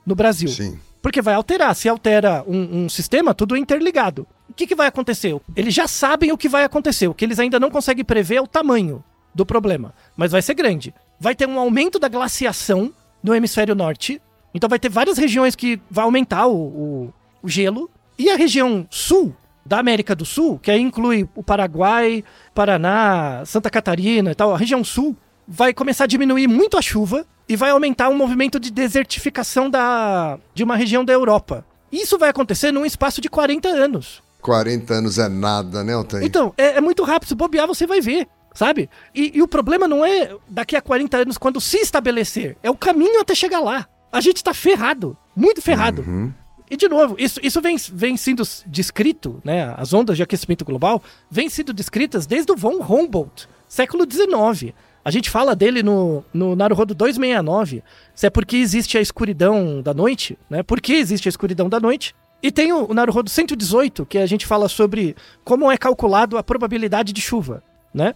no 0.04 0.14
Brasil. 0.14 0.48
Sim. 0.48 0.78
Porque 1.00 1.22
vai 1.22 1.34
alterar. 1.34 1.74
Se 1.76 1.88
altera 1.88 2.44
um, 2.46 2.84
um 2.84 2.88
sistema, 2.88 3.32
tudo 3.32 3.54
é 3.56 3.58
interligado. 3.58 4.26
O 4.50 4.52
que, 4.52 4.66
que 4.66 4.74
vai 4.74 4.88
acontecer? 4.88 5.34
Eles 5.54 5.72
já 5.72 5.86
sabem 5.86 6.32
o 6.32 6.36
que 6.38 6.48
vai 6.48 6.64
acontecer. 6.64 7.06
O 7.06 7.14
que 7.14 7.24
eles 7.24 7.38
ainda 7.38 7.60
não 7.60 7.70
conseguem 7.70 8.04
prever 8.04 8.36
é 8.36 8.40
o 8.42 8.46
tamanho 8.46 9.02
do 9.34 9.46
problema. 9.46 9.94
Mas 10.16 10.32
vai 10.32 10.42
ser 10.42 10.54
grande. 10.54 10.92
Vai 11.20 11.34
ter 11.36 11.46
um 11.48 11.58
aumento 11.58 11.98
da 12.00 12.08
glaciação 12.08 12.92
no 13.22 13.34
hemisfério 13.34 13.74
norte. 13.76 14.20
Então 14.52 14.68
vai 14.68 14.78
ter 14.78 14.88
várias 14.88 15.16
regiões 15.16 15.54
que 15.54 15.80
vai 15.88 16.04
aumentar 16.04 16.46
o, 16.48 16.56
o- 16.56 17.14
o 17.42 17.48
gelo. 17.48 17.88
E 18.18 18.28
a 18.30 18.36
região 18.36 18.84
sul 18.90 19.34
da 19.68 19.78
América 19.78 20.16
do 20.16 20.24
Sul, 20.24 20.58
que 20.58 20.70
aí 20.70 20.80
inclui 20.80 21.28
o 21.34 21.42
Paraguai, 21.42 22.24
Paraná, 22.54 23.42
Santa 23.44 23.68
Catarina 23.68 24.30
e 24.30 24.34
tal, 24.34 24.54
a 24.54 24.58
região 24.58 24.82
sul, 24.82 25.14
vai 25.46 25.74
começar 25.74 26.04
a 26.04 26.06
diminuir 26.06 26.48
muito 26.48 26.78
a 26.78 26.82
chuva 26.82 27.26
e 27.46 27.54
vai 27.54 27.70
aumentar 27.70 28.08
um 28.08 28.16
movimento 28.16 28.58
de 28.58 28.70
desertificação 28.70 29.68
da, 29.68 30.38
de 30.54 30.64
uma 30.64 30.74
região 30.74 31.04
da 31.04 31.12
Europa. 31.12 31.66
Isso 31.92 32.18
vai 32.18 32.30
acontecer 32.30 32.72
num 32.72 32.86
espaço 32.86 33.20
de 33.20 33.28
40 33.28 33.68
anos. 33.68 34.22
40 34.40 34.94
anos 34.94 35.18
é 35.18 35.28
nada, 35.28 35.84
né, 35.84 35.92
Altair? 35.92 36.24
Então, 36.24 36.54
é, 36.56 36.76
é 36.76 36.80
muito 36.80 37.04
rápido. 37.04 37.28
Se 37.28 37.34
bobear, 37.34 37.66
você 37.66 37.86
vai 37.86 38.00
ver, 38.00 38.26
sabe? 38.54 38.88
E, 39.14 39.32
e 39.34 39.42
o 39.42 39.48
problema 39.48 39.86
não 39.86 40.04
é 40.04 40.34
daqui 40.48 40.76
a 40.76 40.82
40 40.82 41.16
anos, 41.18 41.38
quando 41.38 41.60
se 41.60 41.78
estabelecer. 41.78 42.56
É 42.62 42.70
o 42.70 42.76
caminho 42.76 43.20
até 43.20 43.34
chegar 43.34 43.60
lá. 43.60 43.86
A 44.12 44.20
gente 44.20 44.42
tá 44.42 44.54
ferrado. 44.54 45.16
Muito 45.36 45.60
ferrado. 45.60 46.34
E, 46.70 46.76
de 46.76 46.88
novo, 46.88 47.16
isso, 47.18 47.40
isso 47.42 47.60
vem, 47.60 47.76
vem 47.92 48.16
sendo 48.16 48.42
descrito, 48.66 49.40
né? 49.44 49.74
As 49.76 49.92
ondas 49.92 50.16
de 50.16 50.22
aquecimento 50.22 50.64
global 50.64 51.02
vêm 51.30 51.48
sendo 51.48 51.72
descritas 51.72 52.26
desde 52.26 52.52
o 52.52 52.56
von 52.56 52.76
Humboldt, 52.82 53.48
século 53.66 54.04
XIX. 54.10 54.72
A 55.04 55.10
gente 55.10 55.30
fala 55.30 55.56
dele 55.56 55.82
no, 55.82 56.22
no 56.34 56.54
Naruhodo 56.54 56.94
269, 56.94 57.82
se 58.14 58.26
é 58.26 58.30
porque 58.30 58.56
existe 58.56 58.98
a 58.98 59.00
escuridão 59.00 59.80
da 59.80 59.94
noite, 59.94 60.38
né? 60.50 60.62
Por 60.62 60.80
que 60.80 60.92
existe 60.94 61.28
a 61.28 61.30
escuridão 61.30 61.68
da 61.68 61.80
noite? 61.80 62.14
E 62.42 62.52
tem 62.52 62.72
o, 62.72 62.90
o 62.90 62.94
Naruhodo 62.94 63.30
118, 63.30 64.04
que 64.06 64.18
a 64.18 64.26
gente 64.26 64.46
fala 64.46 64.68
sobre 64.68 65.16
como 65.44 65.70
é 65.72 65.76
calculado 65.78 66.36
a 66.36 66.42
probabilidade 66.42 67.12
de 67.12 67.20
chuva, 67.20 67.62
né? 67.94 68.14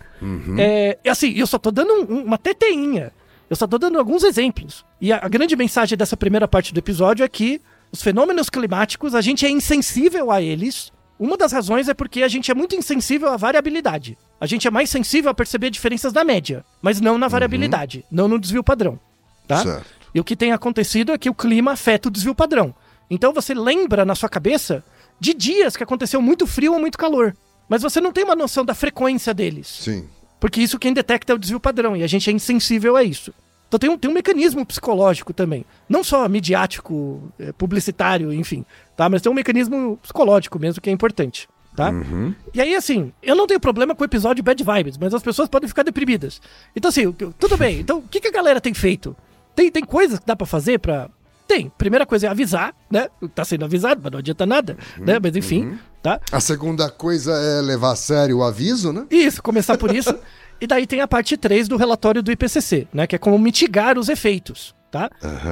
É, 0.60 0.98
e 1.04 1.08
assim, 1.08 1.32
eu 1.32 1.46
só 1.46 1.58
tô 1.58 1.70
dando 1.70 1.92
um- 1.94 2.24
uma 2.24 2.36
teteinha. 2.38 3.10
Eu 3.48 3.56
só 3.56 3.66
tô 3.66 3.78
dando 3.78 3.98
alguns 3.98 4.22
exemplos. 4.22 4.84
E 5.00 5.12
a, 5.12 5.20
a 5.24 5.28
grande 5.28 5.54
mensagem 5.56 5.96
dessa 5.98 6.16
primeira 6.16 6.46
parte 6.46 6.72
do 6.72 6.78
episódio 6.78 7.24
é 7.24 7.28
que 7.28 7.60
os 7.92 8.02
fenômenos 8.02 8.48
climáticos, 8.48 9.14
a 9.14 9.20
gente 9.20 9.44
é 9.44 9.50
insensível 9.50 10.30
a 10.30 10.40
eles. 10.40 10.90
Uma 11.18 11.36
das 11.36 11.52
razões 11.52 11.88
é 11.88 11.94
porque 11.94 12.22
a 12.22 12.28
gente 12.28 12.50
é 12.50 12.54
muito 12.54 12.74
insensível 12.74 13.28
à 13.28 13.36
variabilidade. 13.36 14.16
A 14.40 14.46
gente 14.46 14.66
é 14.66 14.70
mais 14.70 14.88
sensível 14.88 15.30
a 15.30 15.34
perceber 15.34 15.70
diferenças 15.70 16.12
da 16.12 16.24
média, 16.24 16.64
mas 16.80 17.00
não 17.00 17.18
na 17.18 17.28
variabilidade, 17.28 18.04
não 18.10 18.26
no 18.26 18.40
desvio 18.40 18.64
padrão. 18.64 18.98
Tá? 19.46 19.62
Certo. 19.62 19.86
E 20.14 20.18
o 20.18 20.24
que 20.24 20.34
tem 20.34 20.52
acontecido 20.52 21.12
é 21.12 21.18
que 21.18 21.30
o 21.30 21.34
clima 21.34 21.72
afeta 21.72 22.08
o 22.08 22.10
desvio 22.10 22.34
padrão. 22.34 22.74
Então 23.10 23.32
você 23.32 23.52
lembra 23.52 24.06
na 24.06 24.14
sua 24.14 24.28
cabeça 24.28 24.82
de 25.20 25.34
dias 25.34 25.76
que 25.76 25.82
aconteceu 25.82 26.20
muito 26.20 26.46
frio 26.46 26.72
ou 26.72 26.80
muito 26.80 26.96
calor. 26.96 27.36
Mas 27.68 27.82
você 27.82 28.00
não 28.00 28.10
tem 28.10 28.24
uma 28.24 28.34
noção 28.34 28.64
da 28.64 28.74
frequência 28.74 29.32
deles. 29.34 29.66
Sim. 29.66 30.08
Porque 30.40 30.60
isso 30.60 30.78
quem 30.78 30.92
detecta 30.92 31.32
é 31.32 31.36
o 31.36 31.38
desvio 31.38 31.60
padrão 31.60 31.96
e 31.96 32.02
a 32.02 32.06
gente 32.06 32.28
é 32.28 32.32
insensível 32.32 32.96
a 32.96 33.04
isso. 33.04 33.32
Então 33.72 33.78
tem 33.78 33.88
um, 33.88 33.96
tem 33.96 34.10
um 34.10 34.12
mecanismo 34.12 34.66
psicológico 34.66 35.32
também. 35.32 35.64
Não 35.88 36.04
só 36.04 36.28
midiático, 36.28 37.32
eh, 37.38 37.52
publicitário, 37.52 38.30
enfim. 38.30 38.66
Tá? 38.94 39.08
Mas 39.08 39.22
tem 39.22 39.32
um 39.32 39.34
mecanismo 39.34 39.98
psicológico 40.02 40.58
mesmo 40.58 40.78
que 40.82 40.90
é 40.90 40.92
importante. 40.92 41.48
Tá? 41.74 41.90
E 42.52 42.60
aí, 42.60 42.74
assim, 42.76 43.14
eu 43.22 43.34
não 43.34 43.46
tenho 43.46 43.58
problema 43.58 43.94
com 43.94 44.02
o 44.02 44.04
episódio 44.04 44.44
Bad 44.44 44.62
Vibes, 44.62 44.98
mas 44.98 45.14
as 45.14 45.22
pessoas 45.22 45.48
podem 45.48 45.66
ficar 45.66 45.82
deprimidas. 45.84 46.38
Então, 46.76 46.90
assim, 46.90 47.06
o 47.06 47.14
que- 47.14 47.30
tudo 47.38 47.56
bem. 47.56 47.80
Então, 47.80 48.00
o 48.00 48.02
que, 48.02 48.20
que 48.20 48.28
a 48.28 48.30
galera 48.30 48.60
tem 48.60 48.74
feito? 48.74 49.16
Tem, 49.56 49.70
tem 49.70 49.82
coisas 49.82 50.18
que 50.18 50.26
dá 50.26 50.36
pra 50.36 50.46
fazer 50.46 50.78
pra. 50.78 51.08
Tem. 51.48 51.72
Primeira 51.78 52.04
coisa 52.04 52.26
é 52.26 52.30
avisar, 52.30 52.74
né? 52.90 53.08
Tá 53.34 53.42
sendo 53.42 53.64
avisado, 53.64 54.00
mas 54.04 54.12
não 54.12 54.18
adianta 54.18 54.44
nada, 54.44 54.76
né? 54.98 55.18
Mas 55.18 55.34
enfim, 55.34 55.78
tá? 56.02 56.20
A 56.30 56.40
segunda 56.40 56.90
coisa 56.90 57.32
é 57.32 57.60
levar 57.62 57.92
a 57.92 57.96
sério 57.96 58.38
o 58.38 58.44
aviso, 58.44 58.92
né? 58.92 59.06
Isso, 59.10 59.42
começar 59.42 59.78
por 59.78 59.94
isso. 59.94 60.14
e 60.62 60.66
daí 60.68 60.86
tem 60.86 61.00
a 61.00 61.08
parte 61.08 61.36
3 61.36 61.66
do 61.66 61.76
relatório 61.76 62.22
do 62.22 62.30
IPCC, 62.30 62.86
né? 62.94 63.04
Que 63.04 63.16
é 63.16 63.18
como 63.18 63.36
mitigar 63.36 63.98
os 63.98 64.08
efeitos, 64.08 64.72
tá? 64.92 65.10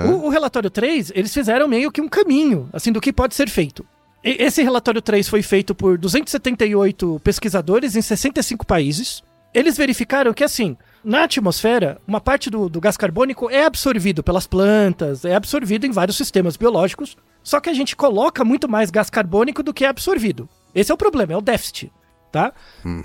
O, 0.09 0.27
o 0.27 0.29
relatório 0.29 0.71
3, 0.71 1.11
eles 1.17 1.35
fizeram 1.35 1.67
meio 1.67 1.91
que 1.91 2.01
um 2.01 2.09
caminho, 2.09 2.69
assim, 2.73 2.93
do 2.93 3.01
que 3.01 3.13
pode 3.13 3.35
ser 3.35 3.49
feito. 3.49 3.85
E- 4.23 4.37
esse 4.39 4.63
relatório 4.63 5.03
3 5.03 5.29
foi 5.29 5.43
feito 5.43 5.75
por 5.75 5.99
278 5.99 7.21
pesquisadores 7.25 7.97
em 7.97 8.03
65 8.03 8.65
países. 8.65 9.21
Eles 9.53 9.77
verificaram 9.77 10.33
que, 10.33 10.45
assim, 10.45 10.77
na 11.05 11.25
atmosfera, 11.25 12.01
uma 12.07 12.21
parte 12.21 12.49
do, 12.49 12.69
do 12.69 12.81
gás 12.81 12.97
carbônico 12.97 13.51
é 13.51 13.65
absorvido 13.65 14.23
pelas 14.23 14.47
plantas, 14.47 15.25
é 15.25 15.35
absorvido 15.35 15.87
em 15.87 15.91
vários 15.91 16.17
sistemas 16.17 16.57
biológicos, 16.57 17.17
só 17.43 17.59
que 17.59 17.69
a 17.69 17.75
gente 17.75 17.97
coloca 17.97 18.45
muito 18.45 18.69
mais 18.69 18.91
gás 18.93 19.11
carbônico 19.11 19.61
do 19.61 19.75
que 19.75 19.85
é 19.85 19.89
absorvido. 19.89 20.49
Esse 20.73 20.93
é 20.93 20.95
o 20.95 20.99
problema, 20.99 21.33
é 21.33 21.37
o 21.37 21.41
déficit 21.41 21.91
tá? 22.31 22.53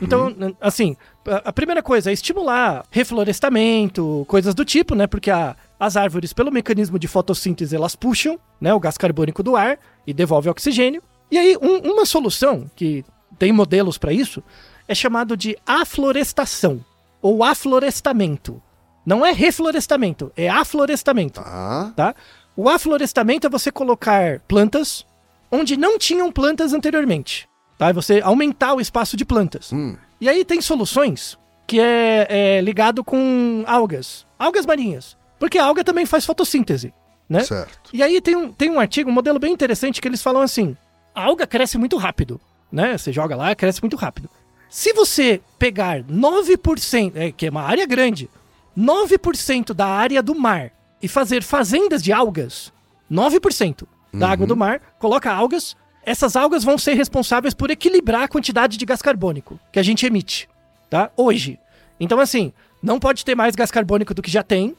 Então, 0.02 0.34
assim, 0.62 0.96
a 1.44 1.52
primeira 1.52 1.82
coisa 1.82 2.10
é 2.10 2.14
estimular 2.14 2.86
reflorestamento, 2.92 4.26
coisas 4.28 4.54
do 4.56 4.64
tipo, 4.66 4.96
né? 4.96 5.08
Porque 5.08 5.32
a- 5.32 5.56
as 5.80 5.98
árvores, 5.98 6.34
pelo 6.34 6.52
mecanismo 6.52 6.98
de 7.00 7.08
fotossíntese, 7.08 7.76
elas 7.76 7.96
puxam 7.96 8.40
né, 8.62 8.74
o 8.74 8.80
gás 8.80 8.98
carbônico 8.98 9.44
do 9.44 9.56
ar 9.56 9.78
e 10.08 10.14
devolve 10.14 10.50
oxigênio. 10.50 11.02
E 11.30 11.38
aí, 11.38 11.58
um- 11.62 11.92
uma 11.94 12.06
solução, 12.06 12.70
que 12.76 13.04
tem 13.38 13.52
modelos 13.52 13.98
para 13.98 14.14
isso, 14.14 14.42
é 14.88 14.96
chamado 14.96 15.36
de 15.36 15.58
aflorestação 15.66 16.84
ou 17.22 17.44
aflorestamento. 17.44 18.62
Não 19.06 19.26
é 19.26 19.32
reflorestamento, 19.32 20.32
é 20.38 20.50
aflorestamento 20.50 21.42
Tá. 21.42 21.94
tá? 21.96 22.16
O 22.56 22.70
aflorestamento 22.70 23.46
é 23.46 23.50
você 23.50 23.72
colocar 23.72 24.40
plantas 24.48 25.06
onde 25.52 25.76
não 25.78 25.98
tinham 26.00 26.32
plantas 26.32 26.74
anteriormente, 26.74 27.48
tá? 27.78 27.90
É 27.90 27.94
você 27.94 28.22
aumentar 28.24 28.74
o 28.74 28.82
espaço 28.82 29.16
de 29.18 29.26
plantas. 29.26 29.72
Hum. 29.72 29.96
E 30.20 30.30
aí 30.30 30.46
tem 30.46 30.62
soluções 30.62 31.38
que 31.68 31.80
é, 31.80 32.28
é 32.30 32.62
ligado 32.62 33.04
com 33.04 33.64
algas, 33.68 34.26
algas 34.38 34.66
marinhas, 34.66 35.18
porque 35.40 35.58
a 35.58 35.66
alga 35.66 35.84
também 35.84 36.06
faz 36.06 36.26
fotossíntese, 36.26 36.94
né? 37.28 37.42
Certo. 37.42 37.90
E 37.92 38.04
aí 38.04 38.22
tem 38.22 38.36
um, 38.36 38.52
tem 38.52 38.70
um 38.70 38.80
artigo, 38.80 39.10
um 39.10 39.14
modelo 39.14 39.40
bem 39.40 39.52
interessante 39.52 40.02
que 40.02 40.08
eles 40.08 40.22
falam 40.22 40.42
assim: 40.42 40.78
a 41.14 41.24
alga 41.24 41.48
cresce 41.48 41.78
muito 41.78 41.98
rápido, 41.98 42.40
né? 42.72 42.98
Você 42.98 43.12
joga 43.12 43.36
lá, 43.36 43.56
cresce 43.56 43.82
muito 43.82 43.96
rápido. 43.96 44.30
Se 44.70 44.94
você 44.94 45.42
pegar 45.58 46.04
9%, 46.04 47.14
é, 47.16 47.32
que 47.32 47.48
é 47.48 47.50
uma 47.50 47.62
área 47.62 47.86
grande, 47.86 48.30
9% 48.78 49.74
da 49.74 49.88
área 49.88 50.22
do 50.22 50.36
mar 50.36 50.72
e 51.02 51.08
fazer 51.08 51.44
fazendas 51.44 52.04
de 52.04 52.12
algas, 52.12 52.74
9% 53.12 53.88
da 54.14 54.30
água 54.30 54.48
do 54.48 54.56
mar, 54.56 54.82
coloca 55.00 55.32
algas. 55.32 55.76
Essas 56.06 56.36
algas 56.36 56.64
vão 56.64 56.78
ser 56.78 56.94
responsáveis 56.94 57.54
por 57.54 57.72
equilibrar 57.72 58.24
a 58.24 58.28
quantidade 58.28 58.78
de 58.78 58.86
gás 58.86 59.02
carbônico 59.02 59.60
que 59.72 59.80
a 59.80 59.84
gente 59.84 60.06
emite, 60.06 60.48
tá? 60.90 61.10
Hoje. 61.18 61.60
Então, 62.00 62.20
assim, 62.20 62.54
não 62.82 63.00
pode 63.00 63.26
ter 63.26 63.36
mais 63.36 63.56
gás 63.56 63.72
carbônico 63.72 64.14
do 64.14 64.22
que 64.22 64.30
já 64.30 64.44
tem, 64.44 64.76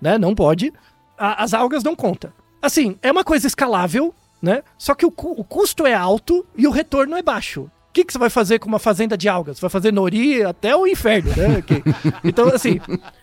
né? 0.00 0.18
Não 0.18 0.34
pode. 0.34 0.72
A- 1.16 1.42
as 1.42 1.54
algas 1.54 1.82
não 1.82 1.96
conta. 1.96 2.32
Assim, 2.60 2.98
é 3.02 3.10
uma 3.10 3.24
coisa 3.24 3.46
escalável, 3.46 4.14
né? 4.42 4.62
Só 4.76 4.94
que 4.94 5.06
o, 5.06 5.12
o 5.16 5.44
custo 5.44 5.86
é 5.86 5.94
alto 5.94 6.44
e 6.56 6.66
o 6.66 6.70
retorno 6.70 7.16
é 7.16 7.22
baixo. 7.22 7.62
O 7.62 7.70
que, 7.96 8.04
que 8.04 8.12
você 8.12 8.18
vai 8.18 8.28
fazer 8.28 8.58
com 8.58 8.68
uma 8.68 8.78
fazenda 8.78 9.16
de 9.16 9.26
algas? 9.26 9.58
Vai 9.58 9.70
fazer 9.70 9.90
nori 9.90 10.42
até 10.44 10.76
o 10.76 10.86
inferno, 10.86 11.30
né? 11.34 11.62
Que- 11.66 11.82
então, 12.22 12.48
assim, 12.48 12.78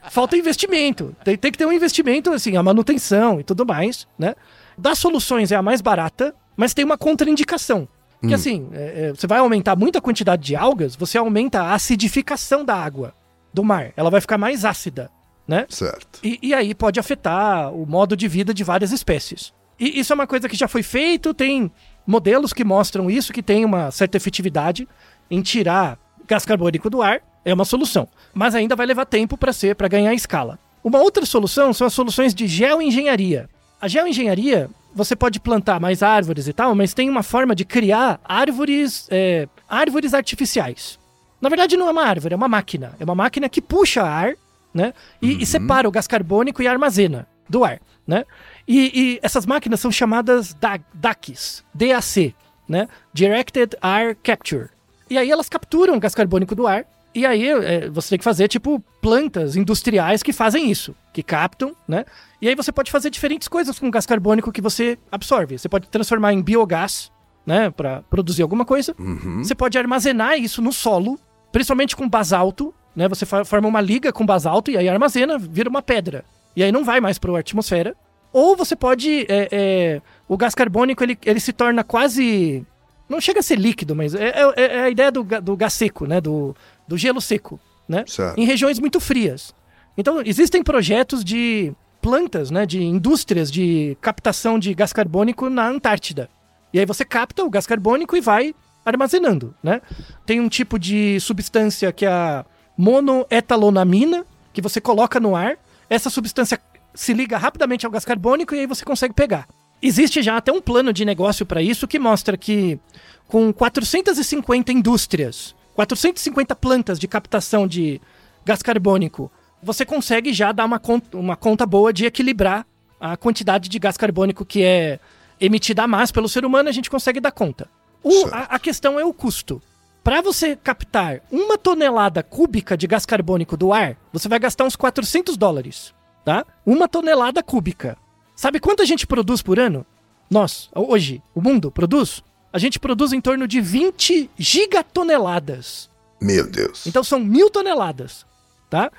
falta 0.09 0.35
investimento. 0.35 1.15
Tem, 1.23 1.37
tem 1.37 1.51
que 1.51 1.57
ter 1.59 1.67
um 1.67 1.71
investimento, 1.71 2.31
assim, 2.31 2.57
a 2.57 2.63
manutenção 2.63 3.39
e 3.39 3.43
tudo 3.43 3.63
mais, 3.65 4.07
né? 4.17 4.33
Das 4.75 4.97
soluções 4.97 5.51
é 5.51 5.55
a 5.55 5.61
mais 5.61 5.81
barata, 5.81 6.33
mas 6.55 6.73
tem 6.73 6.83
uma 6.85 6.97
contraindicação. 6.97 7.87
Que 8.25 8.33
assim, 8.33 8.69
é, 8.71 9.07
é, 9.07 9.09
você 9.09 9.27
vai 9.27 9.39
aumentar 9.39 9.75
muito 9.75 9.97
a 9.97 10.01
quantidade 10.01 10.43
de 10.43 10.55
algas, 10.55 10.95
você 10.95 11.17
aumenta 11.17 11.61
a 11.61 11.73
acidificação 11.73 12.63
da 12.63 12.73
água 12.73 13.13
do 13.53 13.65
mar. 13.65 13.91
Ela 13.97 14.09
vai 14.09 14.21
ficar 14.21 14.37
mais 14.37 14.63
ácida, 14.63 15.11
né? 15.45 15.65
Certo. 15.67 16.19
E, 16.23 16.39
e 16.41 16.53
aí 16.53 16.73
pode 16.73 17.01
afetar 17.01 17.73
o 17.73 17.85
modo 17.85 18.15
de 18.15 18.25
vida 18.29 18.53
de 18.53 18.63
várias 18.63 18.93
espécies. 18.93 19.53
E 19.77 19.99
isso 19.99 20.13
é 20.13 20.15
uma 20.15 20.25
coisa 20.25 20.47
que 20.47 20.55
já 20.55 20.69
foi 20.69 20.81
feito, 20.81 21.33
tem 21.33 21.69
modelos 22.07 22.53
que 22.53 22.63
mostram 22.63 23.11
isso, 23.11 23.33
que 23.33 23.43
tem 23.43 23.65
uma 23.65 23.91
certa 23.91 24.15
efetividade 24.15 24.87
em 25.29 25.41
tirar 25.41 25.99
gás 26.25 26.45
carbônico 26.45 26.89
do 26.89 27.01
ar, 27.01 27.21
é 27.43 27.53
uma 27.53 27.65
solução. 27.65 28.07
Mas 28.33 28.55
ainda 28.55 28.73
vai 28.73 28.85
levar 28.85 29.05
tempo 29.05 29.37
para 29.37 29.51
ser, 29.51 29.75
para 29.75 29.89
ganhar 29.89 30.13
escala. 30.13 30.57
Uma 30.81 30.99
outra 30.99 31.25
solução 31.25 31.73
são 31.73 31.87
as 31.87 31.93
soluções 31.93 32.33
de 32.33 32.47
geoengenharia. 32.47 33.49
A 33.81 33.87
geoengenharia, 33.89 34.69
você 34.93 35.15
pode 35.15 35.39
plantar 35.39 35.79
mais 35.79 36.03
árvores 36.03 36.47
e 36.47 36.53
tal, 36.53 36.73
mas 36.75 36.93
tem 36.93 37.09
uma 37.09 37.23
forma 37.23 37.55
de 37.55 37.65
criar 37.65 38.19
árvores, 38.23 39.07
é, 39.11 39.47
árvores 39.67 40.13
artificiais. 40.13 40.99
Na 41.41 41.49
verdade, 41.49 41.75
não 41.75 41.87
é 41.87 41.91
uma 41.91 42.03
árvore, 42.05 42.33
é 42.33 42.37
uma 42.37 42.47
máquina. 42.47 42.95
É 42.99 43.03
uma 43.03 43.15
máquina 43.15 43.49
que 43.49 43.61
puxa 43.61 44.01
ar, 44.03 44.33
né? 44.73 44.93
E, 45.21 45.41
e 45.43 45.45
separa 45.45 45.87
o 45.87 45.91
gás 45.91 46.07
carbônico 46.07 46.61
e 46.61 46.67
armazena 46.67 47.27
do 47.49 47.65
ar, 47.65 47.79
né? 48.07 48.23
E, 48.67 48.91
e 48.93 49.19
essas 49.21 49.45
máquinas 49.45 49.79
são 49.79 49.91
chamadas 49.91 50.53
da- 50.53 50.79
DACs, 50.93 51.63
DAC, 51.73 52.33
né? 52.67 52.87
Directed 53.13 53.75
Air 53.81 54.15
Capture. 54.23 54.69
E 55.09 55.17
aí 55.17 55.29
elas 55.29 55.49
capturam 55.49 55.95
o 55.95 55.99
gás 55.99 56.15
carbônico 56.15 56.55
do 56.55 56.65
ar. 56.65 56.85
E 57.15 57.25
aí 57.25 57.47
é, 57.47 57.89
você 57.89 58.09
tem 58.09 58.17
que 58.17 58.23
fazer, 58.23 58.47
tipo, 58.47 58.79
plantas 59.01 59.55
industriais 59.55 60.23
que 60.23 60.33
fazem 60.33 60.71
isso, 60.71 60.95
que 61.13 61.21
captam, 61.21 61.75
né? 61.87 62.05
E 62.41 62.47
aí 62.49 62.55
você 62.55 62.71
pode 62.71 62.91
fazer 62.91 63.09
diferentes 63.09 63.47
coisas 63.47 63.77
com 63.79 63.87
o 63.87 63.91
gás 63.91 64.05
carbônico 64.05 64.51
que 64.51 64.61
você 64.61 64.97
absorve. 65.11 65.57
Você 65.57 65.69
pode 65.69 65.87
transformar 65.89 66.33
em 66.33 66.41
biogás, 66.41 67.11
né? 67.45 67.69
Para 67.69 68.01
produzir 68.09 68.41
alguma 68.41 68.65
coisa. 68.65 68.95
Você 69.43 69.53
pode 69.53 69.77
armazenar 69.77 70.37
isso 70.39 70.61
no 70.61 70.73
solo, 70.73 71.19
principalmente 71.51 71.95
com 71.95 72.09
basalto, 72.09 72.73
né? 72.95 73.07
Você 73.07 73.25
forma 73.25 73.67
uma 73.67 73.81
liga 73.81 74.11
com 74.11 74.25
basalto 74.25 74.71
e 74.71 74.77
aí 74.77 74.89
armazena, 74.89 75.37
vira 75.37 75.69
uma 75.69 75.81
pedra. 75.81 76.25
E 76.55 76.63
aí 76.63 76.71
não 76.71 76.83
vai 76.83 76.99
mais 76.99 77.17
para 77.19 77.31
a 77.35 77.39
atmosfera. 77.39 77.95
Ou 78.31 78.55
você 78.55 78.75
pode. 78.75 79.27
é, 79.29 79.47
é, 79.51 80.01
o 80.27 80.35
gás 80.35 80.55
carbônico 80.55 81.03
ele, 81.03 81.17
ele 81.23 81.39
se 81.39 81.53
torna 81.53 81.83
quase. 81.83 82.65
Não 83.07 83.21
chega 83.21 83.41
a 83.41 83.43
ser 83.43 83.59
líquido, 83.59 83.93
mas 83.95 84.15
é, 84.15 84.33
é- 84.55 84.75
é 84.77 84.81
a 84.83 84.89
ideia 84.89 85.11
do, 85.11 85.23
do 85.23 85.55
gás 85.57 85.73
seco, 85.73 86.07
né? 86.07 86.19
Do, 86.19 86.55
do 86.87 86.97
gelo 86.97 87.21
seco, 87.21 87.59
né? 87.87 88.03
Certo. 88.07 88.37
Em 88.39 88.45
regiões 88.45 88.79
muito 88.79 88.99
frias. 88.99 89.53
Então, 89.97 90.21
existem 90.25 90.63
projetos 90.63 91.23
de 91.23 91.73
plantas, 92.01 92.51
né? 92.51 92.65
De 92.65 92.83
indústrias 92.83 93.51
de 93.51 93.97
captação 94.01 94.57
de 94.59 94.73
gás 94.73 94.91
carbônico 94.91 95.49
na 95.49 95.67
Antártida. 95.67 96.29
E 96.73 96.79
aí 96.79 96.85
você 96.85 97.05
capta 97.05 97.43
o 97.43 97.49
gás 97.49 97.67
carbônico 97.67 98.15
e 98.17 98.21
vai 98.21 98.55
armazenando, 98.85 99.55
né? 99.63 99.81
Tem 100.25 100.39
um 100.39 100.49
tipo 100.49 100.77
de 100.77 101.19
substância 101.19 101.91
que 101.91 102.05
é 102.05 102.09
a 102.09 102.45
monoetalonamina, 102.77 104.25
que 104.51 104.61
você 104.61 104.81
coloca 104.81 105.19
no 105.19 105.35
ar. 105.35 105.57
Essa 105.89 106.09
substância 106.09 106.59
se 106.93 107.13
liga 107.13 107.37
rapidamente 107.37 107.85
ao 107.85 107.91
gás 107.91 108.05
carbônico 108.05 108.53
e 108.53 108.59
aí 108.59 108.67
você 108.67 108.83
consegue 108.83 109.13
pegar. 109.13 109.47
Existe 109.81 110.21
já 110.21 110.37
até 110.37 110.51
um 110.51 110.61
plano 110.61 110.93
de 110.93 111.03
negócio 111.03 111.45
para 111.45 111.61
isso 111.61 111.87
que 111.87 111.99
mostra 111.99 112.37
que 112.37 112.79
com 113.27 113.51
450 113.51 114.71
indústrias, 114.71 115.55
450 115.75 116.55
plantas 116.55 116.99
de 116.99 117.07
captação 117.07 117.67
de 117.67 117.99
gás 118.45 118.61
carbônico, 118.61 119.31
você 119.61 119.85
consegue 119.85 120.33
já 120.33 120.51
dar 120.51 120.65
uma 120.65 120.79
conta, 120.79 121.17
uma 121.17 121.35
conta 121.35 121.65
boa 121.65 121.91
de 121.93 122.05
equilibrar 122.05 122.65
a 122.99 123.15
quantidade 123.17 123.69
de 123.69 123.79
gás 123.79 123.97
carbônico 123.97 124.45
que 124.45 124.63
é 124.63 124.99
emitida 125.39 125.83
a 125.83 125.87
mais 125.87 126.11
pelo 126.11 126.29
ser 126.29 126.45
humano, 126.45 126.69
a 126.69 126.71
gente 126.71 126.89
consegue 126.89 127.19
dar 127.19 127.31
conta. 127.31 127.69
O- 128.03 128.27
a, 128.31 128.55
a 128.55 128.59
questão 128.59 128.99
é 128.99 129.05
o 129.05 129.13
custo. 129.13 129.61
Para 130.03 130.21
você 130.21 130.55
captar 130.57 131.21
uma 131.31 131.57
tonelada 131.57 132.21
cúbica 132.21 132.75
de 132.77 132.85
gás 132.87 133.05
carbônico 133.05 133.55
do 133.55 133.71
ar, 133.71 133.97
você 134.11 134.27
vai 134.27 134.37
gastar 134.39 134.65
uns 134.65 134.75
400 134.75 135.37
dólares, 135.37 135.93
tá? 136.25 136.45
Uma 136.65 136.87
tonelada 136.89 137.41
cúbica. 137.41 137.97
Sabe 138.35 138.59
quanto 138.59 138.81
a 138.81 138.85
gente 138.85 139.07
produz 139.07 139.41
por 139.41 139.57
ano? 139.59 139.85
Nós, 140.29 140.69
hoje, 140.75 141.21
o 141.33 141.41
mundo 141.41 141.71
produz? 141.71 142.21
A 142.53 142.59
gente 142.59 142.79
produz 142.79 143.11
em 143.11 143.19
torno 143.19 143.47
de 143.47 143.59
20 143.59 144.29
gigatoneladas. 144.37 145.89
Meu 146.21 146.47
Deus. 146.47 146.85
Então 146.85 147.03
são 147.03 147.19
mil 147.19 147.49
toneladas, 147.49 148.25
tá? 148.69 148.91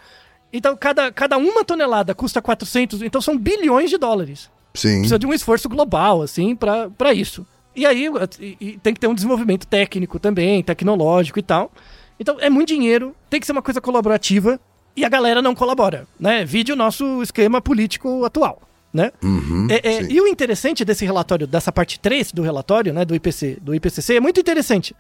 Então 0.52 0.76
cada, 0.76 1.12
cada 1.12 1.38
uma 1.38 1.64
tonelada 1.64 2.14
custa 2.14 2.42
400, 2.42 3.00
então 3.02 3.20
são 3.20 3.38
bilhões 3.38 3.88
de 3.90 3.96
dólares. 3.96 4.50
Sim. 4.74 4.98
Precisa 4.98 5.18
de 5.18 5.26
um 5.26 5.32
esforço 5.32 5.68
global, 5.68 6.20
assim, 6.20 6.56
pra 6.56 6.90
pra 6.90 7.14
isso. 7.14 7.46
E 7.76 7.86
aí 7.86 8.08
e 8.40 8.78
tem 8.82 8.92
que 8.92 9.00
ter 9.00 9.06
um 9.06 9.14
desenvolvimento 9.14 9.66
técnico 9.66 10.18
também, 10.18 10.62
tecnológico 10.62 11.38
e 11.38 11.42
tal. 11.42 11.72
Então 12.18 12.36
é 12.40 12.50
muito 12.50 12.68
dinheiro, 12.68 13.14
tem 13.30 13.40
que 13.40 13.46
ser 13.46 13.52
uma 13.52 13.62
coisa 13.62 13.80
colaborativa 13.80 14.60
e 14.96 15.04
a 15.04 15.08
galera 15.08 15.40
não 15.40 15.54
colabora, 15.54 16.06
né? 16.18 16.44
Vide 16.44 16.72
o 16.72 16.76
nosso 16.76 17.22
esquema 17.22 17.60
político 17.60 18.24
atual, 18.24 18.60
né? 18.94 19.10
Uhum, 19.20 19.66
É, 19.68 19.94
é, 19.94 20.02
e 20.04 20.20
o 20.20 20.28
interessante 20.28 20.84
desse 20.84 21.04
relatório, 21.04 21.48
dessa 21.48 21.72
parte 21.72 21.98
3 21.98 22.30
do 22.30 22.42
relatório, 22.42 22.92
né, 22.92 23.04
do, 23.04 23.12
IPC, 23.12 23.58
do 23.60 23.74
IPCC, 23.74 24.14
é 24.14 24.20
muito 24.20 24.38
interessante. 24.38 24.94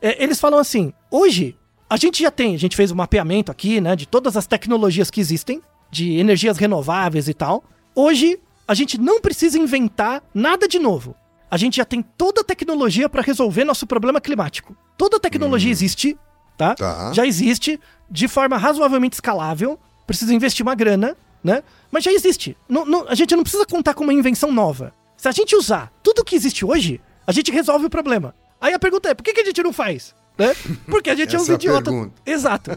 É, 0.00 0.22
eles 0.22 0.38
falam 0.38 0.60
assim: 0.60 0.92
hoje, 1.10 1.56
a 1.88 1.96
gente 1.96 2.22
já 2.22 2.30
tem, 2.30 2.54
a 2.54 2.58
gente 2.58 2.76
fez 2.76 2.92
um 2.92 2.94
mapeamento 2.94 3.50
aqui, 3.50 3.80
né, 3.80 3.96
de 3.96 4.06
todas 4.06 4.36
as 4.36 4.46
tecnologias 4.46 5.10
que 5.10 5.20
existem, 5.20 5.60
de 5.90 6.12
energias 6.18 6.56
renováveis 6.56 7.26
e 7.26 7.34
tal. 7.34 7.64
Hoje, 7.92 8.38
a 8.68 8.74
gente 8.74 8.98
não 9.00 9.20
precisa 9.20 9.58
inventar 9.58 10.22
nada 10.32 10.68
de 10.68 10.78
novo. 10.78 11.16
A 11.50 11.56
gente 11.56 11.78
já 11.78 11.84
tem 11.84 12.00
toda 12.00 12.42
a 12.42 12.44
tecnologia 12.44 13.08
para 13.08 13.20
resolver 13.20 13.64
nosso 13.64 13.84
problema 13.84 14.20
climático. 14.20 14.76
Toda 14.96 15.16
a 15.16 15.20
tecnologia 15.20 15.72
existe, 15.72 16.16
tá? 16.56 16.76
Tá. 16.76 17.12
Já 17.12 17.26
existe 17.26 17.80
de 18.08 18.28
forma 18.28 18.56
razoavelmente 18.56 19.14
escalável. 19.14 19.76
Precisa 20.06 20.32
investir 20.32 20.64
uma 20.64 20.76
grana, 20.76 21.16
né? 21.42 21.62
Mas 21.90 22.04
já 22.04 22.12
existe. 22.12 22.56
Não- 22.68 22.84
não- 22.86 23.06
a 23.08 23.14
gente 23.14 23.34
não 23.34 23.42
precisa 23.42 23.66
contar 23.66 23.94
com 23.94 24.04
uma 24.04 24.12
invenção 24.14 24.52
nova. 24.52 24.92
Se 25.16 25.28
a 25.28 25.32
gente 25.32 25.54
usar 25.56 25.92
tudo 26.02 26.24
que 26.24 26.34
existe 26.36 26.64
hoje, 26.64 27.00
a 27.26 27.32
gente 27.32 27.50
resolve 27.50 27.86
o 27.86 27.90
problema. 27.90 28.34
Aí 28.60 28.72
a 28.74 28.78
pergunta 28.78 29.08
é, 29.08 29.14
por 29.14 29.22
que, 29.22 29.32
que 29.32 29.40
a 29.40 29.44
gente 29.44 29.62
não 29.62 29.72
faz? 29.72 30.14
Né? 30.38 30.54
Porque 30.86 31.10
a 31.10 31.14
gente 31.14 31.34
é 31.36 31.38
uns 31.38 31.50
é 31.50 31.54
idiota. 31.54 31.90
Exato. 32.24 32.70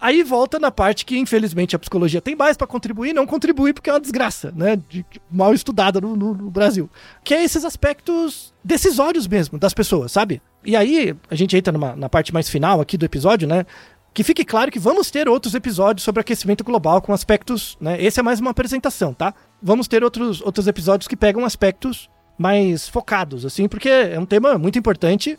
Aí 0.00 0.22
volta 0.22 0.58
na 0.58 0.70
parte 0.70 1.04
que, 1.04 1.18
infelizmente, 1.18 1.76
a 1.76 1.78
psicologia 1.78 2.20
tem 2.20 2.34
mais 2.34 2.56
pra 2.56 2.66
contribuir, 2.66 3.12
não 3.12 3.26
contribui 3.26 3.74
porque 3.74 3.90
é 3.90 3.92
uma 3.92 4.00
desgraça, 4.00 4.50
né? 4.56 4.76
De- 4.88 5.04
mal 5.30 5.52
estudada 5.52 6.00
no, 6.00 6.16
no- 6.16 6.32
no 6.34 6.50
Brasil. 6.50 6.88
Que 7.22 7.34
é 7.34 7.44
esses 7.44 7.62
aspectos 7.64 8.54
decisórios 8.64 9.26
mesmo 9.26 9.58
das 9.58 9.74
pessoas, 9.74 10.12
sabe? 10.12 10.40
E 10.64 10.74
aí, 10.76 11.14
a 11.30 11.34
gente 11.34 11.54
entra 11.56 11.72
numa, 11.72 11.94
na 11.96 12.08
parte 12.08 12.32
mais 12.32 12.48
final 12.48 12.80
aqui 12.80 12.96
do 12.96 13.04
episódio, 13.04 13.46
né? 13.48 13.66
Que 14.12 14.24
fique 14.24 14.44
claro 14.44 14.70
que 14.70 14.78
vamos 14.78 15.10
ter 15.10 15.28
outros 15.28 15.54
episódios 15.54 16.02
sobre 16.04 16.20
aquecimento 16.20 16.64
global 16.64 17.00
com 17.00 17.12
aspectos, 17.12 17.76
né? 17.80 18.02
Esse 18.02 18.18
é 18.18 18.22
mais 18.22 18.40
uma 18.40 18.50
apresentação, 18.50 19.14
tá? 19.14 19.32
Vamos 19.62 19.86
ter 19.86 20.02
outros, 20.02 20.40
outros 20.40 20.66
episódios 20.66 21.06
que 21.06 21.16
pegam 21.16 21.44
aspectos 21.44 22.10
mais 22.36 22.88
focados, 22.88 23.44
assim, 23.44 23.68
porque 23.68 23.88
é 23.88 24.18
um 24.18 24.26
tema 24.26 24.58
muito 24.58 24.78
importante 24.78 25.38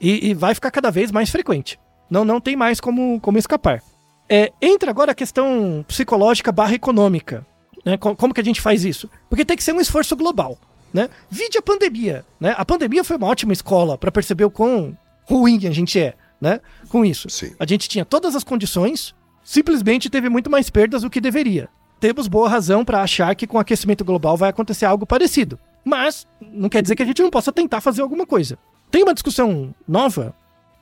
e, 0.00 0.28
e 0.28 0.34
vai 0.34 0.54
ficar 0.54 0.70
cada 0.70 0.90
vez 0.90 1.10
mais 1.10 1.30
frequente. 1.30 1.80
Não, 2.08 2.24
não 2.24 2.40
tem 2.40 2.54
mais 2.54 2.78
como, 2.80 3.18
como 3.20 3.38
escapar. 3.38 3.82
É, 4.28 4.52
entra 4.60 4.90
agora 4.90 5.12
a 5.12 5.14
questão 5.16 5.84
psicológica 5.88 6.52
barra 6.52 6.74
econômica. 6.74 7.44
Né? 7.84 7.96
Co- 7.96 8.14
Como 8.14 8.32
que 8.32 8.40
a 8.40 8.44
gente 8.44 8.60
faz 8.60 8.84
isso? 8.84 9.10
Porque 9.28 9.44
tem 9.44 9.56
que 9.56 9.64
ser 9.64 9.72
um 9.72 9.80
esforço 9.80 10.14
global. 10.14 10.56
Né? 10.94 11.08
Vide 11.28 11.58
a 11.58 11.62
pandemia. 11.62 12.24
Né? 12.38 12.54
A 12.56 12.64
pandemia 12.64 13.02
foi 13.02 13.16
uma 13.16 13.26
ótima 13.26 13.52
escola 13.52 13.98
para 13.98 14.12
perceber 14.12 14.44
o 14.44 14.50
quão 14.50 14.96
ruim 15.24 15.66
a 15.66 15.70
gente 15.72 15.98
é 15.98 16.14
né? 16.42 16.60
com 16.88 17.04
isso. 17.04 17.30
Sim. 17.30 17.54
A 17.58 17.64
gente 17.64 17.88
tinha 17.88 18.04
todas 18.04 18.34
as 18.34 18.42
condições, 18.42 19.14
simplesmente 19.44 20.10
teve 20.10 20.28
muito 20.28 20.50
mais 20.50 20.68
perdas 20.68 21.02
do 21.02 21.08
que 21.08 21.20
deveria. 21.20 21.68
Temos 22.00 22.26
boa 22.26 22.48
razão 22.48 22.84
para 22.84 23.00
achar 23.00 23.32
que 23.36 23.46
com 23.46 23.56
o 23.56 23.60
aquecimento 23.60 24.04
global 24.04 24.36
vai 24.36 24.50
acontecer 24.50 24.84
algo 24.84 25.06
parecido. 25.06 25.56
Mas 25.84 26.26
não 26.40 26.68
quer 26.68 26.82
dizer 26.82 26.96
que 26.96 27.02
a 27.02 27.06
gente 27.06 27.22
não 27.22 27.30
possa 27.30 27.52
tentar 27.52 27.80
fazer 27.80 28.02
alguma 28.02 28.26
coisa. 28.26 28.58
Tem 28.90 29.04
uma 29.04 29.14
discussão 29.14 29.72
nova. 29.86 30.34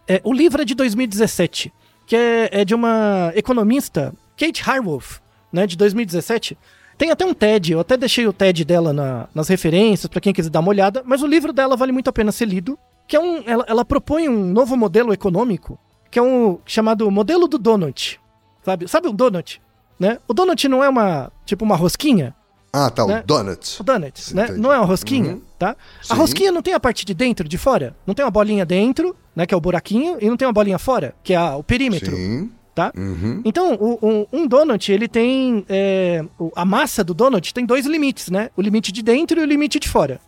É, 0.08 0.20
o 0.24 0.32
livro 0.32 0.62
é 0.62 0.64
de 0.64 0.74
2017, 0.74 1.70
que 2.06 2.16
é, 2.16 2.48
é 2.50 2.64
de 2.64 2.74
uma 2.74 3.30
economista, 3.36 4.14
Kate 4.38 4.62
Harwolf, 4.68 5.18
né, 5.52 5.66
de 5.66 5.76
2017. 5.76 6.56
Tem 6.96 7.10
até 7.10 7.24
um 7.26 7.34
TED, 7.34 7.72
eu 7.72 7.80
até 7.80 7.96
deixei 7.98 8.26
o 8.26 8.32
TED 8.32 8.64
dela 8.64 8.92
na- 8.94 9.28
nas 9.34 9.48
referências 9.48 10.06
para 10.08 10.20
quem 10.22 10.32
quiser 10.32 10.50
dar 10.50 10.60
uma 10.60 10.70
olhada, 10.70 11.02
mas 11.04 11.22
o 11.22 11.26
livro 11.26 11.52
dela 11.52 11.76
vale 11.76 11.92
muito 11.92 12.08
a 12.08 12.12
pena 12.12 12.32
ser 12.32 12.46
lido, 12.46 12.78
que 13.10 13.16
é 13.16 13.20
um, 13.20 13.42
ela, 13.44 13.64
ela 13.66 13.84
propõe 13.84 14.28
um 14.28 14.44
novo 14.52 14.76
modelo 14.76 15.12
econômico, 15.12 15.76
que 16.12 16.16
é 16.16 16.22
um 16.22 16.58
chamado 16.64 17.10
modelo 17.10 17.48
do 17.48 17.58
donut. 17.58 18.20
Sabe? 18.64 18.86
Sabe 18.86 19.08
o 19.08 19.12
donut, 19.12 19.60
né? 19.98 20.18
O 20.28 20.32
donut 20.32 20.68
não 20.68 20.82
é 20.84 20.88
uma, 20.88 21.32
tipo 21.44 21.64
uma 21.64 21.74
rosquinha, 21.74 22.34
Ah, 22.72 22.88
tá, 22.88 23.04
Né? 23.04 23.18
o 23.24 23.26
Donut. 23.26 23.80
o 23.80 23.82
donut, 23.82 24.20
Sim, 24.20 24.34
né? 24.36 24.44
entendi. 24.44 24.60
Não 24.60 24.72
é 24.72 24.76
uma 24.78 24.86
rosquinha, 24.86 25.32
Uhum. 25.32 25.42
tá? 25.58 25.70
A 26.02 26.04
Sim. 26.04 26.14
rosquinha 26.14 26.52
não 26.52 26.62
tem 26.62 26.72
a 26.72 26.78
parte 26.78 27.04
de 27.04 27.12
dentro, 27.12 27.48
de 27.48 27.58
fora? 27.58 27.96
Não 28.06 28.14
tem 28.14 28.24
uma 28.24 28.30
bolinha 28.30 28.64
dentro, 28.64 29.16
né, 29.34 29.44
que 29.44 29.52
é 29.52 29.56
o 29.56 29.60
buraquinho, 29.60 30.18
e 30.20 30.28
não 30.30 30.36
tem 30.36 30.46
uma 30.46 30.54
bolinha 30.54 30.78
fora, 30.78 31.12
que 31.24 31.32
é 31.34 31.36
a- 31.36 31.56
o 31.56 31.64
perímetro, 31.64 32.14
Sim. 32.14 32.48
tá? 32.72 32.92
Uhum. 32.96 33.42
Então, 33.44 33.74
o- 33.74 33.98
o- 34.06 34.26
um 34.32 34.46
donut, 34.46 34.92
ele 34.92 35.08
tem. 35.08 35.64
é, 35.68 36.24
a 36.54 36.64
massa 36.64 37.02
do 37.02 37.12
donut 37.12 37.52
tem 37.52 37.66
dois 37.66 37.86
limites, 37.86 38.30
né? 38.30 38.50
O 38.56 38.62
limite 38.62 38.92
de 38.92 39.02
dentro 39.02 39.40
e 39.40 39.42
o 39.42 39.46
limite 39.46 39.80
de 39.80 39.88
fora. 39.88 40.20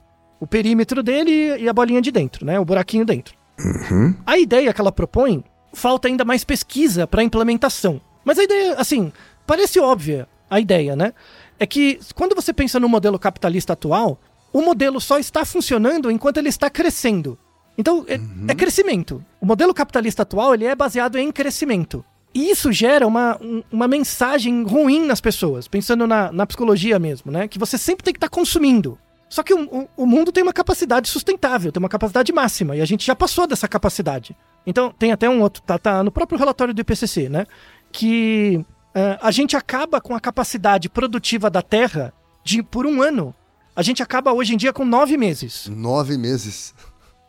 O 0.43 0.47
perímetro 0.47 1.05
dele 1.05 1.57
e 1.63 1.69
a 1.69 1.73
bolinha 1.73 2.03
de 2.03 2.11
dentro, 2.11 2.45
né? 2.45 2.59
O 2.59 2.65
buraquinho 2.65 3.05
dentro. 3.05 3.33
Uhum. 3.61 4.13
A 4.27 4.37
ideia 4.37 4.73
que 4.73 4.81
ela 4.81 4.91
propõe, 4.91 5.45
falta 5.73 6.09
ainda 6.09 6.25
mais 6.25 6.43
pesquisa 6.43 7.07
para 7.07 7.23
implementação. 7.23 8.01
Mas 8.25 8.41
a 8.41 8.43
ideia, 8.43 8.75
assim, 8.75 9.13
parece 9.47 9.79
óbvia 9.79 10.27
a 10.51 10.59
ideia, 10.59 10.97
né? 10.97 11.13
É 11.61 11.65
que 11.67 12.01
quando 12.17 12.35
você 12.35 12.53
pensa 12.53 12.81
no 12.81 12.89
modelo 12.89 13.21
capitalista 13.21 13.75
atual, 13.75 14.19
o 14.53 14.61
modelo 14.63 15.01
só 15.01 15.17
está 15.17 15.45
funcionando 15.45 16.11
enquanto 16.11 16.39
ele 16.39 16.49
está 16.49 16.69
crescendo. 16.69 17.39
Então, 17.79 18.05
é, 18.09 18.19
é 18.51 18.55
crescimento. 18.57 19.25
O 19.41 19.47
modelo 19.47 19.73
capitalista 19.73 20.23
atual, 20.23 20.55
ele 20.55 20.65
é 20.65 20.75
baseado 20.75 21.17
em 21.19 21.31
crescimento. 21.31 22.05
E 22.35 22.51
isso 22.51 22.73
gera 22.73 23.07
uma, 23.07 23.39
um- 23.41 23.63
uma 23.71 23.87
mensagem 23.87 24.65
ruim 24.65 25.07
nas 25.07 25.21
pessoas, 25.21 25.69
pensando 25.69 26.05
na, 26.07 26.33
na 26.33 26.47
psicologia 26.47 26.99
mesmo, 26.99 27.31
né? 27.31 27.47
Que 27.47 27.59
você 27.59 27.79
sempre 27.79 28.03
tem 28.05 28.13
que 28.13 28.19
estar 28.19 28.29
consumindo. 28.29 28.99
Só 29.33 29.43
que 29.43 29.55
o, 29.55 29.89
o- 29.97 30.05
mundo 30.07 30.31
tem 30.31 30.43
uma 30.43 30.53
capacidade 30.53 31.09
sustentável, 31.09 31.73
tem 31.73 31.83
uma 31.83 31.89
capacidade 31.89 32.31
máxima, 32.35 32.77
e 32.77 32.83
a 32.83 32.85
gente 32.85 33.07
já 33.07 33.17
passou 33.17 33.47
dessa 33.47 33.67
capacidade. 33.67 34.37
Então, 34.67 34.93
tem 34.99 35.11
até 35.11 35.27
um 35.27 35.41
outro, 35.41 35.63
tá, 35.63 35.79
tá 35.79 36.03
no 36.03 36.13
próprio 36.13 36.39
relatório 36.39 36.75
do 36.75 36.81
IPCC, 36.83 37.31
né? 37.31 37.47
Que 37.91 38.63
eh, 38.95 39.19
a 39.23 39.31
gente 39.31 39.57
acaba 39.57 40.03
com 40.03 40.15
a 40.15 40.21
capacidade 40.21 40.91
produtiva 40.91 41.49
da 41.49 41.63
Terra 41.63 42.13
de, 42.45 42.63
por 42.63 42.85
um 42.85 43.01
ano. 43.01 43.35
A 43.75 43.83
gente 43.83 44.03
acaba 44.03 44.35
hoje 44.35 44.53
em 44.53 44.59
dia 44.59 44.71
com 44.71 44.85
nove 44.85 45.17
meses. 45.17 45.67
Nove 45.67 46.19
meses. 46.19 46.75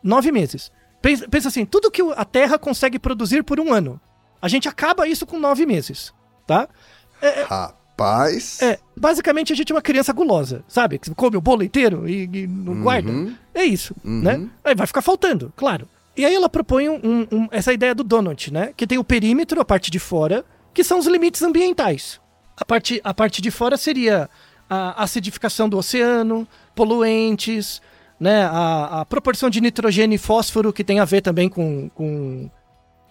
Nove 0.02 0.30
meses. 0.30 0.70
Pensa, 1.00 1.26
pensa 1.26 1.48
assim, 1.48 1.64
tudo 1.64 1.90
que 1.90 2.02
a 2.14 2.24
Terra 2.26 2.58
consegue 2.58 2.98
produzir 2.98 3.42
por 3.42 3.58
um 3.58 3.72
ano. 3.72 3.98
A 4.42 4.48
gente 4.48 4.68
acaba 4.68 5.08
isso 5.08 5.24
com 5.24 5.38
nove 5.38 5.64
meses, 5.64 6.12
tá? 6.46 6.68
Rapaz. 7.96 8.60
É, 8.60 8.78
basicamente 8.96 9.52
a 9.52 9.56
gente 9.56 9.70
é 9.70 9.74
uma 9.74 9.80
criança 9.82 10.12
gulosa, 10.12 10.64
sabe? 10.66 10.98
Que 10.98 11.14
come 11.14 11.36
o 11.36 11.40
bolo 11.40 11.62
inteiro 11.62 12.08
e, 12.08 12.28
e 12.32 12.46
não 12.46 12.82
guarda. 12.82 13.10
É 13.54 13.64
isso, 13.64 13.94
né? 14.02 14.48
Aí 14.64 14.74
vai 14.74 14.86
ficar 14.86 15.00
faltando, 15.00 15.52
claro. 15.56 15.88
E 16.16 16.24
aí 16.24 16.34
ela 16.34 16.48
propõe 16.48 16.88
um- 16.88 17.26
um- 17.30 17.48
essa 17.50 17.72
ideia 17.72 17.94
do 17.94 18.02
donut, 18.04 18.52
né? 18.52 18.72
Que 18.76 18.86
tem 18.86 18.98
o 18.98 19.04
perímetro, 19.04 19.60
a 19.60 19.64
parte 19.64 19.90
de 19.90 19.98
fora, 19.98 20.44
que 20.72 20.82
são 20.82 20.98
os 20.98 21.06
limites 21.06 21.42
ambientais. 21.42 22.20
A 22.56 22.64
parte, 22.64 23.00
a 23.04 23.14
parte 23.14 23.40
de 23.40 23.50
fora 23.50 23.76
seria 23.76 24.28
a 24.68 25.02
acidificação 25.04 25.68
do 25.68 25.76
oceano, 25.78 26.46
poluentes, 26.74 27.80
né? 28.18 28.44
A, 28.44 29.00
a 29.00 29.04
proporção 29.04 29.48
de 29.50 29.60
nitrogênio 29.60 30.14
e 30.16 30.18
fósforo, 30.18 30.72
que 30.72 30.82
tem 30.84 30.98
a 31.00 31.04
ver 31.04 31.20
também 31.20 31.48
com, 31.48 31.88
com 31.94 32.50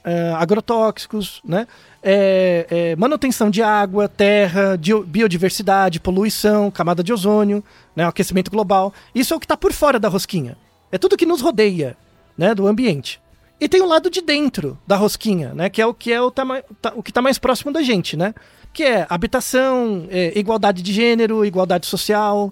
é, 0.04 0.32
agrotóxicos, 0.34 1.42
né? 1.46 1.66
É, 2.02 2.66
é, 2.70 2.96
manutenção 2.98 3.50
de 3.50 3.62
água, 3.64 4.10
terra, 4.10 4.78
biodiversidade, 5.08 6.00
poluição, 6.00 6.70
camada 6.70 7.02
de 7.04 7.14
ozônio, 7.14 7.64
né? 7.96 8.06
aquecimento 8.06 8.52
global. 8.52 8.94
Isso 9.16 9.34
é 9.34 9.38
o 9.38 9.40
que 9.40 9.46
está 9.46 9.56
por 9.56 9.72
fora 9.72 9.98
da 10.00 10.10
rosquinha. 10.10 10.58
É 10.92 10.98
tudo 10.98 11.16
que 11.16 11.26
nos 11.26 11.42
rodeia, 11.42 11.96
né? 12.38 12.54
Do 12.54 12.68
ambiente. 12.68 13.22
E 13.60 13.70
tem 13.70 13.82
o 13.82 13.86
lado 13.88 14.10
de 14.10 14.22
dentro 14.22 14.78
da 14.86 14.98
rosquinha, 14.98 15.54
né? 15.54 15.70
Que 15.70 15.82
é 15.82 15.86
o 15.86 15.94
que 15.94 16.12
é 16.12 16.22
o, 16.22 16.30
tama- 16.30 16.62
tá- 16.82 16.92
o 16.96 17.02
que 17.02 17.12
está 17.12 17.22
mais 17.22 17.38
próximo 17.38 17.72
da 17.72 17.82
gente, 17.82 18.18
né? 18.18 18.34
Que 18.74 18.84
é 18.84 19.08
habitação, 19.10 20.06
é, 20.10 20.38
igualdade 20.38 20.82
de 20.82 20.92
gênero, 20.92 21.46
igualdade 21.46 21.86
social, 21.86 22.52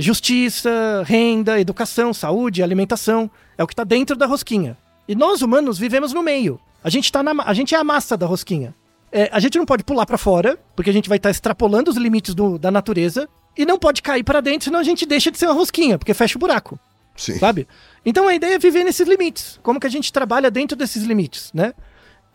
justiça, 0.00 0.70
renda, 1.04 1.60
educação, 1.60 2.12
saúde, 2.14 2.62
alimentação. 2.62 3.30
É 3.58 3.62
o 3.62 3.66
que 3.66 3.72
está 3.72 3.84
dentro 3.84 4.16
da 4.16 4.26
rosquinha. 4.26 4.76
E 5.08 5.14
nós, 5.14 5.42
humanos, 5.42 5.78
vivemos 5.78 6.12
no 6.12 6.22
meio. 6.22 6.60
A 6.82 6.90
gente, 6.90 7.10
tá 7.10 7.22
na, 7.22 7.32
a 7.44 7.54
gente 7.54 7.74
é 7.74 7.78
a 7.78 7.84
massa 7.84 8.16
da 8.16 8.26
rosquinha. 8.26 8.74
É, 9.12 9.28
a 9.32 9.38
gente 9.40 9.56
não 9.58 9.64
pode 9.66 9.84
pular 9.84 10.04
para 10.06 10.18
fora, 10.18 10.58
porque 10.74 10.90
a 10.90 10.92
gente 10.92 11.08
vai 11.08 11.16
estar 11.16 11.30
extrapolando 11.30 11.90
os 11.90 11.96
limites 11.96 12.34
do- 12.34 12.58
da 12.58 12.70
natureza. 12.70 13.28
E 13.56 13.64
não 13.64 13.78
pode 13.78 14.02
cair 14.02 14.22
para 14.22 14.40
dentro, 14.40 14.64
senão 14.66 14.78
a 14.80 14.82
gente 14.84 15.06
deixa 15.06 15.30
de 15.30 15.38
ser 15.38 15.46
uma 15.46 15.54
rosquinha, 15.54 15.96
porque 15.98 16.12
fecha 16.12 16.36
o 16.36 16.38
buraco 16.38 16.78
Sim. 17.16 17.38
sabe? 17.38 17.66
Então 18.04 18.28
a 18.28 18.34
ideia 18.34 18.56
é 18.56 18.58
viver 18.58 18.84
nesses 18.84 19.08
limites. 19.08 19.58
Como 19.62 19.80
que 19.80 19.86
a 19.86 19.90
gente 19.90 20.12
trabalha 20.12 20.50
dentro 20.50 20.76
desses 20.76 21.02
limites, 21.04 21.50
né? 21.54 21.72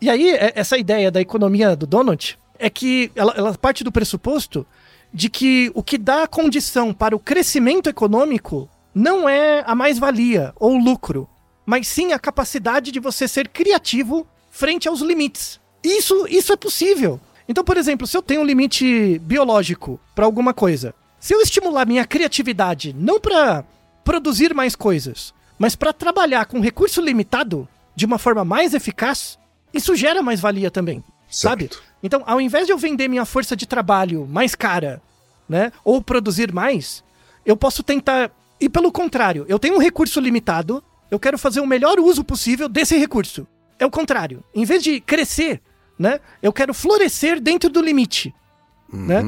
E 0.00 0.10
aí, 0.10 0.30
é- 0.30 0.52
essa 0.56 0.76
ideia 0.76 1.10
da 1.12 1.20
economia 1.20 1.76
do 1.76 1.86
donut 1.86 2.36
é 2.58 2.68
que 2.68 3.12
ela, 3.14 3.32
ela 3.36 3.54
parte 3.54 3.84
do 3.84 3.92
pressuposto 3.92 4.66
de 5.14 5.30
que 5.30 5.70
o 5.74 5.82
que 5.82 5.96
dá 5.96 6.26
condição 6.26 6.92
para 6.92 7.14
o 7.14 7.20
crescimento 7.20 7.88
econômico 7.88 8.68
não 8.92 9.28
é 9.28 9.62
a 9.64 9.74
mais-valia 9.76 10.52
ou 10.58 10.72
o 10.72 10.82
lucro, 10.84 11.28
mas 11.64 11.86
sim 11.88 12.12
a 12.12 12.18
capacidade 12.18 12.90
de 12.90 13.00
você 13.00 13.26
ser 13.28 13.48
criativo 13.48 14.26
frente 14.50 14.88
aos 14.88 15.00
limites. 15.00 15.60
Isso, 15.82 16.26
isso 16.28 16.52
é 16.52 16.56
possível. 16.56 17.20
Então, 17.48 17.64
por 17.64 17.76
exemplo, 17.76 18.06
se 18.06 18.16
eu 18.16 18.22
tenho 18.22 18.42
um 18.42 18.44
limite 18.44 19.18
biológico 19.20 20.00
para 20.14 20.24
alguma 20.24 20.54
coisa, 20.54 20.94
se 21.18 21.34
eu 21.34 21.40
estimular 21.40 21.86
minha 21.86 22.06
criatividade 22.06 22.94
não 22.96 23.20
para 23.20 23.64
produzir 24.04 24.54
mais 24.54 24.74
coisas, 24.74 25.34
mas 25.58 25.76
para 25.76 25.92
trabalhar 25.92 26.46
com 26.46 26.60
recurso 26.60 27.00
limitado 27.00 27.68
de 27.94 28.06
uma 28.06 28.18
forma 28.18 28.44
mais 28.44 28.74
eficaz, 28.74 29.38
isso 29.72 29.94
gera 29.94 30.22
mais 30.22 30.40
valia 30.40 30.70
também, 30.70 31.02
sabe? 31.28 31.64
Certo. 31.64 31.82
Então, 32.02 32.22
ao 32.26 32.40
invés 32.40 32.66
de 32.66 32.72
eu 32.72 32.78
vender 32.78 33.08
minha 33.08 33.24
força 33.24 33.54
de 33.54 33.66
trabalho 33.66 34.26
mais 34.26 34.54
cara, 34.54 35.00
né, 35.48 35.72
ou 35.84 36.02
produzir 36.02 36.52
mais, 36.52 37.04
eu 37.44 37.56
posso 37.56 37.82
tentar 37.82 38.30
e 38.62 38.68
pelo 38.68 38.92
contrário, 38.92 39.44
eu 39.48 39.58
tenho 39.58 39.74
um 39.74 39.80
recurso 39.80 40.20
limitado, 40.20 40.84
eu 41.12 41.20
quero 41.20 41.36
fazer 41.38 41.60
o 41.60 41.66
melhor 41.66 42.00
uso 42.00 42.24
possível 42.24 42.68
desse 42.70 42.96
recurso. 42.96 43.46
É 43.78 43.84
o 43.84 43.90
contrário. 43.90 44.42
Em 44.54 44.64
vez 44.64 44.82
de 44.82 44.98
crescer, 44.98 45.60
né, 45.98 46.18
eu 46.42 46.52
quero 46.52 46.72
florescer 46.72 47.38
dentro 47.38 47.68
do 47.68 47.82
limite, 47.82 48.34
né? 48.90 49.22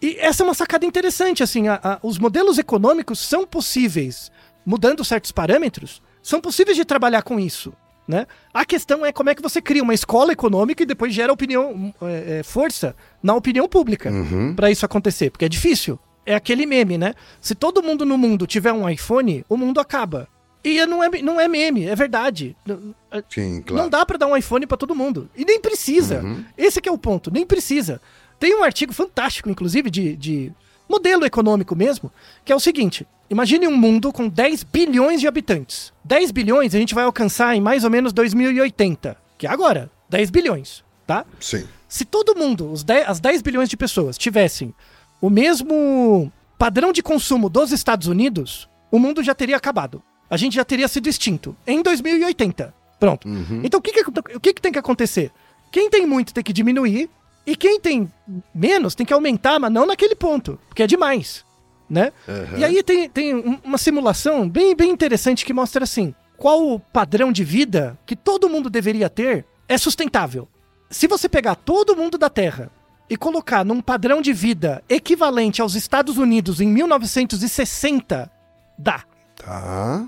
E 0.00 0.16
essa 0.18 0.42
é 0.42 0.44
uma 0.44 0.52
sacada 0.54 0.84
interessante, 0.84 1.42
assim, 1.42 1.68
a- 1.68 1.80
a- 1.82 1.98
os 2.02 2.18
modelos 2.18 2.58
econômicos 2.58 3.18
são 3.18 3.46
possíveis, 3.46 4.30
mudando 4.66 5.04
certos 5.04 5.32
parâmetros, 5.32 6.02
são 6.22 6.38
possíveis 6.40 6.76
de 6.76 6.84
trabalhar 6.84 7.22
com 7.22 7.40
isso, 7.40 7.72
né? 8.06 8.26
A 8.52 8.64
questão 8.66 9.06
é 9.06 9.12
como 9.12 9.30
é 9.30 9.34
que 9.34 9.40
você 9.42 9.62
cria 9.62 9.82
uma 9.82 9.94
escola 9.94 10.32
econômica 10.32 10.82
e 10.82 10.86
depois 10.86 11.14
gera 11.14 11.32
opinião, 11.32 11.94
é, 12.02 12.40
é, 12.40 12.42
força 12.42 12.94
na 13.22 13.34
opinião 13.34 13.66
pública 13.68 14.10
pra 14.54 14.70
isso 14.70 14.84
acontecer, 14.84 15.30
porque 15.30 15.44
é 15.46 15.48
difícil. 15.48 15.98
É 16.26 16.34
aquele 16.34 16.66
meme, 16.66 16.98
né? 16.98 17.14
Se 17.40 17.54
todo 17.54 17.82
mundo 17.82 18.04
no 18.04 18.18
mundo 18.18 18.46
tiver 18.46 18.72
um 18.72 18.86
iPhone, 18.88 19.44
o 19.48 19.56
mundo 19.56 19.80
acaba. 19.80 20.28
E 20.64 20.84
não 20.86 21.02
é, 21.02 21.08
não 21.22 21.40
é 21.40 21.48
meme, 21.48 21.86
é 21.86 21.94
verdade. 21.96 22.56
N- 22.66 22.94
Sim, 23.28 23.54
não 23.56 23.62
claro. 23.62 23.90
dá 23.90 24.06
pra 24.06 24.16
dar 24.16 24.26
um 24.28 24.36
iPhone 24.36 24.66
pra 24.66 24.76
todo 24.76 24.94
mundo. 24.94 25.28
E 25.36 25.44
nem 25.44 25.60
precisa. 25.60 26.22
Esse 26.56 26.80
que 26.80 26.88
é 26.88 26.92
o 26.92 26.98
ponto, 26.98 27.30
nem 27.32 27.44
precisa. 27.44 28.00
Tem 28.38 28.54
um 28.54 28.62
artigo 28.62 28.92
fantástico, 28.92 29.50
inclusive, 29.50 29.90
de, 29.90 30.16
de 30.16 30.52
modelo 30.88 31.24
econômico 31.24 31.74
mesmo, 31.74 32.12
que 32.44 32.52
é 32.52 32.56
o 32.56 32.60
seguinte: 32.60 33.06
imagine 33.28 33.66
um 33.66 33.76
mundo 33.76 34.12
com 34.12 34.28
10 34.28 34.62
bilhões 34.64 35.20
de 35.20 35.26
habitantes. 35.26 35.92
10 36.04 36.30
bilhões 36.30 36.74
a 36.74 36.78
gente 36.78 36.94
vai 36.94 37.04
alcançar 37.04 37.56
em 37.56 37.60
mais 37.60 37.82
ou 37.84 37.90
menos 37.90 38.12
2080, 38.12 39.16
que 39.38 39.46
é 39.46 39.50
agora. 39.50 39.90
10 40.08 40.30
bilhões, 40.30 40.84
tá? 41.06 41.24
Sim. 41.40 41.66
Se 41.88 42.04
todo 42.04 42.36
mundo, 42.36 42.70
os 42.70 42.84
10 42.84 43.08
as 43.08 43.18
10 43.20 43.42
bilhões 43.42 43.68
de 43.68 43.76
pessoas, 43.76 44.16
tivessem 44.18 44.74
o 45.20 45.28
mesmo 45.30 46.30
padrão 46.58 46.92
de 46.92 47.02
consumo 47.02 47.48
dos 47.48 47.72
Estados 47.72 48.06
Unidos, 48.06 48.68
o 48.90 48.98
mundo 48.98 49.22
já 49.22 49.34
teria 49.34 49.56
acabado. 49.56 50.02
A 50.32 50.36
gente 50.38 50.54
já 50.56 50.64
teria 50.64 50.88
sido 50.88 51.08
extinto 51.08 51.54
em 51.66 51.82
2080. 51.82 52.72
Pronto. 52.98 53.28
Então 53.62 53.78
o 53.78 53.82
que, 53.82 53.92
que, 53.92 54.00
o 54.36 54.40
que, 54.40 54.54
que 54.54 54.62
tem 54.62 54.72
que 54.72 54.78
acontecer? 54.78 55.30
Quem 55.70 55.90
tem 55.90 56.06
muito 56.06 56.32
tem 56.32 56.42
que 56.42 56.52
diminuir, 56.54 57.10
e 57.46 57.54
quem 57.54 57.78
tem 57.78 58.10
menos 58.54 58.94
tem 58.94 59.04
que 59.04 59.12
aumentar, 59.12 59.58
mas 59.60 59.70
não 59.70 59.84
naquele 59.84 60.14
ponto, 60.14 60.58
porque 60.68 60.82
é 60.82 60.86
demais. 60.86 61.44
Né? 61.90 62.12
E 62.56 62.64
aí 62.64 62.82
tem, 62.82 63.10
tem 63.10 63.34
um- 63.34 63.58
uma 63.62 63.76
simulação 63.76 64.48
bem, 64.48 64.74
bem 64.74 64.90
interessante 64.90 65.44
que 65.44 65.52
mostra 65.52 65.84
assim: 65.84 66.14
qual 66.38 66.66
o 66.66 66.80
padrão 66.80 67.30
de 67.30 67.44
vida 67.44 67.98
que 68.06 68.16
todo 68.16 68.48
mundo 68.48 68.70
deveria 68.70 69.10
ter 69.10 69.44
é 69.68 69.76
sustentável. 69.76 70.48
Se 70.90 71.06
você 71.06 71.28
pegar 71.28 71.56
todo 71.56 71.94
mundo 71.96 72.16
da 72.16 72.30
Terra 72.30 72.70
e 73.10 73.16
colocar 73.16 73.64
num 73.64 73.80
padrão 73.82 74.22
de 74.22 74.32
vida 74.32 74.82
equivalente 74.88 75.60
aos 75.60 75.74
Estados 75.74 76.16
Unidos 76.16 76.60
em 76.60 76.68
1960, 76.68 78.30
dá. 78.78 79.04
Tá. 79.36 80.06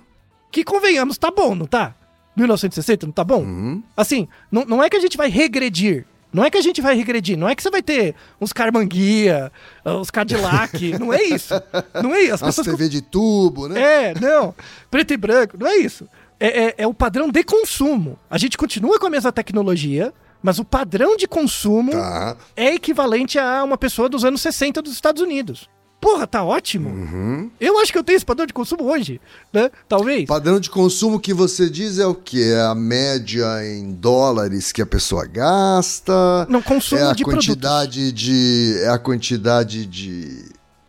Que 0.55 0.63
convenhamos, 0.63 1.19
tá 1.19 1.33
bom, 1.33 1.53
não 1.57 1.67
tá? 1.67 1.95
1960 2.37 3.07
não 3.07 3.13
tá 3.13 3.25
bom? 3.25 3.81
Assim, 3.97 4.29
não, 4.53 4.65
não 4.65 4.81
é 4.83 4.89
que 4.89 4.97
a 4.97 5.01
gente 5.01 5.17
vai 5.17 5.29
regredir, 5.29 6.07
Não 6.33 6.45
é 6.45 6.51
que 6.51 6.57
a 6.59 6.63
gente 6.63 6.81
vai 6.81 6.95
regredir, 6.97 7.37
não 7.37 7.49
é 7.49 7.55
que 7.57 7.63
você 7.63 7.71
vai 7.71 7.83
ter 7.83 8.15
uns 8.41 8.53
Carmanguia, 8.53 9.51
uns 9.85 10.11
Cadillac, 10.11 10.93
não 10.99 11.13
é 11.13 11.23
isso. 11.25 11.55
Não 12.03 12.15
é 12.15 12.23
isso. 12.23 12.35
As 12.35 12.43
As 12.43 12.57
pessoas 12.57 12.77
TV 12.77 12.89
de 12.89 13.03
tubo, 13.03 13.69
né? 13.69 13.81
é, 14.11 14.15
não. 14.21 14.55
Preto 14.91 15.13
e 15.13 15.17
branco, 15.17 15.57
não 15.59 15.67
é 15.67 15.77
isso. 15.77 16.09
É, 16.39 16.65
é- 16.67 16.75
é 16.79 16.87
o 16.87 16.95
padrão 16.95 17.29
de 17.31 17.43
consumo. 17.43 18.17
A 18.31 18.39
gente 18.39 18.57
continua 18.57 18.99
com 18.99 19.07
a 19.07 19.11
mesma 19.11 19.33
tecnologia, 19.33 20.13
mas 20.43 20.59
o 20.61 20.65
padrão 20.65 21.17
de 21.17 21.27
consumo 21.27 21.91
Tá. 21.93 22.37
é 22.57 22.75
equivalente 22.75 23.39
a 23.41 23.63
uma 23.65 23.77
pessoa 23.79 24.09
dos 24.09 24.25
anos 24.25 24.41
60 24.41 24.81
dos 24.83 24.93
Estados 24.93 25.21
Unidos. 25.23 25.69
Porra, 26.05 26.27
tá 26.27 26.45
ótimo. 26.45 27.51
Eu 27.59 27.79
acho 27.79 27.91
que 27.91 27.97
eu 27.97 28.05
tenho 28.05 28.17
esse 28.17 28.27
padrão 28.27 28.45
de 28.45 28.53
consumo 28.53 28.85
hoje, 28.85 29.19
né? 29.51 29.71
Talvez. 29.89 30.27
Padrão 30.27 30.61
de 30.61 30.69
consumo 30.69 31.19
que 31.19 31.33
você 31.33 31.71
diz 31.71 31.99
é 31.99 32.07
o 32.07 32.15
quê? 32.15 32.53
É 32.55 32.61
a 32.61 32.75
média 32.75 33.47
em 33.67 33.95
dólares 33.95 34.71
que 34.71 34.83
a 34.83 34.87
pessoa 34.87 35.25
gasta? 35.25 36.47
Não, 36.47 36.61
consumo 36.61 37.01
é 37.01 37.05
a 37.05 37.15
de 37.15 37.25
quantidade 37.25 38.13
de 38.13 38.77
é 38.83 38.91
a 38.91 38.99
quantidade 38.99 39.87
de 39.87 40.45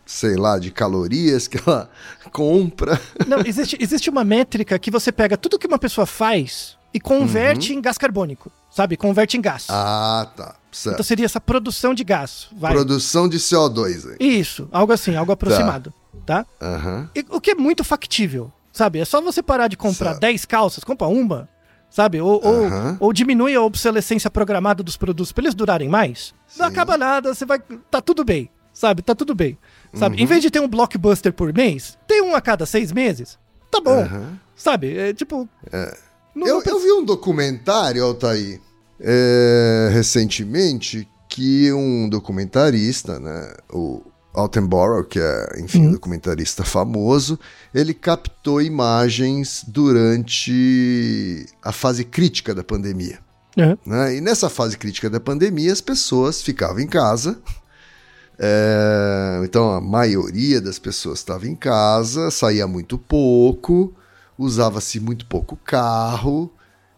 sei 0.05 0.35
lá, 0.35 0.59
de 0.59 0.69
calorias 0.69 1.47
que 1.47 1.57
ela 1.65 1.89
compra. 2.33 2.99
Não, 3.25 3.39
existe, 3.39 3.77
existe 3.79 4.09
uma 4.09 4.25
métrica 4.25 4.77
que 4.77 4.91
você 4.91 5.13
pega 5.13 5.37
tudo 5.37 5.57
que 5.57 5.65
uma 5.65 5.79
pessoa 5.79 6.05
faz 6.05 6.74
e 6.95 6.99
converte 6.99 7.73
em 7.73 7.81
gás 7.81 7.97
carbônico, 7.97 8.49
sabe? 8.71 8.95
Converte 8.95 9.35
em 9.37 9.41
gás. 9.41 9.67
Uhum. 9.67 9.75
Ah, 9.75 10.31
tá. 10.35 10.55
Certo. 10.71 10.95
Então 10.95 11.03
seria 11.03 11.25
essa 11.25 11.41
produção 11.41 11.93
de 11.93 12.03
gás. 12.03 12.47
Vai. 12.55 12.71
Produção 12.73 13.27
de 13.27 13.37
CO2 13.37 14.11
aí. 14.11 14.17
Isso, 14.39 14.67
algo 14.71 14.93
assim, 14.93 15.15
algo 15.15 15.31
aproximado, 15.31 15.93
tá? 16.25 16.45
Aham. 16.61 17.09
E- 17.13 17.25
o 17.29 17.41
que 17.41 17.51
é 17.51 17.55
muito 17.55 17.83
factível, 17.83 18.51
sabe? 18.71 18.99
É 18.99 19.05
só 19.05 19.19
você 19.21 19.43
parar 19.43 19.67
de 19.67 19.75
comprar 19.77 20.11
Certo. 20.11 20.21
10 20.21 20.45
calças, 20.45 20.83
compra 20.83 21.07
uma, 21.07 21.49
sabe? 21.89 22.19
Ou, 22.21 22.41
ou, 22.45 22.65
Aham. 22.65 22.97
ou 22.99 23.11
diminui 23.13 23.53
a 23.55 23.61
obsolescência 23.61 24.29
programada 24.31 24.81
dos 24.81 24.95
produtos 24.97 25.31
pra 25.33 25.43
eles 25.43 25.53
durarem 25.55 25.89
mais. 25.89 26.33
Não 26.57 26.67
Sim. 26.67 26.71
acaba 26.71 26.97
nada, 26.97 27.33
você 27.33 27.45
vai. 27.45 27.59
Tá 27.91 28.01
tudo 28.01 28.23
bem, 28.23 28.49
sabe? 28.73 29.01
Tá 29.01 29.13
tudo 29.13 29.35
bem. 29.35 29.57
Sabe? 29.93 30.15
Uhum. 30.17 30.23
Em 30.23 30.25
vez 30.25 30.41
de 30.41 30.49
ter 30.51 30.59
um 30.61 30.67
blockbuster 30.67 31.31
por 31.33 31.53
mês, 31.53 31.97
tem 32.07 32.21
um 32.21 32.35
a 32.35 32.41
cada 32.41 32.65
seis 32.65 32.91
meses. 32.91 33.37
Tá 33.71 33.79
bom. 33.81 34.01
Aham. 34.01 34.39
Sabe? 34.57 34.97
É 34.97 35.13
tipo. 35.13 35.47
Não- 36.35 36.45
Eu, 36.47 36.55
não 36.57 36.63
eu 36.65 36.79
vi 36.79 36.91
um 36.91 37.03
documentário, 37.05 38.03
Altair, 38.03 38.59
é, 38.99 39.89
recentemente, 39.93 41.07
que 41.29 41.71
um 41.73 42.07
documentarista, 42.09 43.19
né, 43.19 43.53
o 43.73 44.01
Altenborough, 44.33 45.05
que 45.05 45.19
é, 45.19 45.59
enfim, 45.59 45.87
um 45.87 45.91
documentarista 45.93 46.63
famoso, 46.63 47.39
ele 47.73 47.93
captou 47.93 48.61
imagens 48.61 49.63
durante 49.67 51.45
a 51.63 51.71
fase 51.71 52.03
crítica 52.03 52.53
da 52.53 52.63
pandemia. 52.63 53.19
É. 53.57 53.77
né? 53.85 54.15
E 54.17 54.21
nessa 54.21 54.49
fase 54.49 54.77
crítica 54.77 55.09
da 55.09 55.19
pandemia, 55.19 55.71
as 55.71 55.79
pessoas 55.79 56.41
ficavam 56.41 56.79
em 56.81 56.87
casa. 56.87 57.39
É, 58.37 59.41
então 59.45 59.71
a 59.71 59.79
maioria 59.79 60.59
das 60.59 60.77
pessoas 60.77 61.19
estava 61.19 61.47
em 61.47 61.55
casa, 61.55 62.29
saía 62.31 62.67
muito 62.67 62.97
pouco, 62.97 63.93
usava-se 64.37 64.99
muito 64.99 65.25
pouco 65.25 65.55
carro, 65.57 66.51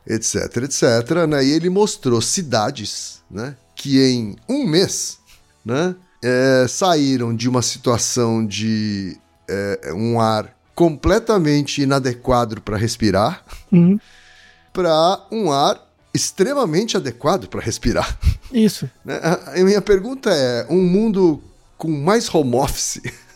etc, 0.05 0.57
etc. 0.63 1.27
Né? 1.27 1.45
E 1.45 1.51
ele 1.51 1.69
mostrou 1.69 2.21
cidades 2.21 3.21
né, 3.29 3.55
que 3.75 4.01
em 4.01 4.35
um 4.47 4.65
mês 4.65 5.19
né, 5.63 5.95
é, 6.23 6.65
saíram 6.67 7.35
de 7.35 7.47
uma 7.47 7.61
situação 7.61 8.45
de 8.45 9.17
é, 9.47 9.93
um 9.93 10.19
ar 10.19 10.55
completamente 10.73 11.81
inadequado 11.81 12.61
para 12.61 12.77
respirar 12.77 13.43
Uhum. 13.71 13.99
para 14.71 15.25
um 15.31 15.51
ar 15.51 15.85
extremamente 16.13 16.95
adequado 16.95 17.47
para 17.47 17.61
respirar. 17.61 18.17
Isso. 18.51 18.89
né? 19.03 19.19
A 19.21 19.59
a 19.59 19.63
minha 19.63 19.81
pergunta 19.81 20.29
é: 20.31 20.65
um 20.69 20.81
mundo 20.81 21.43
com 21.77 21.89
mais 21.89 22.33
home 22.33 22.55
office 22.55 23.01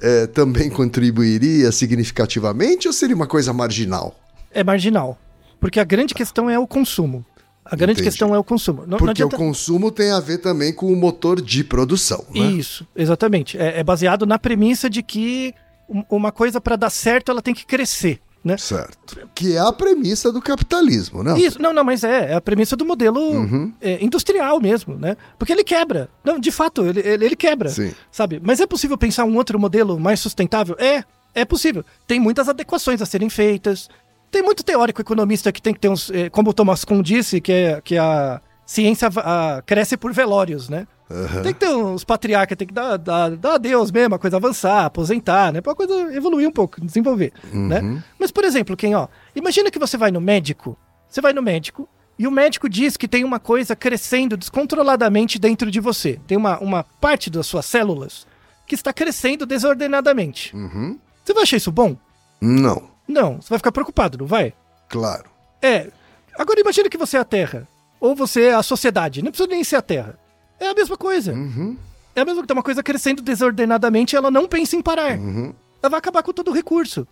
eh, 0.00 0.26
também 0.26 0.68
contribuiria 0.70 1.70
significativamente 1.72 2.86
ou 2.88 2.92
seria 2.92 3.14
uma 3.16 3.26
coisa 3.26 3.52
marginal? 3.52 4.14
É 4.52 4.62
marginal. 4.64 5.18
Porque 5.58 5.78
a 5.78 5.84
grande 5.84 6.14
questão 6.14 6.48
é 6.48 6.58
o 6.58 6.66
consumo. 6.66 7.24
A 7.64 7.76
grande 7.76 7.92
Entendi. 8.00 8.08
questão 8.08 8.34
é 8.34 8.38
o 8.38 8.42
consumo. 8.42 8.82
Não, 8.82 8.88
não 8.92 8.98
Porque 8.98 9.22
adianta... 9.22 9.36
o 9.36 9.38
consumo 9.38 9.92
tem 9.92 10.10
a 10.10 10.18
ver 10.18 10.38
também 10.38 10.72
com 10.72 10.90
o 10.92 10.96
motor 10.96 11.40
de 11.40 11.62
produção. 11.62 12.24
Né? 12.34 12.40
Isso, 12.40 12.86
exatamente. 12.96 13.56
É, 13.58 13.78
é 13.80 13.84
baseado 13.84 14.26
na 14.26 14.38
premissa 14.38 14.88
de 14.90 15.02
que 15.02 15.54
um- 15.88 16.02
uma 16.10 16.32
coisa 16.32 16.60
para 16.60 16.74
dar 16.76 16.90
certo 16.90 17.30
ela 17.30 17.42
tem 17.42 17.54
que 17.54 17.64
crescer, 17.66 18.18
né? 18.44 18.56
Certo. 18.56 19.28
Que 19.34 19.56
é 19.56 19.58
a 19.60 19.72
premissa 19.72 20.32
do 20.32 20.40
capitalismo, 20.40 21.22
né? 21.22 21.38
Isso, 21.38 21.60
não, 21.60 21.72
não, 21.72 21.84
mas 21.84 22.02
é, 22.04 22.32
é 22.32 22.34
a 22.34 22.40
premissa 22.40 22.74
do 22.76 22.84
modelo 22.86 23.20
Uhum. 23.20 23.72
é, 23.80 24.02
industrial 24.04 24.60
mesmo, 24.60 24.94
né? 24.96 25.16
Porque 25.38 25.52
ele 25.52 25.62
quebra. 25.64 26.08
Não, 26.24 26.38
de 26.38 26.50
fato, 26.50 26.84
ele, 26.86 27.00
ele, 27.00 27.24
ele 27.26 27.36
quebra. 27.36 27.68
Sim. 27.68 27.92
Sabe? 28.10 28.40
Mas 28.42 28.60
é 28.60 28.66
possível 28.66 28.96
pensar 28.96 29.24
um 29.24 29.36
outro 29.36 29.58
modelo 29.58 29.98
mais 30.00 30.20
sustentável? 30.20 30.74
É, 30.78 31.04
é 31.34 31.44
possível. 31.44 31.84
Tem 32.06 32.18
muitas 32.18 32.48
adequações 32.48 33.02
a 33.02 33.06
serem 33.06 33.28
feitas. 33.28 33.88
Tem 34.30 34.42
muito 34.42 34.62
teórico 34.62 35.00
economista 35.00 35.50
que 35.52 35.60
tem 35.60 35.74
que 35.74 35.80
ter 35.80 35.88
uns. 35.88 36.10
é, 36.10 36.30
como 36.30 36.50
o 36.50 36.54
Thomas 36.54 36.84
Kuhn 36.84 37.02
disse, 37.02 37.40
que, 37.40 37.52
é, 37.52 37.80
que 37.82 37.98
a 37.98 38.40
ciência 38.64 39.08
a- 39.16 39.60
cresce 39.66 39.96
por 39.96 40.12
velórios, 40.12 40.68
né? 40.68 40.86
Aham. 41.10 41.42
Tem 41.42 41.52
que 41.52 41.58
ter 41.60 41.68
uns 41.74 42.04
patriarcas, 42.04 42.56
tem 42.56 42.68
que 42.68 42.72
dar, 42.74 42.96
dar, 42.96 43.30
dar 43.36 43.54
adeus 43.54 43.90
mesmo, 43.90 44.14
a 44.14 44.18
coisa 44.18 44.36
avançar, 44.36 44.84
aposentar, 44.84 45.52
né? 45.52 45.60
Pra 45.60 45.74
coisa 45.74 46.14
evoluir 46.14 46.46
um 46.48 46.52
pouco, 46.52 46.80
desenvolver, 46.80 47.32
né? 47.52 48.02
Mas, 48.18 48.30
por 48.30 48.44
exemplo, 48.44 48.76
quem, 48.76 48.94
ó, 48.94 49.08
imagina 49.34 49.70
que 49.70 49.78
você 49.78 49.96
vai 49.96 50.10
no 50.12 50.20
médico, 50.20 50.78
você 51.08 51.20
vai 51.20 51.32
no 51.32 51.42
médico 51.42 51.88
e 52.16 52.26
o 52.28 52.30
médico 52.30 52.68
diz 52.68 52.96
que 52.96 53.08
tem 53.08 53.24
uma 53.24 53.40
coisa 53.40 53.74
crescendo 53.74 54.36
descontroladamente 54.36 55.38
dentro 55.38 55.70
de 55.70 55.80
você. 55.80 56.20
Tem 56.26 56.36
uma, 56.36 56.58
uma 56.60 56.84
parte 56.84 57.28
das 57.28 57.46
suas 57.46 57.66
células 57.66 58.26
que 58.66 58.74
está 58.76 58.92
crescendo 58.92 59.44
desordenadamente. 59.44 60.54
Uhum. 60.54 60.96
Você 61.24 61.34
vai 61.34 61.42
achar 61.42 61.56
isso 61.56 61.72
bom? 61.72 61.96
Não, 62.40 62.88
Não, 63.08 63.40
você 63.40 63.48
vai 63.48 63.58
ficar 63.58 63.72
preocupado, 63.72 64.16
não 64.18 64.26
vai? 64.26 64.54
claro. 64.88 65.24
É. 65.62 65.90
Agora 66.38 66.60
imagina 66.60 66.88
que 66.88 66.96
você 66.96 67.16
é 67.16 67.20
a 67.20 67.24
Terra. 67.24 67.68
Ou 68.00 68.14
você 68.14 68.44
é 68.44 68.54
a 68.54 68.62
sociedade. 68.62 69.22
Não 69.22 69.30
precisa 69.30 69.48
nem 69.48 69.62
ser 69.62 69.76
a 69.76 69.82
Terra. 69.82 70.18
É 70.60 70.68
a 70.68 70.74
mesma 70.74 70.96
coisa. 70.96 71.32
Uhum. 71.32 71.76
É 72.14 72.20
a 72.20 72.24
mesma 72.24 72.42
coisa. 72.42 72.52
Uma 72.52 72.62
coisa 72.62 72.82
crescendo 72.82 73.22
desordenadamente, 73.22 74.14
ela 74.14 74.30
não 74.30 74.46
pensa 74.46 74.76
em 74.76 74.82
parar. 74.82 75.18
Uhum. 75.18 75.52
Ela 75.82 75.90
vai 75.90 75.98
acabar 75.98 76.22
com 76.22 76.32
todo 76.32 76.48
o 76.50 76.54
recurso. 76.54 77.06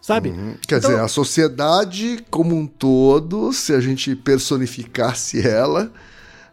Sabe? 0.00 0.32
Quer 0.66 0.78
Então- 0.78 0.90
dizer, 0.90 1.00
a 1.02 1.06
sociedade 1.08 2.24
como 2.30 2.56
um 2.56 2.66
todo, 2.66 3.52
se 3.52 3.72
a 3.72 3.80
gente 3.80 4.16
personificasse 4.16 5.46
ela, 5.46 5.92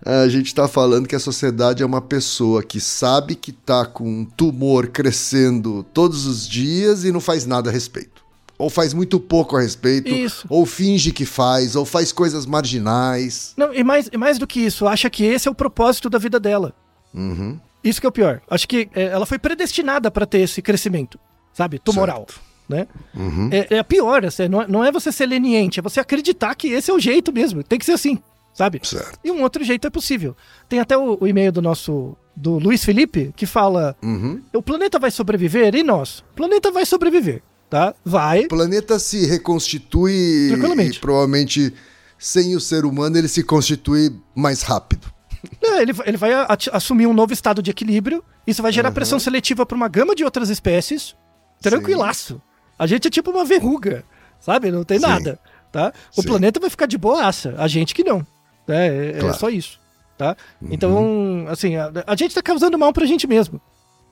a 0.06 0.28
gente 0.28 0.47
está 0.47 0.68
falando 0.68 1.08
que 1.08 1.16
a 1.16 1.20
sociedade 1.20 1.82
é 1.82 1.86
uma 1.86 2.00
pessoa 2.02 2.62
que 2.64 2.80
sabe 2.80 3.34
que 3.36 3.50
está 3.52 3.86
com 3.86 4.08
um 4.08 4.24
tumor 4.26 4.88
crescendo 4.88 5.84
todos 5.93 6.26
os 6.28 6.47
dias 6.47 7.04
e 7.04 7.12
não 7.12 7.20
faz 7.20 7.45
nada 7.45 7.70
a 7.70 7.74
respeito. 7.74 8.24
Ou 8.60 8.70
faz 8.70 8.93
muito 8.93 9.20
pouco 9.22 9.55
a 9.55 9.62
respeito, 9.62 10.10
Isso. 10.10 10.45
ou 10.49 10.66
finge 10.66 11.12
que 11.14 11.26
faz, 11.26 11.76
ou 11.78 11.86
faz 11.86 12.12
coisas 12.12 12.45
marginais. 12.45 13.53
Não, 13.57 13.74
e 13.74 13.84
mais, 13.84 14.10
e 14.12 14.18
mais 14.18 14.38
do 14.38 14.45
que 14.45 14.60
isso, 14.60 14.86
acha 14.86 15.10
que 15.10 15.24
esse 15.24 15.47
é 15.47 15.51
o 15.51 15.55
propósito 15.55 16.10
da 16.10 16.18
vida 16.20 16.39
dela. 16.39 16.74
Uhum. 17.14 17.57
Isso 17.82 18.01
que 18.01 18.05
é 18.05 18.10
o 18.10 18.12
pior. 18.12 18.41
Acho 18.49 18.68
que 18.68 18.89
é, 18.93 19.05
ela 19.05 19.26
foi 19.26 19.39
predestinada 19.39 20.12
para 20.12 20.26
ter 20.26 20.39
esse 20.39 20.62
crescimento, 20.62 21.18
sabe? 21.53 21.80
Tumoral. 21.80 22.28
Né? 22.68 22.86
Uhum. 23.16 23.49
É, 23.51 23.76
é 23.76 23.80
a 23.80 23.84
pior, 23.84 24.24
assim, 24.26 24.47
não, 24.47 24.62
é, 24.62 24.68
não 24.68 24.84
é 24.86 24.91
você 24.91 25.12
ser 25.12 25.26
leniente, 25.26 25.80
é 25.80 25.82
você 25.82 25.99
acreditar 25.99 26.53
que 26.53 26.68
esse 26.68 26.91
é 26.91 26.93
o 26.93 26.99
jeito 26.99 27.32
mesmo. 27.34 27.64
Tem 27.64 27.80
que 27.80 27.86
ser 27.86 27.93
assim, 27.93 28.20
sabe? 28.53 28.80
Certo. 28.84 29.18
E 29.24 29.32
um 29.32 29.41
outro 29.41 29.64
jeito 29.64 29.88
é 29.88 29.89
possível. 29.89 30.36
Tem 30.68 30.80
até 30.80 30.95
o, 30.97 31.18
o 31.20 31.28
e-mail 31.28 31.51
do 31.51 31.62
nosso. 31.64 32.16
do 32.36 32.60
Luiz 32.60 32.84
Felipe, 32.86 33.34
que 33.36 33.45
fala: 33.47 33.95
Uhum. 34.03 34.41
o 34.53 34.62
planeta 34.62 34.99
vai 34.99 35.10
sobreviver 35.10 35.74
e 35.74 35.82
nós? 35.82 36.20
O 36.32 36.36
planeta 36.36 36.72
vai 36.72 36.86
sobreviver, 36.86 37.41
tá? 37.70 37.93
Vai. 38.03 38.45
O 38.45 38.47
planeta 38.49 38.97
se 38.99 39.26
reconstitui 39.26 40.47
Tranquilamente. 40.49 40.97
e 40.97 41.01
provavelmente 41.01 41.74
sem 42.17 42.55
o 42.55 42.59
ser 42.59 42.84
humano 42.86 43.17
ele 43.17 43.28
se 43.28 43.43
constitui 43.43 44.13
mais 44.36 44.61
rápido. 44.61 45.07
É, 45.61 45.82
ele, 45.82 45.93
vai- 45.93 46.07
ele 46.09 46.17
vai 46.17 46.32
assumir 46.74 47.07
um 47.07 47.13
novo 47.13 47.32
estado 47.32 47.61
de 47.63 47.72
equilíbrio. 47.72 48.22
Isso 48.45 48.61
vai 48.61 48.74
gerar 48.74 48.91
pressão 48.91 49.17
seletiva 49.20 49.65
para 49.65 49.76
uma 49.76 49.88
gama 49.88 50.13
de 50.13 50.26
outras 50.26 50.49
espécies. 50.49 51.15
Tranquilaço. 51.61 52.41
A 52.78 52.86
gente 52.88 53.07
é 53.07 53.11
tipo 53.11 53.32
uma 53.32 53.45
verruga, 53.45 54.03
sabe? 54.39 54.70
Não 54.72 54.84
tem 54.84 54.99
Sim. 54.99 55.05
nada, 55.05 55.39
tá? 55.72 55.93
O 56.17 56.22
Sim. 56.22 56.28
planeta 56.28 56.59
vai 56.59 56.70
ficar 56.70 56.88
de 56.88 56.97
boaça. 56.97 57.55
A 57.57 57.67
gente 57.70 57.93
que 57.95 58.03
não. 58.03 58.26
né? 58.67 58.88
É, 58.88 59.09
é 59.11 59.20
Claro. 59.20 59.38
só 59.39 59.49
isso, 59.49 59.80
tá? 60.17 60.36
Então, 60.70 61.45
assim, 61.49 61.76
a, 61.78 61.89
a 62.05 62.15
gente 62.17 62.36
tá 62.36 62.41
causando 62.41 62.78
mal 62.78 62.91
pra 62.91 63.05
gente 63.05 63.26
mesmo. 63.28 63.61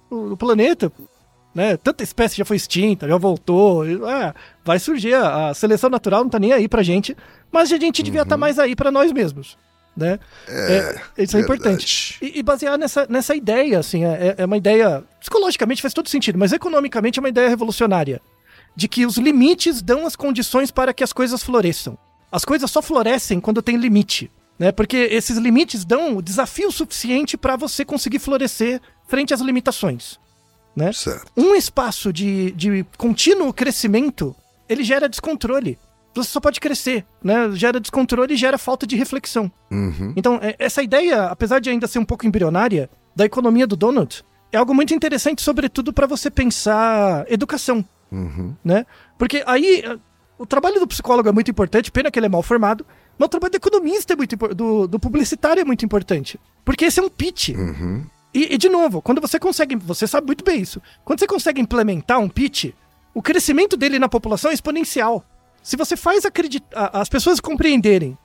O, 0.10 0.32
o 0.34 0.38
planeta, 0.38 0.90
né? 1.58 1.76
Tanta 1.76 2.04
espécie 2.04 2.38
já 2.38 2.46
foi 2.46 2.56
extinta, 2.56 3.08
já 3.08 3.18
voltou. 3.18 3.82
ah, 4.08 4.32
vai 4.64 4.78
surgir. 4.78 5.16
A, 5.16 5.50
a 5.50 5.54
seleção 5.56 5.90
natural 5.90 6.22
não 6.22 6.30
tá 6.30 6.38
nem 6.38 6.54
aí 6.54 6.68
pra 6.68 6.84
gente. 6.84 7.18
Mas 7.52 7.74
a 7.74 7.78
gente 7.78 8.04
devia 8.04 8.22
estar 8.22 8.38
mais 8.38 8.60
aí 8.60 8.76
pra 8.76 8.92
nós 8.92 9.12
mesmos, 9.12 9.58
né? 9.96 10.20
É, 10.48 11.02
isso 11.18 11.36
é 11.36 11.40
verdade. 11.40 11.44
importante. 11.44 12.18
E, 12.22 12.38
e 12.38 12.44
basear 12.44 12.78
nessa, 12.78 13.08
nessa 13.10 13.36
ideia, 13.36 13.80
assim, 13.80 14.06
é, 14.06 14.36
é 14.38 14.46
uma 14.46 14.56
ideia. 14.56 15.04
Psicologicamente 15.20 15.82
faz 15.82 15.96
todo 15.96 16.08
sentido, 16.08 16.38
mas 16.38 16.54
economicamente 16.54 17.18
é 17.18 17.22
uma 17.22 17.30
ideia 17.30 17.50
revolucionária. 17.50 18.22
De 18.76 18.88
que 18.88 19.08
os 19.08 19.18
limites 19.18 19.82
dão 19.82 20.06
as 20.06 20.16
condições 20.16 20.70
para 20.70 20.94
que 20.94 21.04
as 21.04 21.12
coisas 21.12 21.42
floresçam. 21.42 21.98
As 22.32 22.46
coisas 22.46 22.70
só 22.70 22.84
florescem 22.84 23.40
quando 23.40 23.64
tem 23.64 23.78
limite. 23.78 24.30
Né? 24.60 24.72
Porque 24.72 24.96
esses 24.98 25.38
limites 25.38 25.84
dão 25.84 26.22
desafio 26.22 26.72
suficiente 26.72 27.36
para 27.36 27.56
você 27.56 27.84
conseguir 27.84 28.20
florescer 28.20 28.80
frente 29.08 29.34
às 29.34 29.42
limitações. 29.42 30.20
Né? 30.78 30.94
Certo. 30.94 31.32
Um 31.36 31.56
espaço 31.56 32.14
de, 32.14 32.52
de 32.52 32.86
contínuo 32.98 33.52
crescimento, 33.52 34.36
ele 34.70 34.84
gera 34.84 35.10
descontrole. 35.10 35.78
Você 36.14 36.30
só 36.30 36.40
pode 36.40 36.60
crescer, 36.60 37.04
né? 37.24 37.50
Gera 37.54 37.80
descontrole 37.80 38.34
e 38.34 38.38
gera 38.38 38.58
falta 38.60 38.86
de 38.86 38.96
reflexão. 38.96 39.52
Uhum. 39.72 40.14
Então, 40.16 40.40
é- 40.42 40.56
essa 40.60 40.82
ideia, 40.84 41.26
apesar 41.26 41.60
de 41.60 41.70
ainda 41.72 41.88
ser 41.88 41.98
um 42.00 42.06
pouco 42.06 42.28
embrionária, 42.28 42.90
da 43.16 43.26
economia 43.26 43.66
do 43.66 43.76
donut, 43.76 44.24
é 44.52 44.58
algo 44.58 44.74
muito 44.74 44.94
interessante, 44.94 45.42
sobretudo 45.42 45.92
para 45.92 46.06
você 46.06 46.30
pensar 46.30 47.26
educação, 47.28 47.84
Uhum. 48.12 48.54
né? 48.64 48.86
Porque 49.18 49.44
aí 49.48 49.82
eh, 49.84 49.98
o 50.38 50.46
trabalho 50.46 50.80
do 50.80 50.88
psicólogo 50.88 51.28
é 51.28 51.32
muito 51.32 51.50
importante, 51.50 51.92
pena 51.92 52.12
que 52.12 52.20
ele 52.20 52.28
é 52.28 52.30
mal 52.30 52.44
formado, 52.44 52.86
mas 53.18 53.26
o 53.26 53.30
trabalho 53.30 53.52
do 53.52 53.56
economista 53.58 54.14
é 54.14 54.16
muito 54.16 54.36
do, 54.36 54.88
do 54.88 55.00
publicitário 55.00 55.60
é 55.62 55.66
muito 55.66 55.84
importante, 55.84 56.40
porque 56.64 56.86
esse 56.86 57.00
é 57.00 57.04
um 57.04 57.10
pitch. 57.10 57.50
Uhum. 57.50 58.06
E, 58.38 58.54
e, 58.54 58.58
de 58.60 58.70
novo, 58.70 59.02
quando 59.02 59.20
você 59.20 59.40
consegue, 59.40 59.76
você 59.76 60.06
sabe 60.06 60.28
muito 60.28 60.44
bem 60.44 60.62
isso, 60.62 60.80
quando 61.04 61.20
você 61.20 61.26
consegue 61.26 61.60
implementar 61.60 62.20
um 62.20 62.30
pitch, 62.30 62.66
o 63.12 63.20
crescimento 63.20 63.76
dele 63.76 63.98
na 63.98 64.08
população 64.08 64.52
é 64.52 64.54
exponencial. 64.54 65.26
Se 65.64 65.76
você 65.76 65.98
faz 65.98 66.24
acreditar, 66.24 66.92
as 66.94 67.10
pessoas 67.10 67.40
compreenderem 67.40 68.16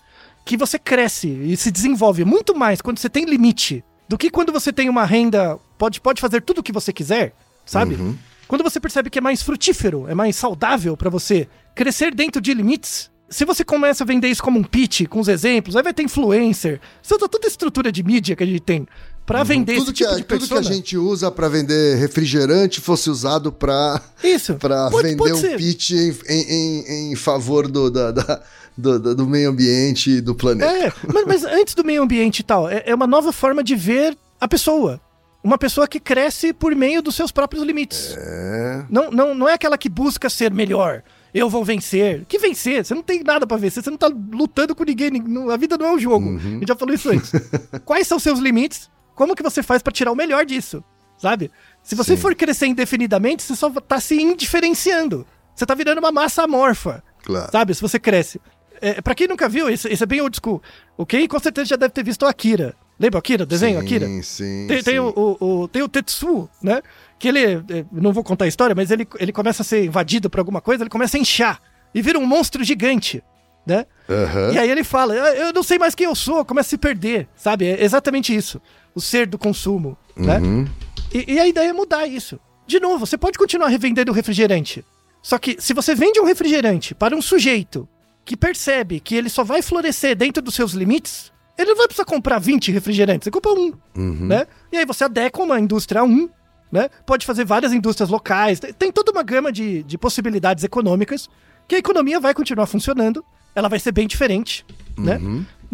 que 0.45 0.55
você 0.55 0.79
cresce 0.79 1.29
e 1.29 1.57
se 1.57 1.71
desenvolve 1.71 2.27
muito 2.27 2.55
mais 2.55 2.83
quando 2.83 2.99
você 2.99 3.09
tem 3.09 3.25
limite 3.25 3.83
do 4.07 4.19
que 4.19 4.29
quando 4.29 4.53
você 4.53 4.71
tem 4.71 4.91
uma 4.91 5.07
renda, 5.07 5.59
pode, 5.79 5.99
pode 5.99 6.21
fazer 6.21 6.43
tudo 6.43 6.59
o 6.59 6.63
que 6.63 6.73
você 6.73 6.93
quiser, 6.93 7.35
sabe? 7.65 7.95
Uhum. 7.95 8.15
Quando 8.47 8.63
você 8.63 8.79
percebe 8.79 9.09
que 9.09 9.19
é 9.19 9.23
mais 9.23 9.43
frutífero, 9.43 10.07
é 10.09 10.15
mais 10.15 10.37
saudável 10.37 10.95
pra 10.95 11.09
você 11.09 11.49
crescer 11.75 12.15
dentro 12.15 12.39
de 12.39 12.53
limites, 12.53 13.11
se 13.33 13.47
você 13.47 13.65
começa 13.65 14.05
a 14.05 14.07
vender 14.07 14.29
isso 14.29 14.43
como 14.43 14.59
um 14.61 14.63
pitch, 14.63 15.07
com 15.09 15.19
os 15.19 15.27
exemplos, 15.27 15.75
aí 15.75 15.83
vai 15.83 15.95
ter 15.95 16.03
influencer, 16.03 16.79
você 17.03 17.15
usa 17.15 17.27
toda 17.27 17.47
a 17.47 17.49
estrutura 17.49 17.91
de 17.91 18.03
mídia 18.03 18.37
que 18.37 18.43
a 18.43 18.47
gente 18.47 18.61
tem 18.61 18.87
pra 19.27 19.43
vender 19.45 19.73
Uhum. 19.79 19.85
Tudo, 19.85 19.93
esse 19.93 19.93
que, 19.93 20.05
tipo 20.05 20.13
a, 20.13 20.17
de 20.17 20.23
tudo 20.25 20.39
que 20.49 20.53
a 20.53 20.57
persona. 20.57 20.75
gente 20.75 20.97
usa 20.97 21.31
pra 21.31 21.49
vender 21.49 21.97
refrigerante 21.97 22.81
fosse 22.81 23.09
usado 23.11 23.53
pra, 23.53 24.01
Isso. 24.23 24.55
Pode- 24.55 25.03
vender 25.09 25.17
pode 25.17 25.33
um 25.47 25.57
pitch 25.57 25.91
em, 25.93 26.15
em, 26.29 26.43
em- 26.51 27.13
em 27.13 27.17
favor 27.17 27.69
do, 27.69 27.91
da- 27.91 28.11
da- 28.11 28.43
do, 28.77 28.99
do- 28.99 29.15
do 29.15 29.27
meio 29.27 29.51
ambiente 29.51 30.11
e 30.11 30.21
do 30.21 30.35
planeta. 30.35 30.71
É, 30.73 30.93
mas, 31.13 31.25
mas 31.27 31.45
antes 31.45 31.75
do 31.75 31.85
meio 31.85 32.03
ambiente 32.03 32.41
e 32.41 32.43
tal, 32.43 32.69
é, 32.69 32.83
é 32.87 32.95
uma 32.95 33.07
nova 33.07 33.33
forma 33.33 33.63
de 33.63 33.75
ver 33.77 34.17
a 34.41 34.49
pessoa. 34.49 35.01
Uma 35.45 35.59
pessoa 35.59 35.89
que 35.89 35.99
cresce 35.99 36.53
por 36.53 36.75
meio 36.75 37.03
dos 37.03 37.17
seus 37.17 37.33
próprios 37.33 37.65
limites. 37.65 38.15
É. 38.17 38.85
Não, 38.89 39.11
não, 39.11 39.35
não 39.35 39.49
é 39.49 39.55
aquela 39.55 39.77
que 39.77 39.89
busca 39.89 40.31
ser 40.31 40.53
melhor. 40.53 41.03
Eu 41.35 41.51
vou 41.51 41.65
vencer. 41.65 42.25
Que 42.29 42.39
vencer? 42.39 42.85
Você 42.85 42.95
não 42.95 43.03
tem 43.03 43.23
nada 43.25 43.45
pra 43.47 43.57
vencer. 43.57 43.83
Você 43.83 43.91
não 43.91 43.97
tá 43.97 44.07
lutando 44.33 44.75
com 44.75 44.85
ninguém. 44.85 45.11
A 45.51 45.57
vida 45.57 45.77
não 45.77 45.87
é 45.87 45.93
um 45.95 45.99
jogo. 45.99 46.37
A 46.37 46.39
gente 46.39 46.69
já 46.69 46.77
falou 46.77 46.95
isso 46.95 47.09
antes. 47.11 47.33
Quais 47.85 48.07
são 48.07 48.19
seus 48.21 48.39
limites? 48.39 48.89
Como 49.15 49.35
que 49.37 49.43
você 49.43 49.63
faz 49.63 49.83
pra 49.83 49.93
tirar 49.93 50.13
o 50.13 50.17
melhor 50.17 50.45
disso? 50.45 50.83
Sabe? 51.19 51.51
Se 51.83 51.95
você 51.95 52.17
Sim. 52.17 52.21
for 52.23 52.35
crescer 52.35 52.67
indefinidamente, 52.67 53.43
você 53.43 53.55
só 53.55 53.71
tá 53.71 54.01
se 54.01 54.21
indiferenciando. 54.21 55.27
Você 55.55 55.65
tá 55.67 55.75
virando 55.75 55.99
uma 55.99 56.11
massa 56.13 56.43
amorfa. 56.45 57.03
Claro. 57.23 57.51
Sabe? 57.53 57.75
Se 57.75 57.81
você 57.81 57.99
cresce. 57.99 58.41
É, 58.81 59.01
pra 59.01 59.15
quem 59.15 59.29
nunca 59.29 59.49
viu, 59.49 59.69
esse, 59.71 59.87
esse 59.89 60.03
é 60.03 60.07
bem 60.07 60.21
old 60.21 60.37
school. 60.43 60.61
O 60.97 61.07
Ken 61.07 61.27
com 61.29 61.39
certeza 61.39 61.67
já 61.69 61.77
deve 61.77 61.93
ter 61.93 62.03
visto 62.05 62.23
o 62.23 62.27
Akira. 62.27 62.75
Lembra 62.99 63.19
o 63.19 63.21
Akira? 63.21 63.45
O 63.45 63.47
desenho 63.47 63.79
sim, 63.79 63.85
Akira? 63.85 64.07
Sim, 64.23 64.67
Tem, 64.69 64.83
tem 64.83 64.95
sim. 64.95 64.99
o, 64.99 65.37
o- 65.41 65.63
o- 65.63 65.69
tem 65.69 65.83
o 65.83 65.89
Tetsuo, 65.89 66.49
né? 66.61 66.83
Que 67.19 67.29
ele. 67.29 67.45
é, 67.71 67.85
Não 67.93 68.13
vou 68.13 68.25
contar 68.25 68.45
a 68.47 68.49
história, 68.49 68.75
mas 68.75 68.91
ele, 68.91 69.07
ele 69.21 69.33
começa 69.33 69.63
a 69.63 69.65
ser 69.65 69.85
invadido 69.85 70.29
por 70.29 70.41
alguma 70.41 70.61
coisa, 70.61 70.83
ele 70.83 70.91
começa 70.91 71.17
a 71.17 71.21
inchar 71.21 71.61
e 71.95 72.03
vira 72.03 72.19
um 72.19 72.27
monstro 72.27 72.65
gigante, 72.65 73.23
né? 73.65 73.87
Aham. 74.11 74.53
E 74.53 74.59
aí 74.59 74.69
ele 74.71 74.83
fala: 74.83 75.15
"Ah, 75.15 75.35
Eu 75.37 75.53
não 75.53 75.63
sei 75.63 75.79
mais 75.79 75.95
quem 75.95 76.07
eu 76.07 76.15
sou, 76.17 76.45
começa 76.45 76.67
a 76.67 76.71
se 76.71 76.79
perder, 76.79 77.29
sabe? 77.37 77.67
É 77.67 77.85
exatamente 77.85 78.35
isso. 78.35 78.61
O 78.95 79.01
ser 79.01 79.27
do 79.27 79.39
consumo, 79.39 79.97
né? 80.17 80.39
Uhum. 80.39 80.67
E, 81.13 81.35
e 81.35 81.41
a 81.41 81.47
ideia 81.47 81.71
é 81.71 81.73
mudar 81.73 82.07
isso. 82.07 82.39
De 82.67 82.79
novo, 82.81 83.07
você 83.07 83.17
pode 83.19 83.39
continuar 83.39 83.69
revendendo 83.69 84.13
refrigerante. 84.13 84.85
Só 85.23 85.39
que 85.39 85.57
se 85.61 85.73
você 85.73 85.95
vende 85.95 86.21
um 86.21 86.25
refrigerante 86.25 86.95
para 86.95 87.15
um 87.17 87.23
sujeito 87.23 87.89
que 88.25 88.37
percebe 88.37 89.01
que 89.01 89.15
ele 89.15 89.29
só 89.29 89.45
vai 89.45 89.63
florescer 89.63 90.17
dentro 90.17 90.43
dos 90.43 90.55
seus 90.55 90.73
limites, 90.73 91.33
ele 91.57 91.71
não 91.71 91.77
vai 91.77 91.87
precisar 91.87 92.05
comprar 92.05 92.39
20 92.39 92.73
refrigerantes, 92.73 93.25
você 93.25 93.31
compra 93.31 93.53
um, 93.53 93.73
Uhum. 93.97 94.27
né? 94.27 94.47
E 94.73 94.77
aí 94.79 94.85
você 94.87 95.05
adequa 95.05 95.43
uma 95.43 95.61
indústria 95.61 96.01
a 96.01 96.05
um, 96.05 96.29
né? 96.71 96.89
Pode 97.05 97.27
fazer 97.27 97.45
várias 97.45 97.73
indústrias 97.73 98.09
locais, 98.09 98.59
tem, 98.79 98.91
toda 98.91 99.13
uma 99.13 99.23
gama 99.23 99.53
de, 99.53 99.83
de 99.83 99.99
possibilidades 99.99 100.65
econômicas 100.65 101.29
que 101.69 101.75
a 101.75 101.79
economia 101.79 102.19
vai 102.19 102.33
continuar 102.35 102.67
funcionando, 102.67 103.25
ela 103.55 103.69
vai 103.69 103.79
ser 103.79 103.93
bem 103.93 104.07
diferente, 104.07 104.65
né? 104.97 105.21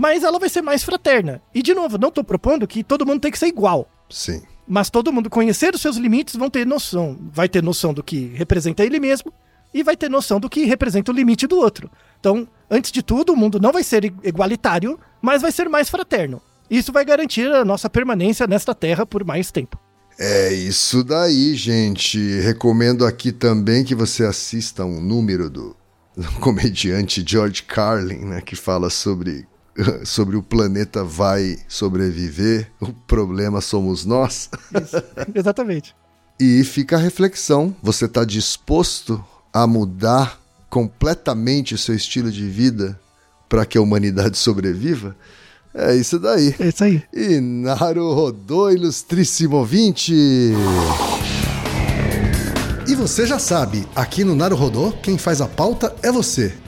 Mas 0.01 0.22
ela 0.22 0.38
vai 0.38 0.49
ser 0.49 0.62
mais 0.62 0.84
fraterna. 0.84 1.42
E 1.53 1.61
de 1.61 1.74
novo, 1.74 1.99
não 1.99 2.09
tô 2.09 2.22
propondo 2.22 2.68
que 2.68 2.84
todo 2.84 3.05
mundo 3.05 3.20
tem 3.20 3.32
que 3.32 3.38
ser 3.38 3.49
igual. 3.49 3.90
Sim. 4.09 4.42
Mas 4.64 4.90
todo 4.90 5.12
mundo 5.12 5.28
conhecer 5.28 5.74
os 5.74 5.80
seus 5.80 5.96
limites 5.96 6.36
vão 6.36 6.49
ter 6.49 6.64
noção, 6.64 7.18
vai 7.32 7.49
ter 7.49 7.64
noção 7.64 7.92
do 7.92 8.01
que 8.01 8.26
representa 8.36 8.84
ele 8.84 9.01
mesmo 9.01 9.32
e 9.74 9.82
vai 9.82 9.96
ter 9.96 10.09
noção 10.09 10.38
do 10.38 10.49
que 10.49 10.64
representa 10.64 11.11
o 11.11 11.14
limite 11.14 11.49
do 11.49 11.57
outro. 11.57 11.90
Então, 12.20 12.46
antes 12.70 12.92
de 12.92 13.03
tudo, 13.03 13.32
o 13.32 13.36
mundo 13.36 13.59
não 13.59 13.72
vai 13.72 13.82
ser 13.82 14.05
igualitário, 14.22 15.01
mas 15.20 15.42
vai 15.42 15.51
ser 15.51 15.68
mais 15.68 15.88
fraterno. 15.88 16.40
Isso 16.70 16.92
vai 16.92 17.05
garantir 17.05 17.53
a 17.53 17.64
nossa 17.64 17.90
permanência 17.90 18.46
nesta 18.46 18.72
terra 18.76 19.05
por 19.05 19.24
mais 19.24 19.51
tempo. 19.51 19.76
É 20.16 20.53
isso 20.53 21.03
daí, 21.03 21.57
gente. 21.57 22.38
Recomendo 22.38 23.05
aqui 23.05 23.32
também 23.32 23.82
que 23.82 23.96
você 23.96 24.24
assista 24.24 24.84
um 24.84 25.01
número 25.01 25.51
do 25.51 25.74
comediante 26.38 27.24
George 27.26 27.64
Carlin, 27.64 28.26
né, 28.26 28.40
que 28.40 28.55
fala 28.55 28.90
sobre, 28.90 29.44
sobre 30.05 30.37
o 30.37 30.43
planeta 30.43 31.05
vai 31.05 31.59
sobreviver, 31.68 32.70
o 32.81 32.93
problema 32.93 33.61
somos 33.61 34.05
nós. 34.05 34.51
Exatamente. 35.35 35.95
E 36.39 36.62
fica 36.64 36.97
a 36.97 37.01
reflexão: 37.01 37.74
você 37.83 38.07
está 38.07 38.24
disposto 38.24 39.22
a 39.53 39.66
mudar 39.66 40.41
completamente 40.70 41.74
o 41.74 41.79
seu 41.79 41.95
estilo 41.95 42.31
de 42.31 42.49
vida 42.49 42.99
para 43.49 43.64
que 43.64 43.79
a 43.79 43.83
humanidade 43.83 44.37
sobreviva? 44.39 45.16
É 45.74 45.95
isso 45.95 46.18
daí. 46.18 46.55
É 46.59 46.68
isso 46.68 46.85
aí. 46.85 47.03
E 47.12 47.41
Naru 47.41 48.12
rodou, 48.12 48.72
ilustríssimo 48.72 49.57
ouvinte! 49.57 50.12
E 52.89 52.95
você 52.95 53.26
já 53.26 53.39
sabe, 53.39 53.87
aqui 53.95 54.24
no 54.24 54.35
Naru 54.35 54.57
Rodô, 54.57 54.93
quem 55.03 55.18
faz 55.18 55.43
a 55.43 55.47
pauta 55.47 55.95
é 56.03 56.11
você. 56.11 56.55